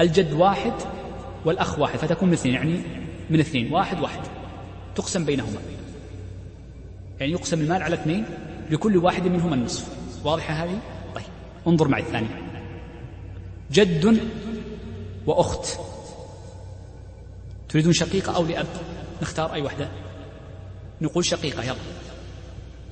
الجد 0.00 0.32
واحد 0.32 0.72
والأخ 1.44 1.78
واحد 1.78 1.98
فتكون 1.98 2.28
من 2.28 2.34
اثنين 2.34 2.54
يعني 2.54 2.80
من 3.30 3.40
اثنين 3.40 3.72
واحد 3.72 4.00
واحد. 4.00 4.20
تقسم 4.94 5.24
بينهما. 5.24 5.58
يعني 7.20 7.32
يقسم 7.32 7.60
المال 7.60 7.82
على 7.82 7.94
اثنين 7.94 8.24
لكل 8.70 8.96
واحد 8.96 9.26
منهما 9.26 9.54
النصف. 9.54 9.88
واضحة 10.24 10.54
هذه؟ 10.54 10.78
طيب 11.14 11.24
انظر 11.66 11.88
معي 11.88 12.02
الثانية 12.02 12.42
جد 13.72 14.20
وأخت. 15.26 15.78
تريدون 17.68 17.92
شقيقة 17.92 18.36
أو 18.36 18.44
لأب؟ 18.44 18.66
نختار 19.22 19.52
أي 19.52 19.62
واحدة 19.62 19.88
نقول 21.00 21.24
شقيقة 21.24 21.62
يلا. 21.62 21.99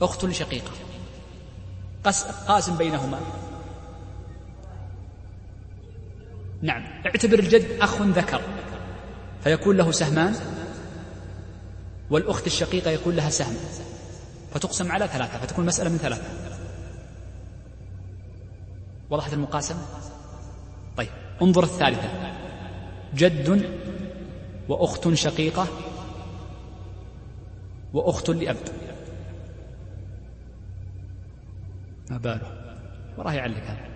أخت 0.02 0.24
لشقيقة 0.24 0.70
قاسم 2.48 2.76
بينهما. 2.76 3.20
نعم. 6.62 6.84
اعتبر 7.06 7.38
الجد 7.38 7.78
أخ 7.80 8.02
ذكر. 8.02 8.40
فيكون 9.44 9.76
له 9.76 9.92
سهمان. 9.92 10.34
والأخت 12.10 12.46
الشقيقة 12.46 12.90
يكون 12.90 13.16
لها 13.16 13.30
سهم. 13.30 13.56
فتقسم 14.54 14.92
على 14.92 15.08
ثلاثة 15.08 15.38
فتكون 15.38 15.66
مسألة 15.66 15.90
من 15.90 15.98
ثلاثة. 15.98 16.28
وضحت 19.10 19.32
المقاسمة 19.32 19.80
طيب. 20.96 21.08
انظر 21.42 21.64
الثالثة. 21.64 22.08
جد 23.14 23.70
وأخت 24.68 25.14
شقيقة 25.14 25.66
وأخت 27.92 28.30
لأب. 28.30 28.56
ما 32.10 32.18
باله؟ 32.18 32.74
وراه 33.18 33.32
يعلق 33.32 33.64
هذا. 33.64 33.88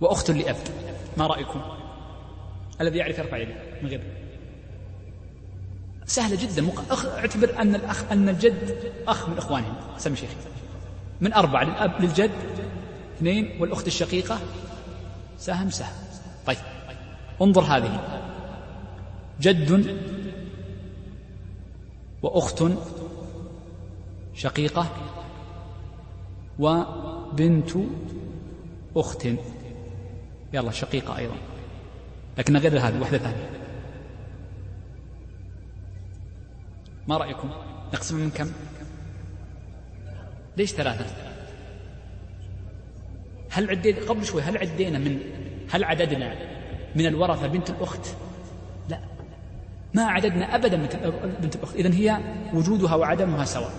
وأخت 0.00 0.30
لأب 0.30 0.56
ما 1.16 1.26
رأيكم؟ 1.26 1.60
الذي 2.80 2.98
يعرف 2.98 3.18
يرفع 3.18 3.36
يده 3.36 3.54
من 3.82 3.88
غير. 3.88 4.02
سهلة 6.06 6.42
جدا. 6.42 6.62
مق... 6.62 6.92
أخ... 6.92 7.06
اعتبر 7.06 7.58
أن 7.58 7.74
الأخ 7.74 8.12
أن 8.12 8.28
الجد 8.28 8.92
أخ 9.08 9.28
من 9.28 9.38
إخوانهم 9.38 9.74
سمي 9.98 10.16
شيخي. 10.16 10.34
من 11.20 11.32
أربعة 11.32 11.64
للأب 11.64 12.00
للجد. 12.00 12.30
اثنين 13.16 13.60
والأخت 13.60 13.86
الشقيقة. 13.86 14.40
سهم 15.38 15.70
سهم. 15.70 15.92
طيب. 16.46 16.58
انظر 17.42 17.62
هذه. 17.62 18.20
جد 19.40 19.96
وأخت 22.24 22.64
شقيقة 24.34 24.86
وبنت 26.58 27.70
أخت. 28.96 29.28
يلا 30.52 30.70
شقيقة 30.70 31.18
أيضا. 31.18 31.34
لكن 32.38 32.56
غير 32.56 32.78
هذه 32.78 33.00
واحدة 33.00 33.18
ثانية. 33.18 33.50
ما 37.08 37.16
رأيكم؟ 37.16 37.50
نقسم 37.94 38.16
من 38.16 38.30
كم؟ 38.30 38.52
ليش 40.56 40.72
ثلاثة؟ 40.72 41.06
هل 43.50 43.70
عدينا 43.70 44.00
قبل 44.08 44.24
شوي 44.24 44.42
هل 44.42 44.58
عدينا 44.58 44.98
من 44.98 45.20
هل 45.70 45.84
عددنا 45.84 46.36
من 46.96 47.06
الورثة 47.06 47.46
بنت 47.46 47.70
الأخت؟ 47.70 48.06
لا 48.06 48.23
ما 49.94 50.02
عددنا 50.02 50.54
أبدا 50.54 50.76
بنت 51.40 51.56
الأخت 51.56 51.74
إذن 51.74 51.92
هي 51.92 52.18
وجودها 52.54 52.94
وعدمها 52.94 53.44
سواء. 53.44 53.72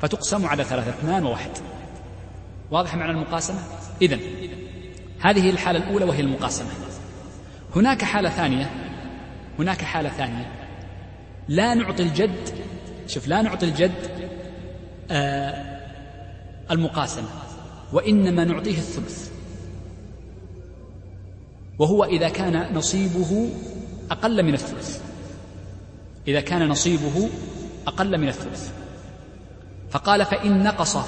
فتقسم 0.00 0.46
على 0.46 0.64
ثلاثة 0.64 0.90
اثنان 0.90 1.24
وواحد. 1.24 1.50
واضح 2.70 2.94
معنى 2.94 3.12
المقاسمة؟ 3.12 3.58
إذن 4.02 4.20
هذه 5.20 5.50
الحالة 5.50 5.78
الأولى 5.78 6.04
وهي 6.04 6.20
المقاسمة. 6.20 6.68
هناك 7.76 8.04
حالة 8.04 8.30
ثانية 8.30 8.70
هناك 9.58 9.82
حالة 9.82 10.08
ثانية. 10.08 10.52
لا 11.48 11.74
نعطي 11.74 12.02
الجد 12.02 12.48
شوف 13.06 13.28
لا 13.28 13.42
نعطي 13.42 13.66
الجد 13.66 14.30
آه 15.10 15.76
المقاسمة 16.70 17.28
وإنما 17.92 18.44
نعطيه 18.44 18.78
الثلث. 18.78 19.30
وهو 21.78 22.04
إذا 22.04 22.28
كان 22.28 22.74
نصيبه 22.74 23.50
أقل 24.10 24.42
من 24.42 24.54
الثلث. 24.54 25.05
إذا 26.28 26.40
كان 26.40 26.68
نصيبه 26.68 27.28
أقل 27.86 28.18
من 28.18 28.28
الثلث. 28.28 28.70
فقال 29.90 30.24
فإن 30.24 30.62
نقصه 30.62 31.04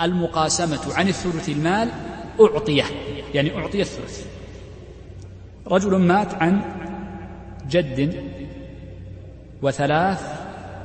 المقاسمة 0.00 0.94
عن 0.94 1.08
الثلث 1.08 1.48
المال 1.48 1.90
أعطيه 2.40 2.84
يعني 3.34 3.58
أعطي 3.58 3.80
الثلث. 3.80 4.26
رجل 5.66 5.96
مات 5.96 6.34
عن 6.34 6.62
جد 7.68 8.24
وثلاث 9.62 10.22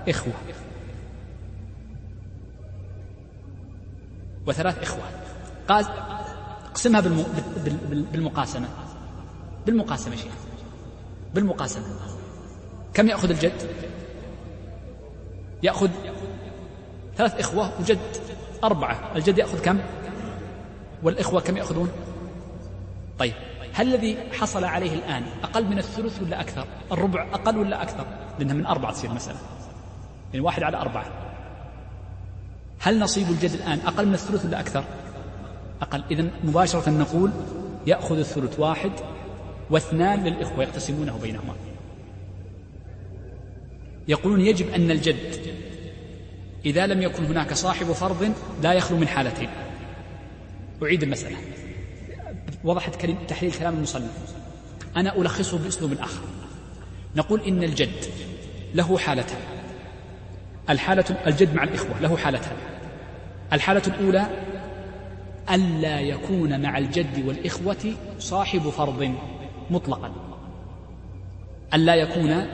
إخوة. 0.09 0.33
وثلاث 4.47 4.79
إخوة. 4.79 5.03
قال 5.67 5.85
اقسمها 6.65 7.01
بالمقاسمة. 8.11 8.67
بالمقاسمة 9.65 10.15
شيخ. 10.15 10.33
بالمقاسمة. 11.35 11.85
كم 12.97 13.07
يأخذ 13.07 13.29
الجد؟ 13.29 13.53
يأخذ 15.63 15.89
ثلاث 17.17 17.39
إخوة 17.39 17.71
وجد 17.79 17.99
أربعة. 18.63 19.11
الجد 19.15 19.37
يأخذ 19.37 19.61
كم؟ 19.61 19.79
والإخوة 21.03 21.41
كم 21.41 21.57
يأخذون؟ 21.57 21.91
طيب 23.19 23.33
هل 23.73 23.87
الذي 23.87 24.17
حصل 24.31 24.63
عليه 24.63 24.93
الآن 24.93 25.23
أقل 25.43 25.65
من 25.65 25.77
الثلث 25.77 26.21
ولا 26.21 26.41
أكثر؟ 26.41 26.67
الربع 26.91 27.27
أقل 27.33 27.57
ولا 27.57 27.83
أكثر؟ 27.83 28.05
لأنها 28.39 28.53
من 28.53 28.65
أربعة 28.65 28.91
تصير 28.91 29.11
مسألة. 29.11 29.39
يعني 30.33 30.45
واحد 30.45 30.63
على 30.63 30.77
أربعة. 30.77 31.05
هل 32.79 32.99
نصيب 32.99 33.29
الجد 33.29 33.51
الآن 33.51 33.79
أقل 33.79 34.07
من 34.07 34.13
الثلث 34.13 34.45
ولا 34.45 34.59
أكثر؟ 34.59 34.83
أقل. 35.81 36.03
إذا 36.11 36.29
مباشرة 36.43 36.89
نقول 36.89 37.31
يأخذ 37.87 38.17
الثلث 38.17 38.59
واحد 38.59 38.91
واثنان 39.69 40.23
للإخوة 40.23 40.63
يقتسمونه 40.63 41.19
بينهما. 41.21 41.66
يقولون 44.07 44.41
يجب 44.41 44.69
أن 44.69 44.91
الجد 44.91 45.53
إذا 46.65 46.87
لم 46.87 47.01
يكن 47.01 47.25
هناك 47.25 47.53
صاحب 47.53 47.85
فرض 47.85 48.33
لا 48.63 48.73
يخلو 48.73 48.97
من 48.97 49.07
حالتين. 49.07 49.49
أعيد 50.83 51.03
المسألة. 51.03 51.35
وضحت 52.63 52.95
كلمة 52.95 53.17
تحليل 53.27 53.51
كلام 53.51 53.77
المصنف. 53.77 54.35
أنا 54.95 55.17
ألخصه 55.17 55.57
بأسلوب 55.57 55.93
آخر. 55.99 56.21
نقول 57.15 57.41
إن 57.41 57.63
الجد 57.63 58.05
له 58.73 58.97
حالتان. 58.97 59.39
الحالة 60.69 61.05
الجد 61.27 61.55
مع 61.55 61.63
الإخوة 61.63 61.99
له 62.01 62.17
حالتان. 62.17 62.57
الحالة 63.53 63.81
الأولى 63.87 64.27
ألا 65.51 65.99
يكون 65.99 66.61
مع 66.61 66.77
الجد 66.77 67.25
والإخوة 67.27 67.93
صاحب 68.19 68.69
فرض 68.69 69.15
مطلقا. 69.69 70.11
ألا 71.73 71.95
يكون 71.95 72.47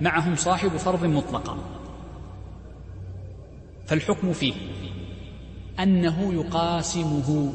معهم 0.00 0.36
صاحب 0.36 0.76
فرض 0.76 1.04
مطلقا. 1.04 1.58
فالحكم 3.86 4.32
فيه 4.32 4.54
أنه 5.80 6.34
يقاسمه 6.34 7.52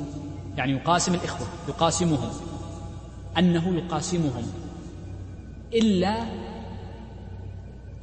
يعني 0.57 0.71
يقاسم 0.71 1.13
الإخوة 1.13 1.47
يقاسمهم. 1.69 2.29
أنه 3.37 3.75
يقاسمهم. 3.75 4.43
إلا 5.73 6.25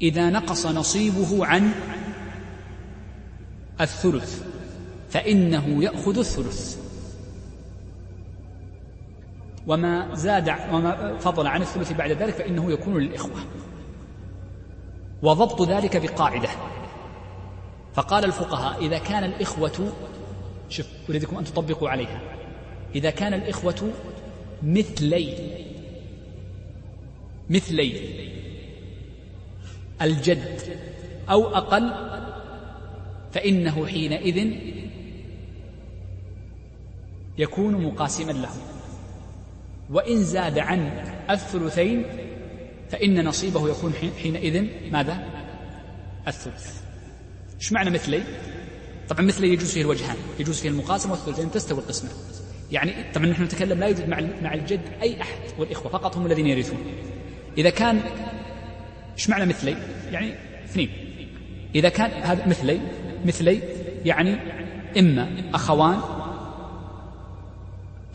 إذا 0.01 0.31
نقص 0.31 0.67
نصيبه 0.67 1.47
عن 1.47 1.71
الثلث 3.81 4.43
فإنه 5.11 5.85
يأخذ 5.85 6.19
الثلث. 6.19 6.79
وما 9.67 10.15
زاد 10.15 10.49
وما 10.73 11.19
فضل 11.19 11.47
عن 11.47 11.63
الثلث 11.63 11.93
بعد 11.93 12.11
ذلك 12.11 12.35
فإنه 12.35 12.73
يكون 12.73 12.99
للإخوة. 12.99 13.41
وضبط 15.23 15.63
ذلك 15.63 15.97
بقاعدة. 15.97 16.49
فقال 17.95 18.25
الفقهاء 18.25 18.87
إذا 18.87 18.99
كان 18.99 19.25
الإخوة 19.25 19.93
شوف 20.69 20.87
أريدكم 21.11 21.39
أن 21.39 21.45
تطبقوا 21.45 21.89
عليها. 21.89 22.21
إذا 22.95 23.11
كان 23.11 23.35
الإخوة 23.35 23.93
مثلي 24.63 25.35
مثلي 27.51 28.01
الجد 30.03 30.61
أو 31.31 31.49
أقل 31.49 31.93
فإنه 33.33 33.87
حينئذ 33.87 34.53
يكون 37.39 37.85
مقاسما 37.85 38.33
له 38.33 38.51
وإن 39.91 40.25
زاد 40.25 40.59
عن 40.59 40.91
الثلثين 41.31 42.05
فإن 42.91 43.25
نصيبه 43.25 43.69
يكون 43.69 43.93
حينئذ 44.23 44.67
ماذا؟ 44.93 45.19
الثلث 46.29 46.81
إيش 47.61 47.73
معنى 47.73 47.91
مثلي؟ 47.91 48.23
طبعا 49.09 49.23
مثلي 49.23 49.49
يجوز 49.49 49.73
فيه 49.73 49.83
الوجهان 49.83 50.17
يجوز 50.39 50.61
فيه 50.61 50.69
المقاسمة 50.69 51.13
والثلثين 51.13 51.51
تستوي 51.51 51.79
القسمة 51.79 52.11
يعني 52.73 53.13
طبعا 53.15 53.27
نحن 53.27 53.43
نتكلم 53.43 53.81
لا 53.81 53.87
يوجد 53.87 54.09
مع 54.09 54.21
مع 54.43 54.55
الجد 54.55 54.81
أي 55.03 55.23
أحد 55.23 55.39
والإخوة 55.59 55.93
فقط 55.93 56.17
هم 56.17 56.27
الذين 56.27 56.47
يرثون 56.47 56.79
إذا 57.59 57.71
كان 57.71 58.01
إيش 59.15 59.31
معنى 59.31 59.47
مثلي؟ 59.47 59.77
يعني 60.13 60.35
اثنين 60.65 60.91
إذا 61.75 61.89
كان 61.89 62.11
هذا 62.11 62.49
مثلي 62.49 62.81
مثلي 63.25 63.61
يعني 64.05 64.39
إما 64.99 65.51
أخوان 65.55 66.01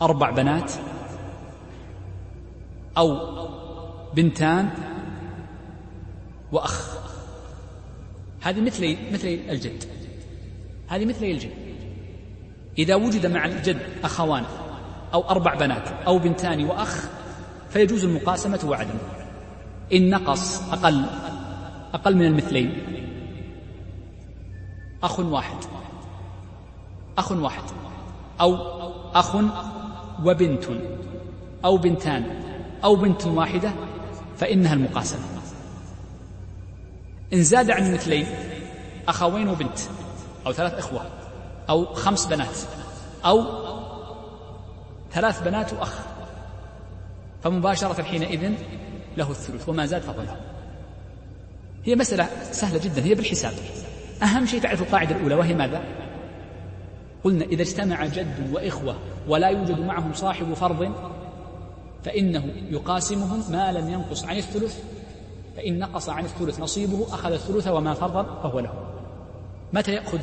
أربع 0.02 0.30
بنات 0.30 0.72
أو 2.98 3.43
بنتان 4.14 4.70
وأخ. 6.52 6.98
هذه 8.40 8.60
مثل 8.60 8.96
مثل 9.12 9.28
الجد. 9.28 9.84
هذه 10.88 11.04
مثل 11.04 11.24
الجد. 11.24 11.50
إذا 12.78 12.94
وجد 12.94 13.26
مع 13.26 13.44
الجد 13.44 13.78
أخوان 14.04 14.44
أو 15.14 15.30
أربع 15.30 15.54
بنات 15.54 15.88
أو 16.06 16.18
بنتان 16.18 16.64
وأخ 16.64 17.08
فيجوز 17.70 18.04
المقاسمة 18.04 18.60
وعدم. 18.64 18.98
إن 19.92 20.10
نقص 20.10 20.72
أقل 20.72 21.06
أقل 21.94 22.16
من 22.16 22.26
المثلين. 22.26 22.72
أخ 25.02 25.20
واحد. 25.20 25.58
أخ 27.18 27.32
واحد. 27.32 27.62
أو 28.40 28.54
أخ 29.14 29.36
وبنت 30.24 30.64
أو 31.64 31.76
بنتان 31.76 32.24
أو 32.84 32.96
بنت 32.96 33.26
واحدة 33.26 33.72
فإنها 34.38 34.74
المقاسمة. 34.74 35.22
إن 37.32 37.42
زاد 37.42 37.70
عن 37.70 37.94
مثلين 37.94 38.26
أخوين 39.08 39.48
وبنت؟ 39.48 39.78
أو 40.46 40.52
ثلاث 40.52 40.74
إخوة. 40.74 41.06
أو 41.68 41.94
خمس 41.94 42.26
بنات. 42.26 42.56
أو 43.24 43.44
ثلاث 45.12 45.42
بنات 45.42 45.72
وأخ. 45.72 45.98
فمباشرة 47.42 48.02
حينئذ 48.02 48.52
له 49.16 49.30
الثلث 49.30 49.68
وما 49.68 49.86
زاد 49.86 50.02
فضله 50.02 50.36
هي 51.84 51.94
مسألة 51.94 52.28
سهلة 52.52 52.78
جدا 52.78 53.04
هي 53.04 53.14
بالحساب. 53.14 53.52
أهم 54.22 54.46
شيء 54.46 54.60
تعرف 54.60 54.82
القاعدة 54.82 55.16
الأولى 55.16 55.34
وهي 55.34 55.54
ماذا؟ 55.54 55.82
قلنا 57.24 57.44
إذا 57.44 57.62
اجتمع 57.62 58.06
جد 58.06 58.50
وإخوة 58.52 58.96
ولا 59.28 59.48
يوجد 59.48 59.80
معهم 59.80 60.12
صاحب 60.14 60.54
فرض 60.54 60.92
فإنه 62.04 62.44
يقاسمهم 62.70 63.44
ما 63.50 63.72
لم 63.72 63.88
ينقص 63.88 64.24
عن 64.24 64.36
الثلث 64.36 64.78
فإن 65.56 65.78
نقص 65.78 66.08
عن 66.08 66.24
الثلث 66.24 66.60
نصيبه 66.60 67.06
أخذ 67.14 67.32
الثلث 67.32 67.68
وما 67.68 67.94
فرض 67.94 68.42
فهو 68.42 68.60
له. 68.60 68.72
متى 69.72 69.92
يأخذ؟ 69.92 70.20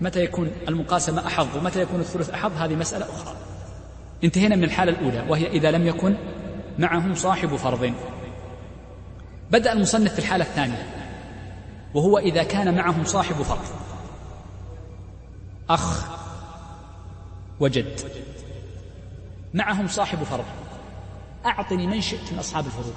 متى 0.00 0.24
يكون 0.24 0.50
المقاسمة 0.68 1.26
أحظ؟ 1.26 1.56
ومتى 1.56 1.82
يكون 1.82 2.00
الثلث 2.00 2.30
أحظ؟ 2.30 2.52
هذه 2.56 2.74
مسألة 2.74 3.04
أخرى. 3.04 3.36
انتهينا 4.24 4.56
من 4.56 4.64
الحالة 4.64 4.92
الأولى 4.92 5.24
وهي 5.28 5.46
إذا 5.46 5.70
لم 5.70 5.86
يكن 5.86 6.16
معهم 6.78 7.14
صاحب 7.14 7.56
فرض. 7.56 7.92
بدأ 9.50 9.72
المصنف 9.72 10.12
في 10.12 10.18
الحالة 10.18 10.44
الثانية 10.44 10.86
وهو 11.94 12.18
إذا 12.18 12.42
كان 12.42 12.74
معهم 12.74 13.04
صاحب 13.04 13.34
فرض. 13.34 13.66
أخ 15.70 16.04
وجد. 17.60 18.00
معهم 19.54 19.88
صاحب 19.88 20.18
فرض. 20.22 20.44
أعطني 21.46 21.86
من 21.86 22.00
شئت 22.00 22.32
من 22.32 22.38
أصحاب 22.38 22.66
الفروض 22.66 22.94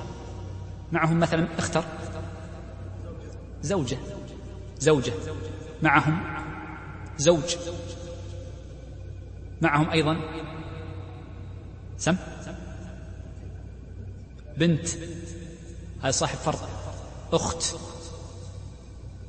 معهم 0.91 1.19
مثلا 1.19 1.47
اختر. 1.57 1.83
زوجة. 3.61 3.97
زوجة. 4.79 5.13
معهم 5.81 6.23
زوج. 7.17 7.55
معهم 9.61 9.89
أيضا 9.89 10.17
سم. 11.97 12.17
بنت. 14.57 14.87
هذا 16.01 16.11
صاحب 16.11 16.37
فرض. 16.37 16.59
أخت. 17.33 17.75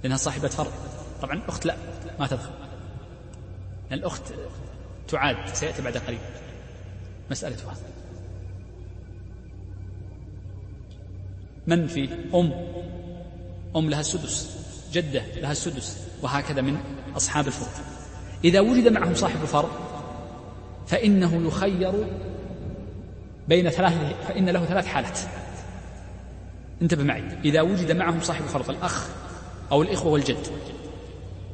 لأنها 0.02 0.16
صاحبة 0.16 0.48
فرض. 0.48 0.72
طبعا 1.22 1.42
أخت 1.48 1.66
لا 1.66 1.76
ما 2.18 2.26
تدخل 2.26 2.50
لأن 3.90 3.98
الأخت 3.98 4.22
تعاد 5.08 5.54
سيأتي 5.54 5.82
بعد 5.82 5.96
قليل. 5.96 6.18
مسألتها 7.30 7.76
من 11.66 11.86
في 11.86 12.08
أم. 12.34 12.52
أم 13.76 13.90
لها 13.90 14.00
السدس 14.00 14.56
جدة 14.92 15.22
لها 15.40 15.52
السدس 15.52 15.98
وهكذا 16.22 16.60
من 16.60 16.76
أصحاب 17.16 17.46
الفروض 17.46 17.70
إذا 18.44 18.60
وجد 18.60 18.88
معهم 18.88 19.14
صاحب 19.14 19.44
فرض 19.44 19.68
فإنه 20.86 21.46
يخير 21.46 21.92
بين 23.48 23.70
ثلاث 23.70 23.92
فإن 24.28 24.48
له 24.48 24.64
ثلاث 24.64 24.86
حالات. 24.86 25.18
انتبه 26.82 27.02
معي. 27.02 27.24
إذا 27.44 27.60
وجد 27.60 27.92
معهم 27.92 28.20
صاحب 28.20 28.44
فرض 28.44 28.70
الأخ 28.70 29.08
أو 29.72 29.82
الإخوة 29.82 30.12
والجد 30.12 30.46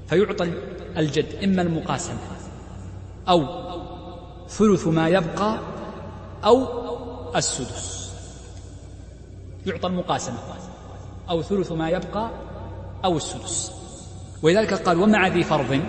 فيعطى 0.09 0.53
الجد 0.97 1.27
إما 1.45 1.63
المقاسمة 1.63 2.19
أو 3.29 3.63
ثلث 4.49 4.87
ما 4.87 5.09
يبقى 5.09 5.59
أو 6.45 6.67
السدس. 7.37 8.02
يعطى 9.67 9.87
المقاسمة 9.87 10.39
أو 11.31 11.43
ثلث 11.43 11.73
ما 11.73 11.89
يبقى 11.89 12.31
أو 13.05 13.17
السدس. 13.17 13.73
ولذلك 14.43 14.75
قال 14.75 14.99
ومع 14.99 15.27
ذي 15.29 15.43
فرض 15.43 15.81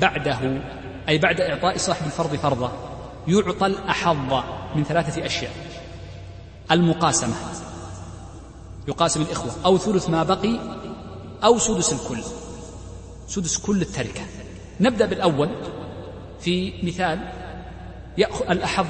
بعده؟ 0.00 0.38
أي 1.08 1.18
بعد 1.18 1.40
إعطاء 1.40 1.76
صاحب 1.76 2.06
الفرض 2.06 2.36
فرضه 2.36 2.70
يعطى 3.28 3.66
الأحظ 3.66 4.44
من 4.76 4.84
ثلاثة 4.84 5.26
أشياء. 5.26 5.52
المقاسمة 6.70 7.34
يقاسم 8.88 9.22
الإخوة 9.22 9.52
أو 9.64 9.78
ثلث 9.78 10.08
ما 10.08 10.22
بقي 10.22 10.60
أو 11.44 11.58
سدس 11.58 11.92
الكل. 11.92 12.22
سدس 13.28 13.58
كل 13.58 13.82
التركة. 13.82 14.22
نبدأ 14.80 15.06
بالأول 15.06 15.48
في 16.40 16.72
مثال 16.82 17.18
يأخذ 18.18 18.50
الأحظ 18.50 18.86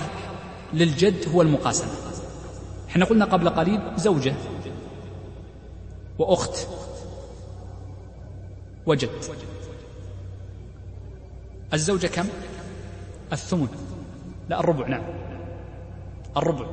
للجد 0.75 1.29
هو 1.35 1.43
المقاسمة. 1.43 1.91
إحنا 2.89 3.05
قلنا 3.05 3.25
قبل 3.25 3.49
قليل 3.49 3.81
زوجة 3.97 4.35
وأخت 6.19 6.69
وجد. 8.87 9.11
الزوجة 11.75 12.07
كم؟ 12.07 12.27
الثمن. 13.33 13.69
لا 14.49 14.61
الربع 14.61 14.89
نعم. 14.89 15.05
الربع. 16.37 16.67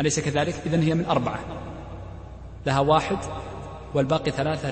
أليس 0.00 0.20
كذلك؟ 0.20 0.54
إذن 0.66 0.82
هي 0.82 0.94
من 0.94 1.04
أربعة. 1.04 1.38
لها 2.66 2.80
واحد 2.80 3.18
والباقي 3.94 4.30
ثلاثة 4.30 4.70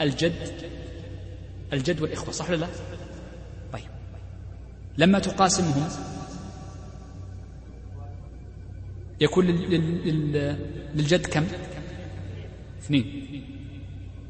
للجد. 0.00 0.72
الجد 1.72 2.00
والإخوة 2.00 2.30
صح 2.30 2.50
ولا 2.50 2.56
لا؟ 2.56 2.66
طيب. 3.72 3.90
لما 4.98 5.18
تقاسمهم 5.18 5.88
يكون 9.20 9.46
للجد 10.94 11.26
كم؟ 11.26 11.44
اثنين. 12.82 13.28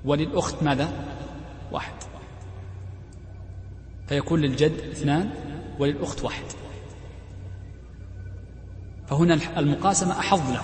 وللأخت 0.05 0.62
ماذا؟ 0.62 0.93
واحد. 1.72 1.95
فيكون 4.09 4.41
للجد 4.41 4.72
اثنان 4.93 5.30
وللأخت 5.78 6.24
واحد. 6.24 6.45
فهنا 9.07 9.59
المقاسمة 9.59 10.18
أحظ 10.18 10.53
له 10.53 10.62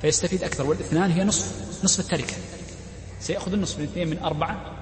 فيستفيد 0.00 0.42
أكثر 0.42 0.66
والاثنان 0.66 1.10
هي 1.10 1.24
نصف 1.24 1.84
نصف 1.84 2.00
التركة. 2.00 2.34
سيأخذ 3.20 3.52
النصف 3.52 3.78
من 3.78 3.84
اثنين 3.84 4.08
من 4.10 4.18
أربعة 4.18 4.72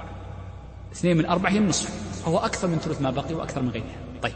اثنين 0.92 1.16
من 1.16 1.26
أربعة 1.26 1.50
هي 1.50 1.58
النصف. 1.58 1.90
فهو 2.24 2.38
أكثر 2.38 2.68
من 2.68 2.78
ثلث 2.78 3.00
ما 3.00 3.10
بقي 3.10 3.34
وأكثر 3.34 3.62
من 3.62 3.70
غيرها. 3.70 3.96
طيب. 4.22 4.34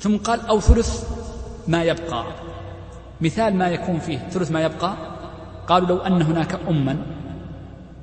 ثم 0.00 0.16
قال 0.16 0.40
أو 0.40 0.60
ثلث 0.60 1.04
ما 1.68 1.82
يبقى. 1.82 2.24
مثال 3.20 3.54
ما 3.54 3.68
يكون 3.68 3.98
فيه 3.98 4.18
ثلث 4.18 4.50
ما 4.50 4.62
يبقى. 4.62 4.96
قالوا 5.66 5.88
لو 5.88 5.98
أن 5.98 6.22
هناك 6.22 6.54
أما 6.68 7.06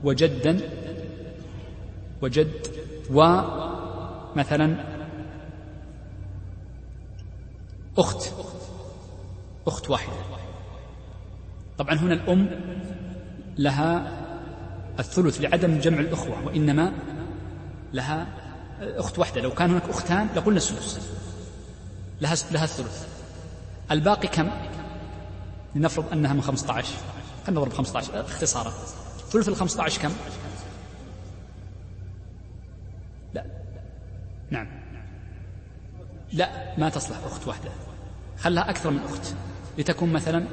وجدا 0.04 0.60
وجد 2.22 2.52
ومثلا 3.12 4.76
أخت 7.98 8.34
أخت 9.68 9.90
واحدة. 9.90 10.14
طبعا 11.78 11.96
هنا 11.96 12.14
الأم 12.14 12.50
لها 13.58 14.12
الثلث 15.00 15.42
لعدم 15.42 15.80
جمع 15.80 16.00
الأخوة 16.00 16.46
وإنما 16.46 16.94
لها 17.94 18.28
أخت 18.82 19.20
واحدة. 19.20 19.42
لو 19.42 19.52
كان 19.52 19.70
هناك 19.70 19.90
أختان 19.90 20.28
لقلنا 20.36 20.58
السدس 20.58 21.10
لها 22.22 22.36
لها 22.52 22.64
الثلث. 22.64 23.13
الباقي 23.92 24.28
كم؟ 24.28 24.50
لنفرض 25.76 26.12
أنها 26.12 26.34
من 26.34 26.42
15 26.42 26.88
خلينا 27.46 27.62
نضرب 27.62 27.74
15 27.74 28.22
اختصارا. 28.22 28.74
ثلث 29.32 29.50
ال 29.50 29.56
15 29.56 30.02
كم؟ 30.02 30.12
لا. 33.34 33.46
نعم. 34.50 34.68
لا 36.34 36.80
ما 36.80 36.90
تصلح 36.90 37.18
أخت 37.26 37.48
واحدة. 37.48 37.72
خلها 38.40 38.70
أكثر 38.70 38.90
من 38.90 39.00
أخت. 39.00 39.34
لتكون 39.78 40.14
مثلا 40.14 40.46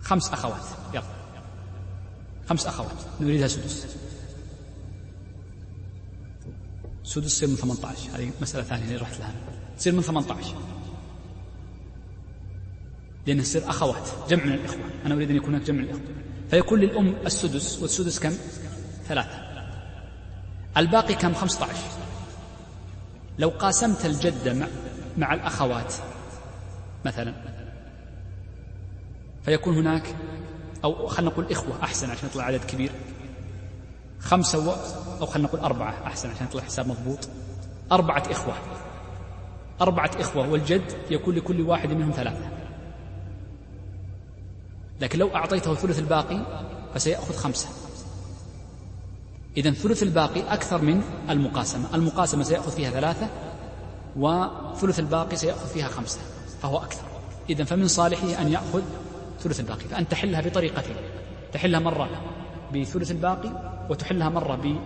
خمس 0.00 0.32
أخوات. 0.32 0.64
يلا. 0.94 1.02
خمس 2.48 2.66
أخوات. 2.66 2.96
نريدها 3.20 3.48
سدس. 3.48 3.96
سدس 7.04 7.26
تصير 7.26 7.48
من 7.48 7.56
18 7.56 8.16
هذه 8.16 8.30
مسألة 8.40 8.64
ثانية 8.64 8.84
اللي 8.84 8.96
رحت 8.96 9.20
لها. 9.20 9.34
تصير 9.78 9.92
من 9.92 10.02
18 10.02 10.54
لأنها 13.26 13.44
تصير 13.44 13.70
أخوات 13.70 14.08
جمع 14.28 14.44
من 14.44 14.52
الإخوة. 14.52 14.80
أنا 15.06 15.14
أريد 15.14 15.30
أن 15.30 15.36
يكون 15.36 15.54
هناك 15.54 15.66
جمع 15.66 15.78
من 15.78 15.84
الإخوة. 15.84 16.02
فيكون 16.50 16.80
للأم 16.80 17.14
السدس 17.26 17.82
والسدس 17.82 18.18
كم؟ 18.18 18.32
ثلاثة. 19.08 19.46
الباقي 20.76 21.14
كم؟ 21.14 21.34
خمسة 21.34 21.64
عشر. 21.64 21.88
لو 23.38 23.48
قاسمت 23.48 24.06
الجدة 24.06 24.54
مع, 24.54 24.66
مع 25.18 25.34
الأخوات 25.34 25.94
مثلا 27.04 27.34
فيكون 29.44 29.76
هناك 29.76 30.14
أو 30.84 31.06
خلينا 31.06 31.30
نقول 31.32 31.46
إخوة 31.50 31.82
أحسن 31.82 32.10
عشان 32.10 32.28
يطلع 32.28 32.44
عدد 32.44 32.64
كبير. 32.64 32.90
خمسة 34.20 34.68
و... 34.68 34.70
أو 35.20 35.26
خلينا 35.26 35.48
نقول 35.48 35.60
أربعة 35.60 36.06
أحسن 36.06 36.30
عشان 36.30 36.46
يطلع 36.46 36.62
حساب 36.62 36.88
مضبوط. 36.88 37.28
أربعة 37.92 38.22
إخوة. 38.30 38.54
أربعة 39.80 40.10
إخوة 40.20 40.48
والجد 40.48 40.92
يكون 41.10 41.34
لكل 41.34 41.60
واحد 41.60 41.92
منهم 41.92 42.10
ثلاثة. 42.10 42.55
لكن 45.00 45.18
لو 45.18 45.34
أعطيته 45.34 45.74
ثلث 45.74 45.98
الباقي 45.98 46.42
فسيأخذ 46.94 47.34
خمسة. 47.34 47.68
إذا 49.56 49.70
ثلث 49.70 50.02
الباقي 50.02 50.40
أكثر 50.40 50.82
من 50.82 51.02
المقاسمة. 51.30 51.94
المقاسمة 51.94 52.44
سيأخذ 52.44 52.70
فيها 52.70 52.90
ثلاثة 52.90 53.28
وثلث 54.16 54.98
الباقي 54.98 55.36
سيأخذ 55.36 55.68
فيها 55.68 55.88
خمسة 55.88 56.18
فهو 56.62 56.78
أكثر. 56.78 57.02
إذا 57.50 57.64
فمن 57.64 57.88
صالحه 57.88 58.42
أن 58.42 58.52
يأخذ 58.52 58.82
ثلث 59.40 59.60
الباقي. 59.60 59.84
فأن 59.84 60.08
تحلها 60.08 60.40
بطريقتين. 60.40 60.96
تحلها 61.52 61.80
مرة 61.80 62.08
بثلث 62.74 63.10
الباقي 63.10 63.50
وتحلها 63.90 64.28
مرة 64.28 64.80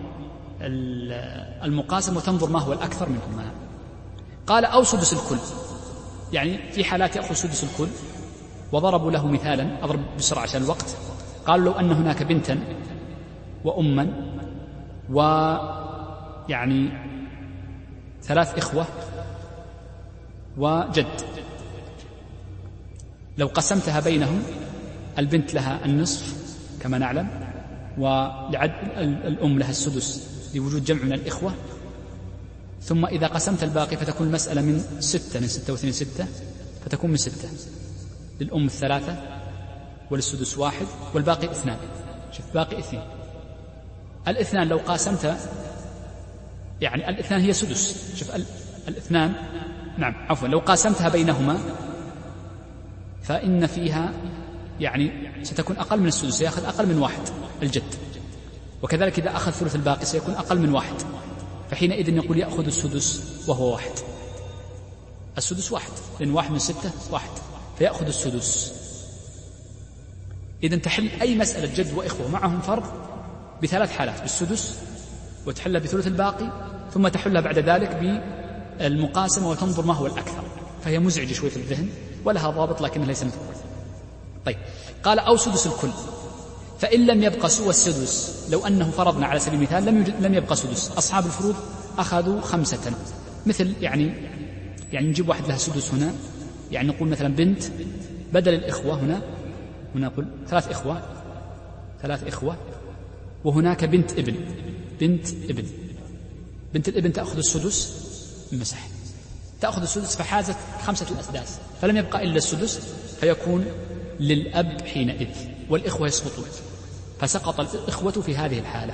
بالمقاسم 0.61 2.17
وتنظر 2.17 2.49
ما 2.49 2.59
هو 2.59 2.73
الأكثر 2.73 3.09
منهما. 3.09 3.51
قال 4.47 4.65
أو 4.65 4.83
سدس 4.83 5.13
الكل. 5.13 5.37
يعني 6.33 6.71
في 6.71 6.83
حالات 6.83 7.15
يأخذ 7.15 7.35
سدس 7.35 7.63
الكل. 7.63 7.87
وضربوا 8.71 9.11
له 9.11 9.27
مثالا 9.27 9.83
أضرب 9.83 9.99
بسرعة 10.17 10.43
عشان 10.43 10.63
الوقت. 10.63 10.95
قالوا 11.45 11.65
لو 11.65 11.79
أن 11.79 11.91
هناك 11.91 12.23
بنتا 12.23 12.59
وأما 13.63 14.31
ويعني 15.09 16.89
ثلاث 18.23 18.57
إخوة 18.57 18.85
وجد. 20.57 21.07
لو 23.37 23.47
قسمتها 23.47 23.99
بينهم 23.99 24.43
البنت 25.17 25.53
لها 25.53 25.85
النصف 25.85 26.55
كما 26.81 26.97
نعلم 26.97 27.27
ولعد 27.97 28.71
الأم 28.97 29.59
لها 29.59 29.69
السدس 29.69 30.31
لوجود 30.55 30.83
جمع 30.83 31.03
من 31.03 31.13
الإخوة. 31.13 31.53
ثم 32.81 33.05
إذا 33.05 33.27
قسمت 33.27 33.63
الباقي 33.63 33.97
فتكون 33.97 34.27
المسألة 34.27 34.61
من 34.61 34.83
ستة 34.99 35.39
من 35.39 35.47
ستة 35.47 35.73
واثنين 35.73 35.93
ستة 35.93 36.25
فتكون 36.85 37.09
من 37.09 37.17
ستة. 37.17 37.49
للأم 38.41 38.65
الثلاثة 38.65 39.15
وللسدس 40.11 40.57
واحد 40.57 40.85
والباقي 41.13 41.51
اثنان. 41.51 41.77
شوف 42.31 42.45
باقي 42.53 42.79
اثنين. 42.79 43.03
الاثنان 44.27 44.67
لو 44.67 44.77
قاسمت 44.77 45.37
يعني 46.81 47.09
الاثنان 47.09 47.41
هي 47.41 47.53
سدس. 47.53 48.15
شوف 48.15 48.31
الاثنان 48.87 49.33
نعم 49.97 50.13
عفوا 50.29 50.47
لو 50.47 50.59
قاسمتها 50.59 51.09
بينهما 51.09 51.57
فإن 53.23 53.67
فيها 53.67 54.13
يعني 54.79 55.11
ستكون 55.43 55.77
أقل 55.77 55.99
من 55.99 56.07
السدس 56.07 56.33
سيأخذ 56.33 56.65
أقل 56.65 56.87
من 56.87 56.97
واحد 56.97 57.21
الجد. 57.63 57.95
وكذلك 58.81 59.19
إذا 59.19 59.35
أخذ 59.35 59.51
ثلث 59.51 59.75
الباقي 59.75 60.05
سيكون 60.05 60.33
أقل 60.33 60.59
من 60.59 60.73
واحد. 60.73 60.95
فحينئذ 61.71 62.09
يقول 62.09 62.37
يأخذ 62.37 62.65
السدس 62.65 63.23
وهو 63.47 63.71
واحد. 63.71 63.91
السدس 65.37 65.71
واحد 65.71 65.91
لأن 66.19 66.31
واحد 66.31 66.51
من 66.51 66.59
ستة 66.59 66.91
واحد. 67.11 67.29
فيأخذ 67.81 68.07
السدس. 68.07 68.73
إذا 70.63 70.77
تحل 70.77 71.09
أي 71.21 71.35
مسألة 71.35 71.73
جد 71.75 71.93
وإخوة 71.93 72.27
معهم 72.27 72.61
فرض 72.61 72.83
بثلاث 73.63 73.91
حالات 73.91 74.21
بالسدس 74.21 74.77
وتحلها 75.45 75.81
بثلث 75.81 76.07
الباقي 76.07 76.51
ثم 76.93 77.07
تحلها 77.07 77.41
بعد 77.41 77.59
ذلك 77.59 78.21
بالمقاسمة 78.79 79.49
وتنظر 79.49 79.85
ما 79.85 79.93
هو 79.93 80.05
الأكثر. 80.07 80.43
فهي 80.83 80.99
مزعجة 80.99 81.33
شوي 81.33 81.49
في 81.49 81.57
الذهن 81.57 81.89
ولها 82.25 82.49
ضابط 82.49 82.81
لكنها 82.81 83.05
ليس 83.05 83.23
مثل 83.23 83.37
طيب 84.45 84.57
قال 85.03 85.19
أو 85.19 85.37
سدس 85.37 85.67
الكل. 85.67 85.91
فإن 86.79 87.05
لم 87.05 87.23
يبقى 87.23 87.49
سوى 87.49 87.69
السدس 87.69 88.47
لو 88.49 88.67
أنه 88.67 88.91
فرضنا 88.91 89.25
على 89.27 89.39
سبيل 89.39 89.59
المثال 89.59 89.85
لم, 89.85 89.97
يوجد 89.97 90.21
لم 90.21 90.33
يبقى 90.33 90.55
سدس 90.55 90.91
أصحاب 90.91 91.25
الفروض 91.25 91.55
أخذوا 91.97 92.41
خمسة. 92.41 92.93
مثل 93.45 93.73
يعني 93.81 94.13
يعني 94.93 95.07
نجيب 95.07 95.29
واحد 95.29 95.47
لها 95.47 95.57
سدس 95.57 95.93
هنا 95.93 96.13
يعني 96.71 96.87
نقول 96.87 97.09
مثلا 97.09 97.35
بنت 97.35 97.63
بدل 98.33 98.53
الإخوة 98.53 98.99
هنا 98.99 99.21
هنا 99.95 100.07
نقول 100.07 100.25
ثلاث 100.47 100.67
إخوة 100.67 101.01
ثلاث 102.01 102.27
إخوة 102.27 102.57
وهناك 103.43 103.85
بنت 103.85 104.11
إبن 104.11 104.35
بنت 105.01 105.27
إبن. 105.49 105.65
بنت 106.73 106.87
الإبن 106.89 107.13
تأخذ 107.13 107.37
السدس 107.37 107.93
مسح. 108.51 108.87
تأخذ 109.61 109.81
السدس 109.81 110.15
فحازت 110.15 110.55
خمسة 110.85 111.05
الأسداس 111.11 111.57
فلم 111.81 111.97
يبقى 111.97 112.23
إلا 112.23 112.37
السدس 112.37 112.79
فيكون 113.19 113.65
للأب 114.19 114.81
حينئذ 114.81 115.27
والإخوة 115.69 116.07
يسقطون. 116.07 116.45
فسقط 117.19 117.59
الإخوة 117.59 118.11
في 118.11 118.35
هذه 118.35 118.59
الحالة. 118.59 118.93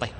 طيب. 0.00 0.10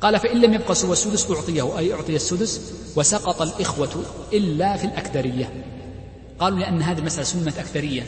قال 0.00 0.18
فإن 0.18 0.40
لم 0.40 0.54
يبقى 0.54 0.74
سوى 0.74 0.92
السدس 0.92 1.30
أعطيه 1.30 1.78
أي 1.78 1.94
أعطي 1.94 2.16
السدس 2.16 2.72
وسقط 2.96 3.42
الإخوة 3.42 4.04
إلا 4.32 4.76
في 4.76 4.84
الأكدرية. 4.84 5.64
قالوا 6.40 6.58
لأن 6.58 6.82
هذه 6.82 6.98
المسألة 6.98 7.24
سمت 7.24 7.58
أكدرية 7.58 8.02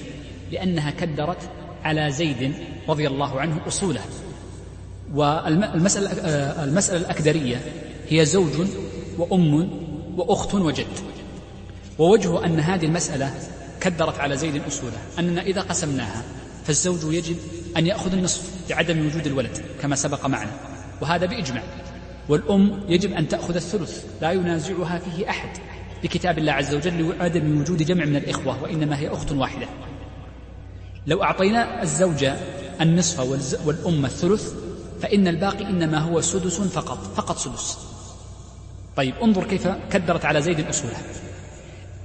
لأنها 0.53 0.91
كدرت 0.91 1.51
على 1.85 2.11
زيد 2.13 2.55
رضي 2.89 3.07
الله 3.07 3.41
عنه 3.41 3.61
أصوله 3.67 4.01
والمسألة 5.15 6.11
المسألة 6.65 7.01
الأكدرية 7.01 7.61
هي 8.09 8.25
زوج 8.25 8.67
وأم 9.19 9.71
وأخت 10.17 10.55
وجد. 10.55 10.87
ووجه 11.99 12.45
أن 12.45 12.61
هذه 12.61 12.85
المسألة 12.85 13.35
كدرت 13.81 14.19
على 14.19 14.37
زيد 14.37 14.63
أصوله 14.69 14.99
أننا 15.19 15.43
إذا 15.43 15.61
قسمناها 15.61 16.23
فالزوج 16.65 17.15
يجب 17.15 17.37
أن 17.77 17.87
يأخذ 17.87 18.13
النصف 18.13 18.51
لعدم 18.71 19.07
وجود 19.07 19.27
الولد 19.27 19.59
كما 19.83 19.97
سبق 19.97 20.27
معنا 20.27 20.51
وهذا 21.01 21.27
بإجماع. 21.27 21.63
والأم 22.29 22.81
يجب 22.89 23.13
أن 23.13 23.29
تأخذ 23.29 23.55
الثلث 23.55 24.05
لا 24.21 24.33
ينازعها 24.33 24.99
فيه 24.99 25.31
أحد. 25.31 25.49
بكتاب 26.03 26.39
الله 26.39 26.53
عز 26.53 26.75
وجل 26.75 27.09
لعدم 27.09 27.61
وجود 27.61 27.83
جمع 27.83 28.05
من 28.05 28.17
الإخوة 28.17 28.63
وإنما 28.63 28.99
هي 28.99 29.09
أخت 29.09 29.33
واحدة. 29.33 29.67
لو 31.07 31.23
أعطينا 31.23 31.83
الزوج 31.83 32.27
النصف 32.81 33.21
والأم 33.67 34.05
الثلث 34.05 34.53
فإن 35.03 35.29
الباقي 35.29 35.67
إنما 35.67 35.99
هو 35.99 36.21
سدس 36.21 36.61
فقط 36.61 36.99
فقط 36.99 37.37
سدس. 37.37 37.79
طيب 38.97 39.15
انظر 39.23 39.45
كيف 39.45 39.69
كدرت 39.93 40.25
على 40.25 40.43
زيد 40.43 40.69
أصولها 40.69 41.03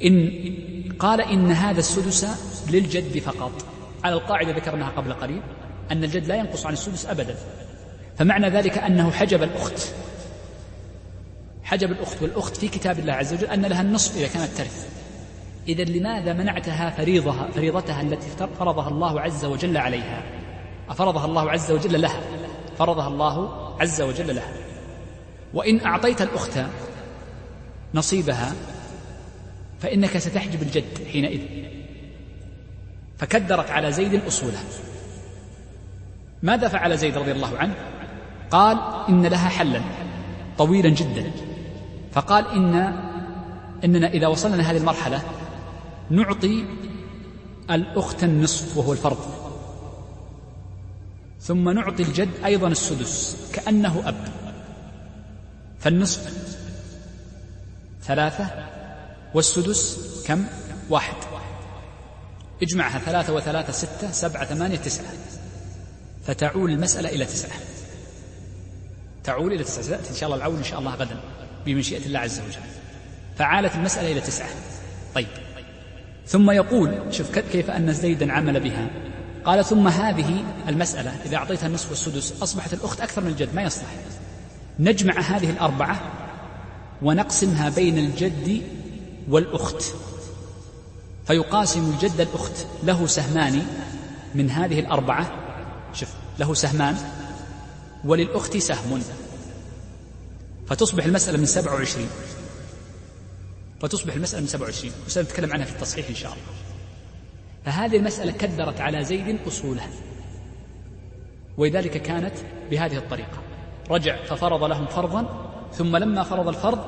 إن 0.03 0.31
قال 0.99 1.21
إن 1.21 1.51
هذا 1.51 1.79
السدس 1.79 2.27
للجد 2.69 3.19
فقط. 3.19 3.51
على 4.03 4.15
القاعدة 4.15 4.51
ذكرناها 4.51 4.89
قبل 4.89 5.13
قليل 5.13 5.41
أن 5.91 6.03
الجد 6.03 6.27
لا 6.27 6.35
ينقص 6.35 6.65
عن 6.65 6.73
السدس 6.73 7.05
أبدا. 7.05 7.35
فمعنى 8.17 8.49
ذلك 8.49 8.77
أنه 8.77 9.11
حجب 9.11 9.43
الأخت. 9.43 9.93
حجب 11.67 11.91
الأخت 11.91 12.21
والأخت 12.21 12.57
في 12.57 12.67
كتاب 12.67 12.99
الله 12.99 13.13
عز 13.13 13.33
وجل 13.33 13.45
أن 13.45 13.65
لها 13.65 13.81
النصف 13.81 14.17
إذا 14.17 14.27
كانت 14.27 14.51
ترث. 14.57 14.87
إذا 15.67 15.83
لماذا 15.83 16.33
منعتها 16.33 16.89
فريضها 16.89 17.47
فريضتها 17.51 18.01
التي 18.01 18.27
فرضها 18.59 18.89
الله 18.89 19.21
عز 19.21 19.45
وجل 19.45 19.77
عليها؟ 19.77 20.23
أفرضها 20.89 21.25
الله 21.25 21.51
عز 21.51 21.71
وجل 21.71 22.01
لها. 22.01 22.21
فرضها 22.77 23.07
الله 23.07 23.49
عز 23.81 24.01
وجل 24.01 24.35
لها. 24.35 24.53
وإن 25.53 25.85
أعطيت 25.85 26.21
الأخت 26.21 26.59
نصيبها 27.93 28.53
فإنك 29.79 30.17
ستحجب 30.17 30.61
الجد 30.61 31.07
حينئذ. 31.11 31.41
فكدرت 33.17 33.69
على 33.69 33.91
زيد 33.91 34.25
أصولها 34.25 34.63
ماذا 36.43 36.67
فعل 36.67 36.97
زيد 36.97 37.17
رضي 37.17 37.31
الله 37.31 37.57
عنه؟ 37.57 37.75
قال 38.51 38.77
إن 39.09 39.25
لها 39.25 39.49
حلا 39.49 39.81
طويلا 40.57 40.89
جدا. 40.89 41.31
فقال 42.17 42.47
إن 42.47 42.75
إننا 43.83 44.07
إذا 44.07 44.27
وصلنا 44.27 44.71
هذه 44.71 44.77
المرحلة 44.77 45.21
نعطي 46.09 46.65
الأخت 47.71 48.23
النصف 48.23 48.77
وهو 48.77 48.93
الفرض. 48.93 49.17
ثم 51.41 51.69
نعطي 51.69 52.03
الجد 52.03 52.29
أيضا 52.45 52.67
السدس 52.67 53.37
كأنه 53.53 54.09
أب. 54.09 54.27
فالنصف 55.79 56.47
ثلاثة 58.03 58.47
والسدس 59.33 60.23
كم؟ 60.27 60.45
واحد. 60.89 61.15
اجمعها 62.61 62.99
ثلاثة 62.99 63.33
وثلاثة 63.33 63.73
ستة 63.73 64.11
سبعة 64.11 64.45
ثمانية 64.45 64.77
تسعة. 64.77 65.13
فتعول 66.25 66.71
المسألة 66.71 67.09
إلى 67.09 67.25
تسعة. 67.25 67.59
تعول 69.23 69.53
إلى 69.53 69.63
تسعة. 69.63 69.99
إن 70.09 70.15
شاء 70.15 70.29
الله 70.29 70.37
العون 70.37 70.57
إن 70.57 70.63
شاء 70.63 70.79
الله 70.79 70.95
غدا. 70.95 71.19
بمشيئة 71.67 72.05
الله 72.05 72.19
عز 72.19 72.39
وجل. 72.39 72.59
فعالت 73.37 73.75
المسألة 73.75 74.11
إلى 74.11 74.21
تسعة. 74.21 74.49
طيب. 75.15 75.27
ثم 76.27 76.51
يقول 76.51 76.93
شوف 77.11 77.39
كيف 77.39 77.69
أن 77.69 77.93
زيدا 77.93 78.33
عمل 78.33 78.59
بها. 78.59 78.89
قال 79.45 79.65
ثم 79.65 79.87
هذه 79.87 80.43
المسألة 80.67 81.15
إذا 81.25 81.37
أعطيتها 81.37 81.67
النصف 81.67 81.89
والسدس 81.89 82.33
أصبحت 82.43 82.73
الأخت 82.73 83.01
أكثر 83.01 83.21
من 83.21 83.27
الجد. 83.27 83.55
ما 83.55 83.61
يصلح. 83.61 83.87
نجمع 84.79 85.19
هذه 85.19 85.49
الأربعة 85.49 86.01
ونقسمها 87.01 87.69
بين 87.69 87.97
الجد 87.97 88.61
والأخت. 89.29 89.83
فيقاسم 91.27 91.91
الجد 91.91 92.21
الأخت 92.21 92.65
له 92.83 93.07
سهمان 93.07 93.65
من 94.35 94.49
هذه 94.49 94.79
الأربعة. 94.79 95.31
شوف 95.93 96.09
له 96.39 96.53
سهمان 96.53 96.95
وللأخت 98.05 98.57
سهم. 98.57 99.01
فتصبح 100.67 101.05
المسألة 101.05 101.37
من 101.37 101.45
سبعة 101.45 101.73
وعشرين. 101.73 102.09
فتصبح 103.81 104.13
المسألة 104.13 104.41
من 104.41 104.47
سبعة 104.47 104.65
وعشرين 104.65 104.91
وسنتكلم 105.05 105.53
عنها 105.53 105.65
في 105.65 105.71
التصحيح 105.71 106.09
إن 106.09 106.15
شاء 106.15 106.31
الله. 106.31 106.43
فهذه 107.65 107.97
المسألة 107.97 108.31
كدرت 108.31 108.81
على 108.81 109.03
زيد 109.03 109.39
أصولها. 109.47 109.89
ولذلك 111.57 112.01
كانت 112.01 112.33
بهذه 112.71 112.97
الطريقة. 112.97 113.37
رجع 113.89 114.23
ففرض 114.23 114.63
لهم 114.63 114.85
فرضا 114.85 115.49
ثم 115.73 115.97
لما 115.97 116.23
فرض 116.23 116.47
الفرض 116.47 116.79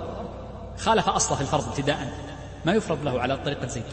خالف 0.77 1.09
أصله 1.09 1.35
في 1.35 1.41
الفرض 1.41 1.67
ابتداء. 1.67 2.13
ما 2.65 2.73
يفرض 2.73 3.03
له 3.03 3.21
على 3.21 3.37
طريقة 3.37 3.67
زيد. 3.67 3.83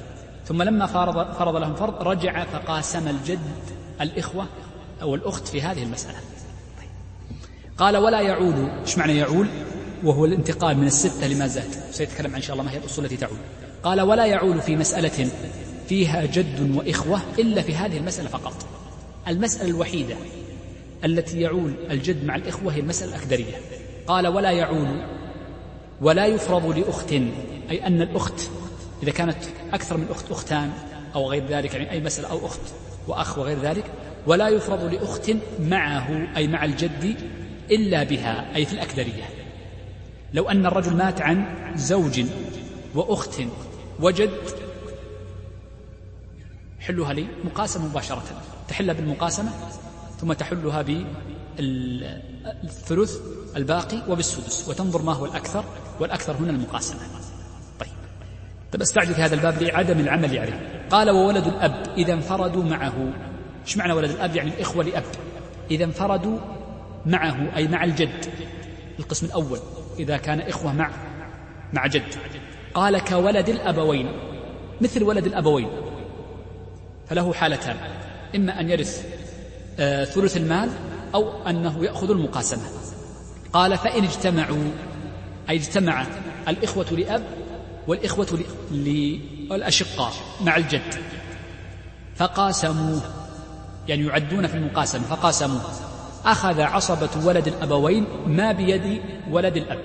ثم 0.47 0.63
لما 0.63 0.87
فرض, 0.87 1.33
فرض 1.33 1.57
لهم 1.57 1.75
فرض 1.75 2.03
رجع 2.03 2.45
فقاسم 2.45 3.09
الجد 3.09 3.41
الإخوة 4.01 4.47
أو 5.03 5.15
الأخت 5.15 5.49
في 5.49 5.63
هذه 5.63 5.83
المسألة. 5.83 6.19
طيب. 6.79 6.91
قال 7.79 7.97
ولا 7.97 8.21
يعول. 8.21 8.71
إيش 8.81 8.99
معنى 8.99 9.17
يعول؟ 9.17 9.49
وهو 10.07 10.25
الانتقال 10.25 10.79
من 10.79 10.87
الستة 10.87 11.27
لما 11.27 11.47
زاد. 11.47 11.71
سيتكلم 11.91 12.31
عن 12.31 12.35
إن 12.35 12.43
شاء 12.43 12.53
الله 12.53 12.65
ما 12.65 12.73
هي 12.73 12.79
الأصول 12.79 13.05
التي 13.05 13.17
تعول 13.17 13.37
قال 13.83 14.01
ولا 14.01 14.27
يعول 14.27 14.61
في 14.61 14.77
مسألة 14.77 15.29
فيها 15.89 16.25
جد 16.25 16.77
وإخوة 16.77 17.21
إلا 17.39 17.63
في 17.63 17.75
هذه 17.75 17.97
المسألة 17.97 18.29
فقط. 18.29 18.67
المسألة 19.29 19.71
الوحيدة 19.71 20.15
التي 21.05 21.41
يعول 21.41 21.73
الجد 21.91 22.25
مع 22.25 22.37
الإخوة 22.37 22.75
هي 22.75 22.81
المسألة 22.81 23.15
الأكدرية 23.15 23.55
قال 24.07 24.27
ولا 24.27 24.51
يعول 24.51 25.05
ولا 26.01 26.27
يفرض 26.27 26.79
لأخت 26.79 27.13
أي 27.71 27.87
أن 27.87 28.03
الأخت 28.03 28.51
إذا 29.03 29.11
كانت 29.11 29.37
أكثر 29.73 29.97
من 29.97 30.07
أخت 30.11 30.31
أختان 30.31 30.71
أو 31.15 31.31
غير 31.31 31.47
ذلك 31.47 31.75
يعني 31.75 31.91
أي 31.91 32.01
مسألة 32.01 32.29
أو 32.29 32.47
أخت 32.47 32.61
وأخ 33.09 33.39
وغير 33.39 33.59
ذلك 33.61 33.85
ولا 34.27 34.49
يفرض 34.49 34.95
لأخت 34.95 35.33
معه 35.61 36.29
أي 36.37 36.49
مع 36.49 36.65
الجد 36.65 37.15
إلا 37.71 38.03
بها 38.03 38.57
أي 38.57 38.67
في 38.67 38.73
الأكدرية. 38.73 39.46
لو 40.37 40.49
أن 40.49 40.67
الرجل 40.67 40.97
مات 40.97 41.21
عن 41.23 41.47
زوج 41.77 42.25
وأخت 42.95 43.43
وجد 44.01 44.31
حلها 46.81 47.13
لي 47.13 47.27
مقاسمة 47.45 47.87
مباشرة. 47.87 48.23
تحلها 48.69 48.95
بالمقاسمة 48.95 49.51
ثم 50.21 50.33
تحلها 50.33 50.83
بالثلث 51.59 53.21
الباقي 53.57 54.03
وبالسدس 54.09 54.69
وتنظر 54.69 55.03
ما 55.03 55.13
هو 55.13 55.25
الأكثر 55.25 55.65
والأكثر 56.01 56.37
هنا 56.37 56.51
المقاسمة. 56.51 57.01
طيب. 57.81 57.91
طيب 58.73 58.83
أستعجل 58.83 59.15
في 59.15 59.23
هذا 59.23 59.35
الباب 59.35 59.63
لعدم 59.63 60.01
العمل 60.01 60.39
عليه. 60.39 60.87
قال 60.91 61.11
وولد 61.11 61.47
الأب 61.47 61.95
إذا 61.97 62.13
انفردوا 62.13 62.65
معه. 62.65 63.13
إيش 63.67 63.77
معنى 63.77 63.93
ولد 63.93 64.11
الأب؟ 64.11 64.37
يعني 64.37 64.51
الإخوة 64.55 64.85
لأب. 64.85 65.05
إذا 65.71 65.85
انفردوا 65.85 66.39
معه 67.07 67.57
أي 67.57 67.69
مع 67.69 67.85
الجد. 67.85 68.27
القسم 68.99 69.27
الأول. 69.27 69.59
إذا 69.99 70.17
كان 70.17 70.41
إخوة 70.41 70.73
مع 70.73 70.91
مع 71.73 71.87
جد. 71.87 72.15
قال 72.75 72.99
كولد 72.99 73.49
الأبوين 73.49 74.13
مثل 74.81 75.03
ولد 75.03 75.27
الأبوين. 75.27 75.69
فله 77.09 77.33
حالتان. 77.33 77.77
إما 78.35 78.61
أن 78.61 78.71
يرث 78.71 79.07
آه 79.79 80.05
ثلث 80.05 80.37
المال 80.37 80.71
أو 81.15 81.49
أنه 81.49 81.85
يأخذ 81.85 82.11
المقاسمة. 82.11 82.63
قال 83.53 83.79
فإن 83.79 84.05
اجتمعوا 84.05 84.71
أي 85.51 85.57
اجتمع 85.57 86.07
الإخوة 86.49 86.87
لأب 86.91 87.23
والإخوة 87.87 88.39
للأشقاء 88.71 90.13
مع 90.45 90.57
الجد. 90.57 90.95
فقاسموه 92.17 93.03
يعني 93.89 94.07
يعدون 94.07 94.47
في 94.47 94.55
المقاسمة 94.55 95.03
فقاسموه. 95.03 95.61
أخذ 96.27 96.61
عصبة 96.61 97.09
ولد 97.25 97.47
الأبوين 97.47 98.07
ما 98.27 98.53
بيد 98.53 99.01
ولد 99.31 99.57
الأب. 99.57 99.85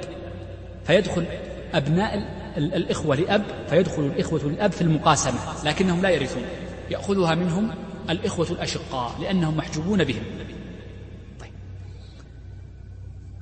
فيدخل 0.86 1.26
أبناء 1.74 2.42
الإخوة 2.58 3.16
لأب 3.16 3.44
فيدخل 3.70 4.02
الإخوة 4.02 4.40
لأب 4.40 4.72
في 4.72 4.82
المقاسمة 4.82 5.40
لكنهم 5.64 6.02
لا 6.02 6.10
يرثون. 6.10 6.44
يأخذها 6.90 7.36
منهم 7.36 7.70
الإخوة 8.10 8.48
الأشقاء 8.52 9.16
لأنهم 9.22 9.58
محجوبون 9.58 10.04
بهم. 10.04 10.24
طيب. 11.40 11.52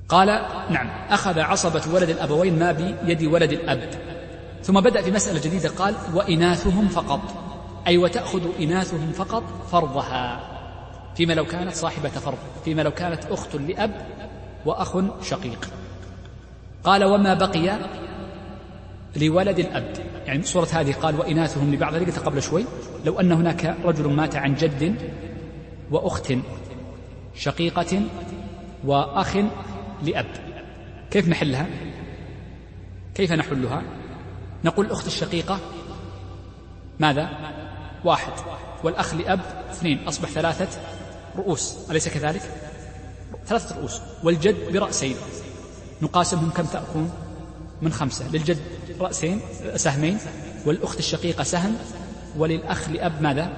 قال 0.10 0.28
نعم 0.70 0.90
أخذ 1.10 1.40
عصبة 1.40 1.82
ولد 1.94 2.10
الأبوين 2.10 2.60
ما 2.60 2.72
بيد 2.72 3.24
ولد 3.24 3.52
الأب. 3.52 3.90
ثم 4.64 4.80
بدأ 4.80 5.02
في 5.02 5.12
مسألة 5.12 5.40
جديدة 5.40 5.70
قال 5.70 5.96
وإناثهم 6.14 6.88
فقط. 6.88 7.22
أي 7.88 7.98
وتأخذ 7.98 8.42
إناثهم 8.60 9.12
فقط 9.12 9.44
فرضها. 9.72 10.49
فيما 11.20 11.34
لو 11.34 11.46
كانت 11.46 11.74
صاحبة 11.76 12.10
فرض 12.10 12.38
فيما 12.66 12.82
لو 12.82 12.92
كانت 12.92 13.26
أخت 13.26 13.56
لأب 13.56 14.08
وأخ 14.66 14.98
شقيق. 15.22 15.70
قال 16.84 17.04
وما 17.04 17.34
بقي 17.34 17.80
لولد 19.16 19.60
الأب. 19.60 19.94
يعني 20.26 20.44
سورة 20.44 20.68
هذه 20.74 20.94
قال 20.94 21.16
وإناثهم 21.16 21.74
لبعض. 21.74 21.96
قلت 21.96 22.20
قبل 22.20 22.42
شوي. 22.42 22.66
لو 23.06 23.20
أن 23.20 23.32
هناك 23.32 23.76
رجل 23.84 24.14
مات 24.14 24.36
عن 24.36 24.54
جد 24.56 24.96
وأخت 25.92 26.34
شقيقة 27.36 28.02
وأخ 28.84 29.38
لأب 30.04 30.28
كيف 31.12 31.30
نحلها؟ 31.30 31.68
كيف 33.16 33.32
نحلها؟ 33.32 33.84
نقول 34.66 34.86
الأخت 34.86 35.08
الشقيقة 35.08 35.60
ماذا؟ 37.00 37.30
واحد. 38.06 38.34
والأخ 38.84 39.14
لأب 39.14 39.40
اثنين 39.72 40.08
أصبح 40.08 40.30
ثلاثة 40.30 40.99
رؤوس. 41.38 41.76
أليس 41.92 42.10
كذلك؟ 42.10 42.42
ثلاثة 43.48 43.76
رؤوس. 43.76 44.02
والجد 44.24 44.74
برأسين. 44.74 45.16
نقاسمهم 46.02 46.50
كم 46.50 46.66
تأكون 46.66 47.12
من 47.82 47.94
خمسة. 47.94 48.28
للجد 48.28 48.60
رأسين 49.00 49.42
سهمين. 49.76 50.18
والأخت 50.66 51.00
الشقيقة 51.00 51.44
سهم. 51.44 51.78
وللأخ 52.38 52.90
لأب 52.90 53.22
ماذا؟ 53.22 53.52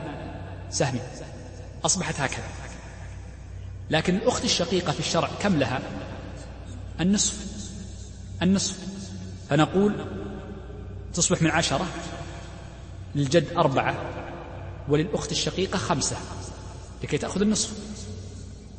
سهمين. 0.72 1.02
أصبحت 1.86 2.20
هكذا. 2.20 2.48
لكن 3.90 4.16
الأخت 4.16 4.46
الشقيقة 4.46 4.92
في 4.92 5.00
الشرع 5.00 5.30
كم 5.42 5.60
لها؟ 5.60 5.80
النصف. 7.00 7.46
النصف. 8.42 8.78
فنقول 9.50 10.06
تصبح 11.14 11.42
من 11.42 11.52
عشرة. 11.52 11.86
للجد 13.16 13.48
أربعة. 13.58 13.96
وللأخت 14.90 15.32
الشقيقة 15.32 15.78
خمسة. 15.78 16.16
لكي 17.04 17.18
تأخذ 17.18 17.42
النصف. 17.42 17.74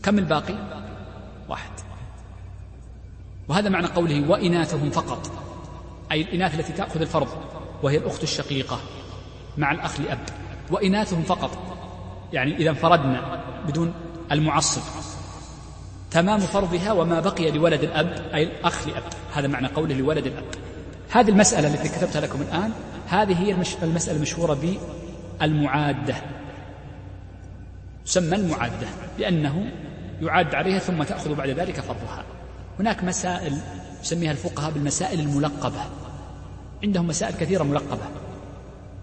كم 0.03 0.19
الباقي؟ 0.19 0.55
واحد. 1.49 1.71
وهذا 3.49 3.69
معنى 3.69 3.87
قوله 3.87 4.31
وإناثهم 4.31 4.91
فقط. 4.91 5.31
أي 6.13 6.21
الإناث 6.21 6.61
التي 6.61 6.73
تأخذ 6.73 7.01
الفرض 7.01 7.29
وهي 7.83 7.97
الأخت 7.97 8.23
الشقيقة 8.23 8.81
مع 9.59 9.73
الأخ 9.73 10.01
لأب. 10.01 10.19
وإناثهم 10.71 11.23
فقط. 11.23 11.51
يعني 12.33 12.57
إذا 12.57 12.71
انفردنا 12.71 13.45
بدون 13.69 13.95
المعصب. 14.33 14.83
تمام 16.11 16.41
فرضها 16.41 16.93
وما 16.93 17.21
بقي 17.21 17.51
لولد 17.51 17.83
الأب 17.83 18.31
أي 18.35 18.43
الأخ 18.43 18.89
لأب. 18.89 19.03
هذا 19.35 19.49
معنى 19.49 19.67
قوله 19.67 19.95
لولد 19.95 20.27
الأب. 20.27 20.45
هذه 21.11 21.29
المسألة 21.29 21.75
التي 21.75 21.89
كتبتها 21.89 22.21
لكم 22.21 22.43
الآن 22.43 22.73
هذه 23.07 23.43
هي 23.43 23.53
المسألة 23.83 24.17
المشهورة 24.17 24.77
بالمعادة. 25.41 26.42
تسمى 28.07 28.37
المعادة 28.37 28.87
لأنه 29.19 29.73
يعاد 30.23 30.55
عليها 30.55 30.79
ثم 30.79 31.03
تأخذ 31.03 31.35
بعد 31.35 31.49
ذلك 31.49 31.81
فرضها 31.81 32.25
هناك 32.81 33.05
مسائل 33.05 33.59
يسميها 34.03 34.33
الفقهاء 34.33 34.71
بالمسائل 34.71 35.21
الملقبة. 35.21 35.81
عندهم 36.83 37.07
مسائل 37.07 37.35
كثيرة 37.35 37.63
ملقبة 37.63 38.03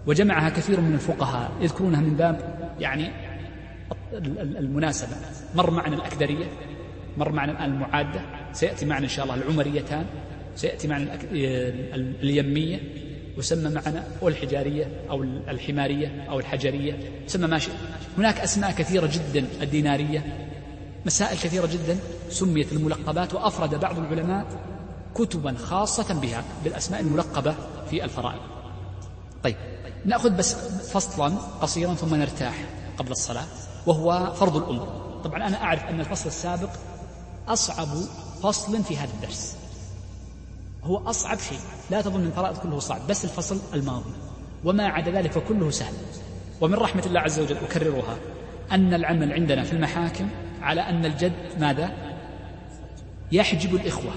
وجمعها 0.06 0.50
كثير 0.50 0.80
من 0.80 0.94
الفقهاء 0.94 1.50
يذكرونها 1.60 2.00
من 2.00 2.14
باب 2.16 2.58
يعني 2.80 3.10
المناسبة. 4.58 5.16
مر 5.54 5.70
معنا 5.70 5.96
الأكدرية 5.96 6.46
مر 7.16 7.32
معنا 7.32 7.52
الآن 7.52 7.70
المعادة 7.72 8.20
سيأتي 8.52 8.86
معنا 8.86 9.04
إن 9.04 9.08
شاء 9.08 9.24
الله 9.24 9.34
العمريتان 9.34 10.04
سيأتي 10.56 10.88
معنا 10.88 11.18
اليمية 12.22 12.80
وسمى 13.40 13.70
معنا 13.70 14.04
أو 14.22 14.28
الحجارية 14.28 15.04
أو 15.10 15.22
الحمارية 15.22 16.26
أو 16.30 16.38
الحجرية 16.38 17.24
سمى 17.26 17.46
ما 17.46 17.58
شئ 17.58 17.70
هناك 18.18 18.40
أسماء 18.40 18.72
كثيرة 18.72 19.06
جدا 19.06 19.46
الدينارية. 19.62 20.48
مسائل 21.06 21.38
كثيرة 21.38 21.66
جدا 21.66 21.98
سميت 22.30 22.72
الملقبات 22.72 23.34
وأفرد 23.34 23.74
بعض 23.74 23.98
العلماء 23.98 24.46
كتبا 25.14 25.54
خاصة 25.54 26.14
بها 26.20 26.44
بالأسماء 26.64 27.00
الملقبة 27.00 27.54
في 27.90 28.04
الفرائض. 28.04 28.40
طيب 29.42 29.56
نأخذ 30.04 30.30
بس 30.30 30.54
فصلا 30.92 31.28
قصيرا 31.62 31.94
ثم 31.94 32.14
نرتاح 32.14 32.64
قبل 32.98 33.10
الصلاة 33.10 33.44
وهو 33.86 34.32
فرض 34.34 34.56
الأم 34.56 34.86
طبعا 35.24 35.46
أنا 35.46 35.62
أعرف 35.62 35.84
أن 35.84 36.00
الفصل 36.00 36.26
السابق 36.26 36.70
أصعب 37.48 37.88
فصل 38.42 38.84
في 38.84 38.96
هذا 38.96 39.10
الدرس. 39.14 39.56
هو 40.84 40.96
أصعب 40.96 41.38
شيء. 41.38 41.58
لا 41.90 42.00
تظن 42.00 42.26
الفرائض 42.26 42.56
كله 42.56 42.78
صعب 42.78 43.06
بس 43.06 43.24
الفصل 43.24 43.60
الماضي. 43.74 44.10
وما 44.64 44.86
عدا 44.86 45.10
ذلك 45.10 45.32
فكله 45.32 45.70
سهل. 45.70 45.94
ومن 46.60 46.74
رحمة 46.74 47.06
الله 47.06 47.20
عز 47.20 47.40
وجل 47.40 47.56
أكررها 47.56 48.18
أن 48.72 48.94
العمل 48.94 49.32
عندنا 49.32 49.64
في 49.64 49.72
المحاكم 49.72 50.28
على 50.60 50.80
أن 50.80 51.04
الجد 51.04 51.32
ماذا؟ 51.60 51.90
يحجب 53.32 53.74
الإخوة. 53.74 54.12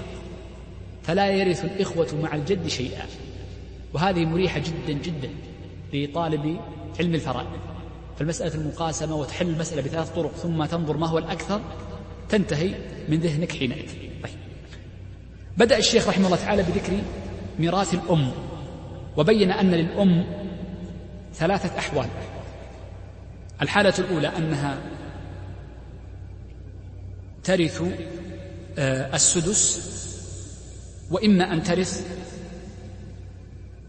فلا 1.02 1.30
يرث 1.30 1.64
الإخوة 1.64 2.08
مع 2.22 2.34
الجد 2.34 2.68
شيئا. 2.68 3.06
وهذه 3.94 4.24
مريحة 4.24 4.60
جدا 4.60 4.92
جدا 4.92 5.30
لطالب 5.92 6.60
علم 7.00 7.14
الفرائض. 7.14 7.48
فالمسألة 8.18 8.54
المقاسمة 8.54 9.16
وتحل 9.16 9.48
المسألة 9.48 9.82
بثلاث 9.82 10.10
طرق 10.10 10.32
ثم 10.32 10.64
تنظر 10.64 10.96
ما 10.96 11.06
هو 11.06 11.18
الأكثر 11.18 11.60
تنتهي 12.28 12.74
من 13.08 13.18
ذهنك 13.18 13.52
حينئذ. 13.52 14.03
بدأ 15.58 15.78
الشيخ 15.78 16.08
رحمه 16.08 16.26
الله 16.26 16.36
تعالى 16.36 16.62
بذكر 16.62 17.00
ميراث 17.58 17.94
الأم 17.94 18.32
وبين 19.16 19.50
أن 19.50 19.70
للأم 19.70 20.26
ثلاثة 21.34 21.78
أحوال. 21.78 22.08
الحالة 23.62 23.94
الأولى 23.98 24.28
أنها 24.28 24.78
ترث 27.44 27.82
آه، 28.78 29.14
السدس 29.14 29.90
وإما 31.10 31.52
أن 31.52 31.62
ترث 31.62 32.06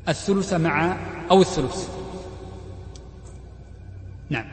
الثلث 0.10 0.54
مع 0.54 0.98
أو 1.32 1.42
الثلث. 1.42 1.90
نعم. 4.30 4.46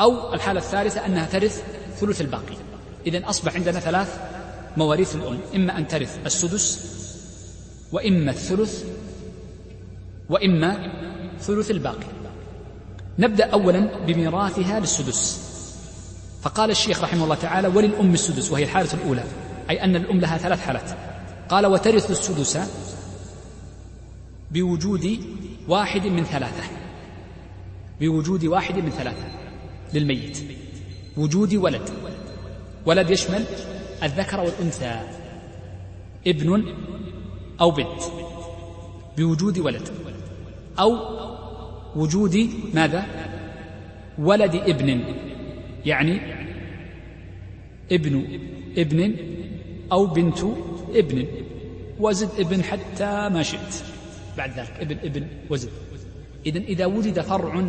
أو 0.00 0.34
الحالة 0.34 0.60
الثالثة 0.60 1.06
أنها 1.06 1.26
ترث 1.26 1.64
ثلث 2.00 2.20
الباقي. 2.20 2.56
إذا 3.06 3.28
أصبح 3.28 3.54
عندنا 3.54 3.80
ثلاث 3.80 4.39
مواريث 4.76 5.16
الأم 5.16 5.38
إما 5.54 5.78
أن 5.78 5.88
ترث 5.88 6.18
السدس 6.26 6.80
وإما 7.92 8.30
الثلث 8.30 8.84
وإما 10.28 10.92
ثلث 11.40 11.70
الباقي. 11.70 12.06
نبدأ 13.18 13.44
أولا 13.44 14.04
بميراثها 14.06 14.80
للسدس. 14.80 15.50
فقال 16.42 16.70
الشيخ 16.70 17.02
رحمه 17.02 17.24
الله 17.24 17.34
تعالى 17.34 17.68
وللأم 17.68 18.14
السدس 18.14 18.50
وهي 18.52 18.64
الحالة 18.64 18.94
الأولى 18.94 19.24
أي 19.70 19.84
أن 19.84 19.96
الأم 19.96 20.20
لها 20.20 20.38
ثلاث 20.38 20.60
حالات. 20.60 20.90
قال 21.48 21.66
وترث 21.66 22.10
السدس 22.10 22.58
بوجود 24.50 25.18
واحد 25.68 26.06
من 26.06 26.24
ثلاثة 26.24 26.62
بوجود 28.00 28.44
واحد 28.44 28.74
من 28.74 28.90
ثلاثة 28.90 29.24
للميت 29.94 30.38
وجود 31.16 31.54
ولد 31.54 31.90
ولد 32.86 33.10
يشمل 33.10 33.44
الذكر 34.02 34.40
والأنثى 34.40 35.00
ابن 36.26 36.64
أو 37.60 37.70
بنت 37.70 38.02
بوجود 39.16 39.58
ولد 39.58 39.88
أو 40.78 40.96
وجود 41.96 42.50
ماذا؟ 42.74 43.06
ولد 44.18 44.54
ابن 44.54 45.04
يعني 45.86 46.20
ابن 47.92 48.24
ابن 48.78 49.16
أو 49.92 50.06
بنت 50.06 50.38
ابن 50.94 51.26
وزد 52.00 52.28
ابن 52.38 52.62
حتى 52.64 53.28
ما 53.28 53.42
شئت. 53.42 53.74
بعد 54.38 54.58
ذلك 54.58 54.72
ابن 54.80 54.96
ابن 55.04 55.26
وزد. 55.50 55.70
إذا 56.46 56.58
إذا 56.58 56.86
وجد 56.86 57.20
فرع 57.20 57.64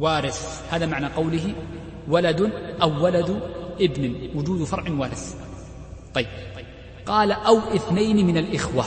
وارث 0.00 0.62
هذا 0.70 0.86
معنى 0.86 1.06
قوله 1.06 1.54
ولد 2.08 2.52
أو 2.82 3.04
ولد 3.04 3.40
ابن 3.80 4.14
وجود 4.34 4.64
فرع 4.64 4.92
وارث. 4.98 5.34
طيب. 6.14 6.26
قال 7.06 7.32
أو 7.32 7.58
اثنين 7.58 8.26
من 8.26 8.36
الإخوة. 8.36 8.84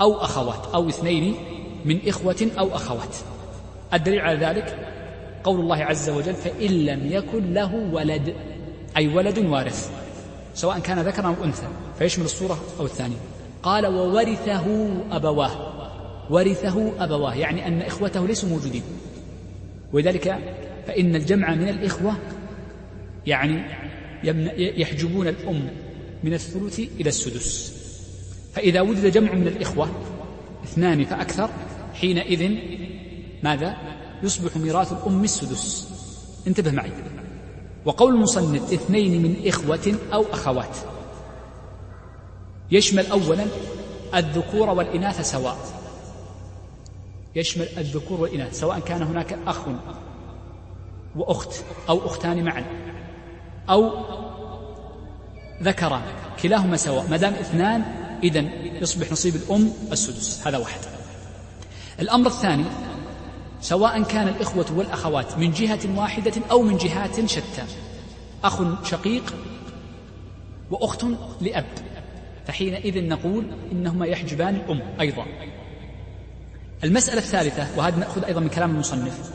أو 0.00 0.14
أخوات. 0.14 0.74
أو 0.74 0.88
اثنين 0.88 1.34
من 1.84 1.98
إخوة 2.08 2.50
أو 2.58 2.74
أخوات. 2.74 3.16
الدليل 3.94 4.20
على 4.20 4.46
ذلك 4.46 4.78
قول 5.44 5.60
الله 5.60 5.76
عز 5.76 6.10
وجل 6.10 6.34
فإن 6.34 6.70
لم 6.70 7.12
يكن 7.12 7.54
له 7.54 7.74
ولد 7.92 8.34
أي 8.96 9.08
ولد 9.08 9.38
وارث. 9.38 9.90
سواء 10.54 10.78
كان 10.78 10.98
ذكرا 10.98 11.26
أو 11.26 11.44
أنثى. 11.44 11.66
فيشمل 11.98 12.24
الصورة 12.24 12.58
أو 12.80 12.84
الثانية. 12.84 13.16
قال 13.62 13.86
وورثه 13.86 14.88
أبواه. 15.12 15.72
ورثه 16.30 17.04
أبواه. 17.04 17.34
يعني 17.34 17.66
أن 17.66 17.82
إخوته 17.82 18.26
ليسوا 18.26 18.48
موجودين. 18.48 18.82
ولذلك 19.92 20.38
فإن 20.86 21.16
الجمع 21.16 21.54
من 21.54 21.68
الإخوة 21.68 22.16
يعني 23.30 23.62
يحجبون 24.80 25.28
الأم 25.28 25.70
من 26.24 26.34
الثلث 26.34 26.78
إلى 26.78 27.08
السدس. 27.08 27.76
فإذا 28.54 28.80
وجد 28.80 29.06
جمع 29.06 29.32
من 29.34 29.46
الإخوة 29.46 29.90
اثنان 30.64 31.04
فأكثر 31.04 31.50
حينئذ 31.94 32.50
ماذا؟ 33.42 33.76
يصبح 34.22 34.56
ميراث 34.56 34.92
الأم 34.92 35.24
السدس. 35.24 35.88
انتبه 36.46 36.70
معي. 36.70 36.90
وقول 37.84 38.14
المصنف 38.14 38.72
اثنين 38.72 39.22
من 39.22 39.36
إخوة 39.46 39.94
أو 40.12 40.24
أخوات. 40.32 40.76
يشمل 42.70 43.06
أولا 43.06 43.46
الذكور 44.14 44.68
والإناث 44.70 45.20
سواء. 45.30 45.58
يشمل 47.36 47.66
الذكور 47.78 48.20
والإناث 48.20 48.60
سواء 48.60 48.80
كان 48.80 49.02
هناك 49.02 49.38
أخ 49.46 49.60
وأخت 51.16 51.64
أو 51.88 52.06
أختان 52.06 52.44
معا. 52.44 52.89
أو 53.70 53.92
ذكران 55.62 56.02
كلاهما 56.42 56.76
سواء 56.76 57.06
ما 57.10 57.16
دام 57.16 57.34
اثنان 57.34 57.82
إذا 58.22 58.40
يصبح 58.80 59.12
نصيب 59.12 59.36
الأم 59.36 59.72
السدس 59.92 60.46
هذا 60.46 60.58
واحد. 60.58 60.80
الأمر 62.00 62.26
الثاني 62.26 62.64
سواء 63.60 64.02
كان 64.02 64.28
الإخوة 64.28 64.66
والأخوات 64.76 65.38
من 65.38 65.50
جهة 65.50 65.78
واحدة 65.96 66.32
أو 66.50 66.62
من 66.62 66.76
جهات 66.76 67.30
شتى 67.30 67.62
أخ 68.44 68.84
شقيق 68.84 69.34
وأخت 70.70 71.04
لأب 71.40 71.66
فحينئذ 72.46 73.08
نقول 73.08 73.46
إنهما 73.72 74.06
يحجبان 74.06 74.56
الأم 74.56 74.82
أيضا. 75.00 75.26
المسألة 76.84 77.18
الثالثة 77.18 77.66
وهذا 77.76 77.96
نأخذ 77.96 78.24
أيضا 78.24 78.40
من 78.40 78.48
كلام 78.48 78.70
المصنف 78.70 79.32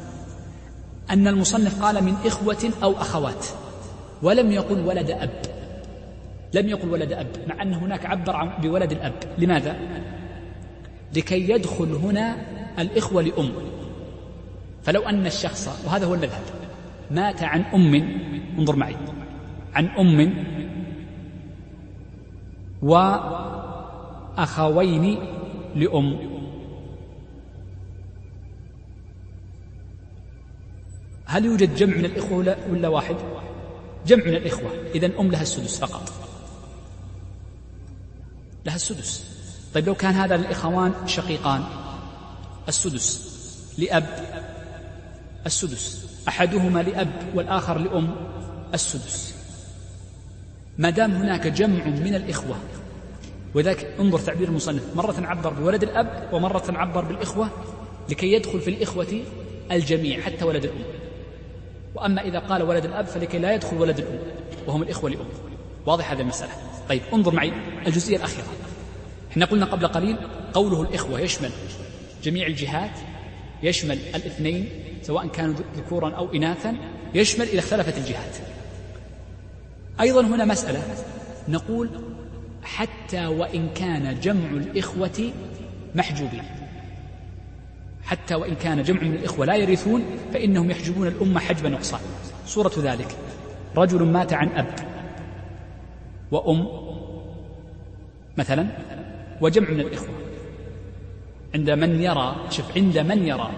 أن 1.10 1.28
المصنف 1.28 1.84
قال 1.84 2.04
من 2.04 2.16
إخوة 2.26 2.72
أو 2.84 3.02
أخوات. 3.02 3.46
ولم 4.24 4.52
يقل 4.52 4.80
ولد 4.80 5.12
أب. 5.12 5.30
لم 6.54 6.70
يقل 6.70 6.90
ولد 6.90 7.14
أب 7.14 7.28
مع 7.48 7.62
أن 7.62 7.74
هناك 7.74 8.06
عبر 8.06 8.58
بولد 8.62 8.92
الأب. 8.92 9.14
لماذا؟ 9.38 9.76
لكي 11.16 11.50
يدخل 11.50 11.92
هنا 11.92 12.36
الإخوة 12.80 13.22
لأم. 13.22 13.52
فلو 14.84 15.02
أن 15.02 15.26
الشخص 15.26 15.86
وهذا 15.86 16.06
هو 16.06 16.14
المذهب 16.14 16.42
مات 17.12 17.44
عن 17.44 17.62
أم 17.62 18.20
انظر 18.60 18.76
معي 18.76 18.96
عن 19.74 19.86
أم 19.86 20.34
وأخوين 24.42 25.18
لأم. 25.76 26.36
هل 31.26 31.46
يوجد 31.46 31.76
جمع 31.76 31.98
من 31.98 32.06
الإخوة 32.06 32.58
ولا 32.72 32.88
واحد؟ 32.88 33.16
جمع 34.08 34.24
من 34.24 34.36
الإخوة. 34.36 34.72
إذا 34.96 35.12
أم 35.20 35.32
لها 35.32 35.42
السدس 35.42 35.80
فقط. 35.80 36.12
لها 38.66 38.76
السدس. 38.76 39.26
طيب 39.74 39.88
لو 39.88 39.96
كان 39.96 40.14
هذا 40.14 40.36
الإخوان 40.36 40.94
شقيقان. 41.08 41.64
السدس 42.68 43.32
لأب. 43.78 44.26
السدس. 45.46 46.06
أحدهما 46.28 46.84
لأب 46.84 47.32
والآخر 47.36 47.78
لأم. 47.78 48.16
السدس. 48.74 49.34
ما 50.78 50.90
دام 50.90 51.12
هناك 51.12 51.48
جمع 51.48 51.86
من 51.86 52.16
الإخوة 52.16 52.56
وذلك 53.56 53.96
انظر 54.00 54.20
تعبير 54.20 54.48
المصنف. 54.48 54.84
مرة 54.96 55.16
عبر 55.28 55.54
بولد 55.54 55.84
الأب 55.84 56.30
ومرة 56.34 56.64
عبر 56.70 57.06
بالإخوة 57.06 57.50
لكي 58.10 58.34
يدخل 58.34 58.62
في 58.62 58.70
الإخوة 58.70 59.22
الجميع 59.72 60.22
حتى 60.22 60.46
ولد 60.46 60.64
الأم. 60.64 61.05
وأما 61.96 62.22
إذا 62.22 62.40
قال 62.40 62.64
ولد 62.64 62.86
الأب 62.86 63.06
فلكي 63.06 63.40
لا 63.40 63.54
يدخل 63.54 63.78
ولد 63.78 64.00
الأم 64.00 64.20
وهم 64.68 64.84
الإخوة 64.84 65.10
لأم. 65.10 65.26
واضح 65.86 66.12
هذه 66.12 66.22
المسألة. 66.22 66.52
طيب 66.90 67.02
انظر 67.14 67.36
معي 67.36 67.54
الجزئية 67.88 68.18
الأخيرة. 68.18 68.48
إحنا 69.32 69.46
قلنا 69.46 69.66
قبل 69.66 69.88
قليل 69.88 70.18
قوله 70.54 70.82
الإخوة 70.82 71.20
يشمل 71.20 71.52
جميع 72.24 72.48
الجهات 72.48 72.92
يشمل 73.64 74.00
الاثنين 74.16 74.70
سواء 75.02 75.28
كانوا 75.28 75.56
ذكورا 75.78 76.10
أو 76.10 76.34
إناثا 76.34 76.76
يشمل 77.14 77.48
إذا 77.48 77.60
اختلفت 77.60 77.98
الجهات. 77.98 78.36
أيضا 80.02 80.22
هنا 80.22 80.46
مسألة 80.46 80.82
نقول 81.48 81.90
حتى 82.64 83.26
وإن 83.26 83.70
كان 83.76 84.20
جمع 84.20 84.50
الإخوة 84.50 85.32
محجوبين. 85.96 86.44
حتى 88.06 88.36
وإن 88.36 88.56
كان 88.56 88.84
جمع 88.84 89.02
من 89.02 89.14
الإخوة 89.14 89.46
لا 89.46 89.56
يرثون 89.56 90.06
فإنهم 90.34 90.72
يحجبون 90.72 91.08
الأمة 91.08 91.40
حجب 91.40 91.66
نقصان. 91.68 92.00
صورة 92.46 92.72
ذلك. 92.78 93.18
رجل 93.78 94.04
مات 94.04 94.34
عن 94.34 94.48
أب 94.48 94.76
وأم 96.32 96.68
مثلا 98.38 98.68
وجمع 99.42 99.70
من 99.70 99.80
الإخوة. 99.80 100.16
عند 101.56 101.70
من 101.70 102.02
يرى 102.02 102.36
شوف 102.50 102.78
عند 102.78 102.98
من 102.98 103.28
يرى 103.28 103.50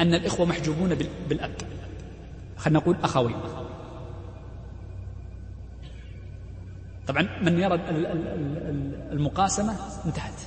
أن 0.00 0.14
الإخوة 0.14 0.46
محجوبون 0.46 0.94
بالأب. 1.28 1.54
خلينا 2.56 2.78
نقول 2.78 2.96
أخوين 3.02 3.36
طبعا 7.06 7.28
من 7.42 7.58
يرى 7.60 7.74
المقاسمة 9.12 9.76
انتهت. 10.06 10.40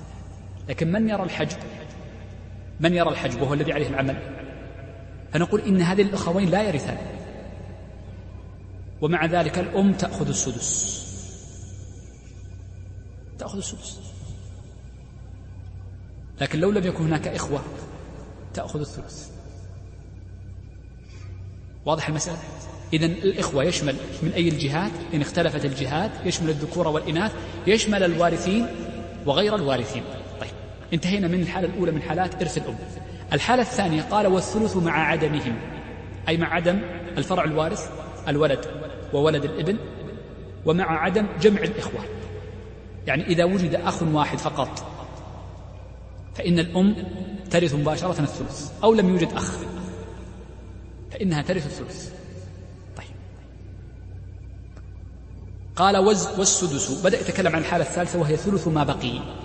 لكن 0.69 0.91
من 0.91 1.09
يرى 1.09 1.23
الحجب؟ 1.23 1.57
من 2.79 2.93
يرى 2.93 3.09
الحجب 3.09 3.41
وهو 3.41 3.53
الذي 3.53 3.73
عليه 3.73 3.87
العمل؟ 3.87 4.17
فنقول 5.33 5.61
إن 5.61 5.81
هذه 5.81 6.01
الأخوين 6.01 6.49
لا 6.49 6.63
يرثان. 6.63 6.97
ومع 9.01 9.25
ذلك 9.25 9.59
الأم 9.59 9.93
تأخذ 9.93 10.27
السدس. 10.27 11.05
تأخذ 13.39 13.57
السدس. 13.57 13.99
لكن 16.41 16.59
لو 16.59 16.71
لم 16.71 16.87
يكن 16.87 17.03
هناك 17.03 17.27
إخوة 17.27 17.61
تأخذ 18.53 18.79
الثلث. 18.79 19.29
واضح 21.85 22.07
المسألة؟ 22.07 22.37
إذا 22.93 23.05
الإخوة 23.05 23.63
يشمل 23.63 23.95
من 24.21 24.31
أي 24.31 24.49
الجهات؟ 24.49 24.91
إن 25.13 25.21
اختلفت 25.21 25.65
الجهات 25.65 26.11
يشمل 26.25 26.49
الذكور 26.49 26.87
والإناث 26.87 27.33
يشمل 27.67 28.03
الوارثين 28.03 28.67
وغير 29.25 29.55
الوارثين. 29.55 30.03
انتهينا 30.93 31.27
من 31.27 31.41
الحالة 31.41 31.67
الأولى 31.67 31.91
من 31.91 32.01
حالات 32.01 32.41
إرث 32.41 32.57
الأم. 32.57 32.75
الحالة 33.33 33.61
الثانية 33.61 34.01
قال 34.01 34.27
والثلث 34.27 34.77
مع 34.77 35.07
عدمهم. 35.07 35.55
أي 36.27 36.37
مع 36.37 36.53
عدم 36.53 36.81
الفرع 37.17 37.43
الوارث 37.43 37.89
الولد 38.27 38.65
وولد 39.13 39.45
الإبن 39.45 39.77
ومع 40.65 40.99
عدم 40.99 41.27
جمع 41.41 41.61
الإخوة. 41.61 42.05
يعني 43.07 43.23
إذا 43.23 43.43
وجد 43.43 43.75
أخ 43.75 44.03
واحد 44.03 44.37
فقط 44.37 44.91
فإن 46.35 46.59
الأم 46.59 46.95
ترث 47.51 47.75
مباشرة 47.75 48.21
الثلث 48.21 48.71
أو 48.83 48.93
لم 48.93 49.09
يوجد 49.09 49.33
أخ 49.33 49.57
فإنها 51.11 51.41
ترث 51.41 51.65
الثلث. 51.65 52.09
طيب. 52.97 53.15
قال 55.75 55.97
والسدس. 55.97 57.01
بدأ 57.03 57.19
يتكلم 57.19 57.55
عن 57.55 57.61
الحالة 57.61 57.85
الثالثة 57.85 58.19
وهي 58.19 58.37
ثلث 58.37 58.67
ما 58.67 58.83
بقي. 58.83 59.44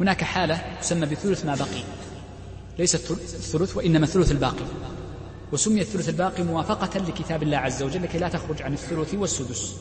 هناك 0.00 0.24
حالة 0.24 0.62
تسمى 0.80 1.06
بثلث 1.06 1.44
ما 1.44 1.54
بقي. 1.54 1.82
ليس 2.78 2.94
الثلث 2.94 3.76
وإنما 3.76 4.06
ثلث 4.06 4.30
الباقي. 4.30 4.64
وسمي 5.52 5.80
الثلث 5.80 6.08
الباقي 6.08 6.42
موافقة 6.42 6.98
لكتاب 6.98 7.42
الله 7.42 7.56
عز 7.56 7.82
وجل 7.82 8.02
لكي 8.02 8.18
لا 8.18 8.28
تخرج 8.28 8.62
عن 8.62 8.72
الثلث 8.72 9.14
والسدس. 9.14 9.76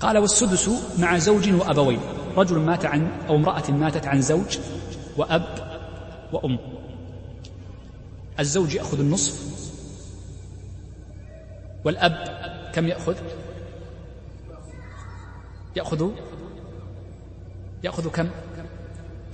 قال 0.00 0.18
والسدس 0.18 0.70
مع 0.98 1.18
زوج 1.18 1.52
وأبوين. 1.52 2.00
رجل 2.36 2.58
مات 2.58 2.84
عن 2.84 3.08
أو 3.28 3.36
امرأة 3.36 3.70
ماتت 3.70 4.06
عن 4.06 4.22
زوج 4.22 4.58
وأب 5.16 5.80
وأم. 6.32 6.58
الزوج 8.40 8.74
يأخذ 8.74 9.00
النصف 9.00 9.40
والأب 11.84 12.40
كم 12.74 12.86
يأخذ؟ 12.86 13.14
يأخذ 15.76 16.10
يأخذ 17.84 18.08
كم؟ 18.08 18.30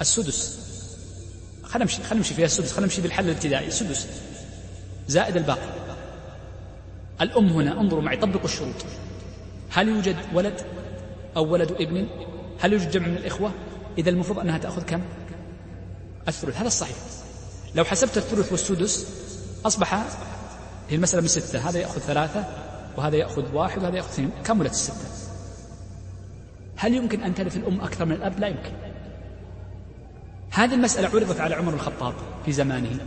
السدس. 0.01 0.59
خلينا 1.63 1.85
نمشي 1.85 2.03
خلينا 2.03 2.15
نمشي 2.15 2.35
فيها 2.35 2.45
السدس. 2.47 2.73
خلينا 2.73 2.87
نمشي 2.87 3.03
بالحل 3.03 3.25
الابتدائي. 3.25 3.67
السدس. 3.67 4.07
زائد 5.09 5.37
الباقي. 5.37 5.69
الأم 7.21 7.49
هنا 7.49 7.81
انظروا 7.81 8.03
معي 8.03 8.17
طبقوا 8.17 8.45
الشروط. 8.45 8.75
هل 9.71 9.89
يوجد 9.89 10.17
ولد 10.35 10.61
أو 11.37 11.53
ولد 11.53 11.73
ابن؟ 11.73 12.09
هل 12.61 12.73
يوجد 12.73 12.91
جمع 12.91 13.07
من 13.07 13.17
الإخوة؟ 13.17 13.53
إذا 13.99 14.11
المفروض 14.11 14.39
أنها 14.39 14.59
تأخذ 14.59 14.83
كم؟ 14.83 15.03
الثلث. 16.29 16.57
هذا 16.57 16.67
الصحيح. 16.67 16.97
لو 17.75 17.85
حسبت 17.85 18.17
الثلث 18.17 18.53
والسدس 18.53 19.07
أصبح 19.67 19.95
هي 20.89 20.97
المسألة 20.97 21.23
من 21.23 21.29
ستة. 21.29 21.69
هذا 21.69 21.79
يأخذ 21.79 22.01
ثلاثة 22.01 22.45
وهذا 22.97 23.17
يأخذ 23.17 23.55
واحد 23.55 23.83
وهذا 23.83 23.97
يأخذ 23.97 24.09
اثنين. 24.09 24.31
كملت 24.45 24.73
الستة؟ 24.73 25.26
هل 26.77 26.95
يمكن 26.95 27.23
أن 27.23 27.35
ترث 27.35 27.57
الأم 27.57 27.81
أكثر 27.81 28.05
من 28.05 28.13
الأب؟ 28.13 28.41
لا 28.41 28.49
يمكن. 28.49 28.73
هذه 30.51 30.75
المسألة 30.75 31.09
عرضت 31.09 31.41
على 31.41 31.55
عمر 31.55 31.75
الخطاب 31.75 32.15
في 32.45 32.53
زمانه. 32.53 32.99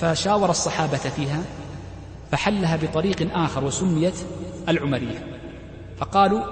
فشاور 0.00 0.50
الصحابة 0.50 0.98
فيها 0.98 1.42
فحلها 2.30 2.76
بطريق 2.76 3.36
آخر 3.36 3.64
وسميت 3.64 4.14
العمرية. 4.68 5.38
فقالوا 5.98 6.44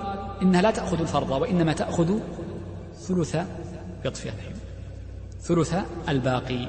إنها 0.43 0.63
لا 0.63 0.71
تأخذ 0.71 1.01
الفرض 1.01 1.31
وإنما 1.31 1.73
تأخذ 1.73 2.19
ثلث 3.01 3.37
يطفي 4.05 4.31
ثلث 5.43 5.75
الباقي. 6.09 6.69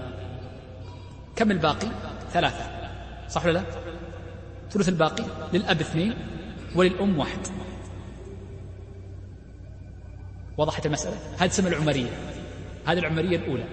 كم 1.35 1.51
الباقي؟ 1.51 1.87
ثلاثة. 2.33 2.65
صح 3.29 3.45
ولا 3.45 3.53
لا؟ 3.53 3.63
ثلث 4.71 4.89
الباقي 4.89 5.23
للأب 5.53 5.81
اثنين 5.81 6.13
وللأم 6.75 7.19
واحد. 7.19 7.39
وضحت 10.57 10.85
المسألة. 10.85 11.15
هذه 11.37 11.49
تسمى 11.49 11.69
العمرية. 11.69 12.09
هذه 12.85 12.99
العمرية 12.99 13.37
الأولى. 13.37 13.65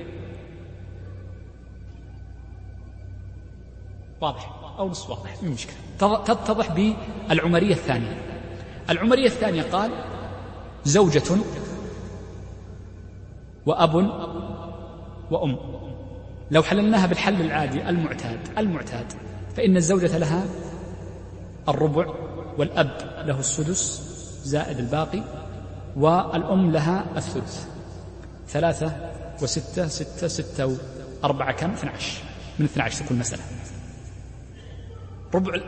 واضح. 4.21 4.75
أو 4.79 4.89
نصف 4.89 5.11
واضح. 5.11 5.43
مش 5.43 5.51
مشكلة. 5.51 6.25
تتضح 6.25 6.73
بالعمرية 6.73 7.75
الثانية. 7.75 8.23
العمرية 8.91 9.27
الثانية 9.27 9.63
قال 9.63 9.91
زوجة 10.85 11.37
وأب 13.67 13.95
وأم. 15.31 15.59
لو 16.51 16.63
حللناها 16.63 17.07
بالحل 17.07 17.41
العادي 17.41 17.89
المعتاد. 17.89 18.59
المعتاد. 18.59 19.13
فإن 19.57 19.77
الزوجة 19.77 20.19
لها 20.19 20.45
الربع 21.69 22.15
والأب 22.59 23.23
له 23.27 23.41
السدس 23.41 24.03
زائد 24.45 24.79
الباقي 24.79 25.23
والأم 25.97 26.71
لها 26.71 27.05
الثلث. 27.17 27.67
ثلاثة 28.49 29.11
وستة 29.43 29.87
ستة 29.89 30.29
ستة 30.29 30.77
وأربعة 31.23 31.53
كم؟ 31.53 31.71
12 31.71 32.23
من 32.59 32.65
12 32.65 33.05
تكون 33.05 33.17
المسألة 33.17 33.43
ربع 35.35 35.61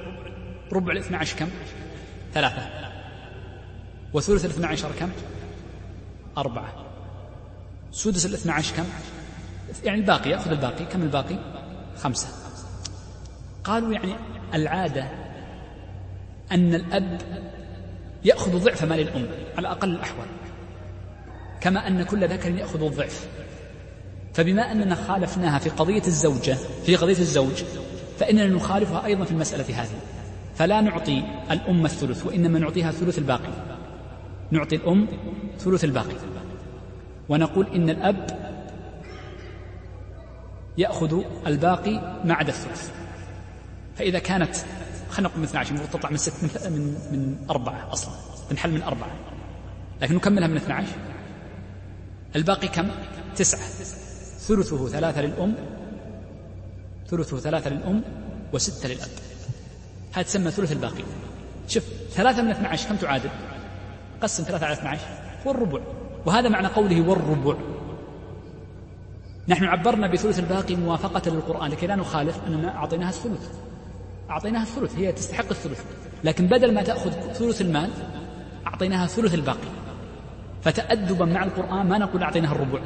ربع 0.73 0.93
الاثنى 0.93 1.17
عشر 1.17 1.37
كم؟ 1.37 1.49
ثلاثة. 2.35 2.67
وثلث 4.15 4.45
الاثنى 4.45 4.67
عشر 4.67 4.93
كم؟ 4.99 5.11
أربعة. 6.39 6.73
سدس 7.93 8.27
الاثنى 8.27 8.53
عشر 8.53 8.77
كم؟ 8.77 8.85
يعني 9.85 10.01
الباقي 10.01 10.31
يأخذ 10.31 10.51
الباقي. 10.51 10.85
كم 10.85 11.03
الباقي؟ 11.03 11.39
خمسة. 11.97 12.29
قالوا 13.65 13.93
يعني 13.93 14.17
العادة 14.55 15.09
أن 16.53 16.75
الأب 16.75 17.21
يأخذ 18.27 18.65
ضعف 18.65 18.85
مال 18.85 19.01
الأم 19.01 19.27
على 19.59 19.69
أقل 19.69 19.91
الأحوال. 19.91 20.27
كما 21.61 21.87
أن 21.89 22.03
كل 22.03 22.29
ذكر 22.29 22.51
يأخذ 22.51 22.83
الضعف. 22.83 23.29
فبما 24.35 24.73
أننا 24.73 24.95
خالفناها 24.95 25.59
في 25.59 25.71
قضية 25.71 26.03
الزوجة 26.07 26.57
في 26.87 26.97
قضية 26.97 27.19
الزوج 27.19 27.65
فإننا 28.19 28.47
نخالفها 28.47 29.07
أيضا 29.07 29.25
في 29.25 29.31
المسألة 29.31 29.83
هذه. 29.83 29.99
فلا 30.55 30.81
نعطي 30.81 31.23
الأم 31.51 31.85
الثلث 31.85 32.27
وإنما 32.27 32.59
نعطيها 32.59 32.91
ثلث 32.93 33.19
الباقي. 33.19 33.53
نعطي 34.51 34.77
الأم 34.77 35.07
ثلث 35.59 35.85
الباقي. 35.85 36.17
ونقول 37.29 37.67
إن 37.75 37.91
الأب 37.91 38.39
يأخذ 40.79 41.23
الباقي 41.47 42.21
ما 42.25 42.35
عدا 42.35 42.49
الثلث. 42.49 42.91
فإذا 43.97 44.19
كانت 44.19 44.57
خلينا 45.17 45.29
نقول 45.29 45.41
من 45.41 45.47
12 45.47 45.71
المفروض 45.71 45.91
تطلع 45.91 46.11
من 46.11 46.17
ست 46.17 46.33
من, 46.43 46.97
من, 47.13 47.47
أربعة 47.51 47.93
أصلا 47.93 48.15
تنحل 48.51 48.71
من 48.71 48.83
أربعة. 48.83 49.11
لكن 50.03 50.15
نكملها 50.15 50.49
من 50.49 50.57
12 50.57 50.87
الباقي 52.37 52.69
كم؟ 52.69 52.91
تسعة. 53.37 53.61
ثلثه 54.39 54.89
ثلاثة 54.89 55.21
للأم 55.21 55.55
ثلثه 57.09 57.39
ثلاثة 57.39 57.71
للأم 57.71 58.03
وستة 58.53 58.89
للأب. 58.89 59.09
هذا 60.13 60.23
تسمى 60.23 60.51
ثلث 60.51 60.73
الباقي. 60.73 61.05
شوف 61.69 61.85
ثلاثة 62.11 62.43
من 62.43 62.51
12 62.51 62.89
كم 62.89 62.97
تعادل؟ 62.97 63.31
قسم 64.23 64.45
ثلاثة 64.45 64.67
على 64.67 64.75
12 64.75 65.01
والربع. 65.45 65.81
وهذا 66.27 66.49
معنى 66.49 66.67
قوله 66.67 67.09
والربع. 67.09 67.57
نحن 69.49 69.65
عبرنا 69.65 70.07
بثلث 70.07 70.39
الباقي 70.39 70.77
موافقة 70.77 71.31
للقرآن 71.31 71.71
لكي 71.71 71.87
لا 71.87 71.97
نخالف 71.97 72.41
أننا 72.47 72.77
أعطيناها 72.77 73.09
الثلث. 73.09 73.51
أعطيناها 74.31 74.63
الثلث 74.63 74.99
هي 74.99 75.13
تستحق 75.13 75.49
الثلث. 75.51 75.85
لكن 76.25 76.47
بدل 76.47 76.75
ما 76.75 76.83
تأخذ 76.83 77.11
ثلث 77.11 77.61
المال 77.61 77.91
أعطيناها 78.67 79.07
ثلث 79.07 79.35
الباقي. 79.35 79.69
فتأدبا 80.63 81.25
مع 81.25 81.45
القرآن 81.45 81.87
ما 81.89 81.99
نقول 81.99 82.23
أعطيناها 82.23 82.53
الربع. 82.53 82.81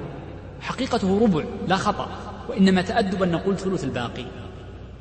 حقيقته 0.61 1.21
ربع 1.21 1.45
لا 1.69 1.77
خطأ. 1.77 2.09
وإنما 2.49 2.83
تأدبا 2.83 3.27
نقول 3.27 3.59
ثلث 3.59 3.85
الباقي. 3.85 4.25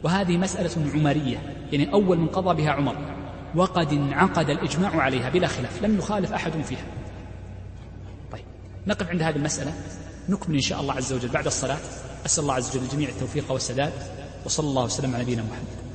وهذه 0.04 0.38
مسألة 0.38 0.92
عمرية 0.94 1.38
يعني 1.72 1.94
أول 1.94 2.18
من 2.18 2.28
قضى 2.28 2.64
بها 2.64 2.72
عمر. 2.72 2.96
وقد 3.56 3.94
انعقد 3.94 4.50
الإجماع 4.50 5.02
عليها 5.02 5.30
بلا 5.30 5.48
خلاف 5.48 5.84
لم 5.84 5.98
يخالف 5.98 6.34
أحد 6.34 6.52
فيها. 6.52 6.86
طيب 8.32 8.46
نقف 8.88 9.10
عند 9.10 9.22
هذه 9.22 9.36
المسألة. 9.36 9.74
نكمل 10.30 10.56
إن 10.56 10.62
شاء 10.62 10.82
الله 10.82 10.94
عز 10.94 11.14
وجل 11.14 11.30
بعد 11.30 11.46
الصلاة. 11.46 11.78
أسأل 12.26 12.44
الله 12.44 12.54
عز 12.54 12.70
وجل 12.70 12.86
الجميع 12.86 13.10
التوفيق 13.10 13.52
والسداد. 13.52 13.94
وصلى 14.46 14.68
الله 14.68 14.84
وسلم 14.84 15.14
على 15.14 15.24
نبينا 15.24 15.42
محمد. 15.42 15.89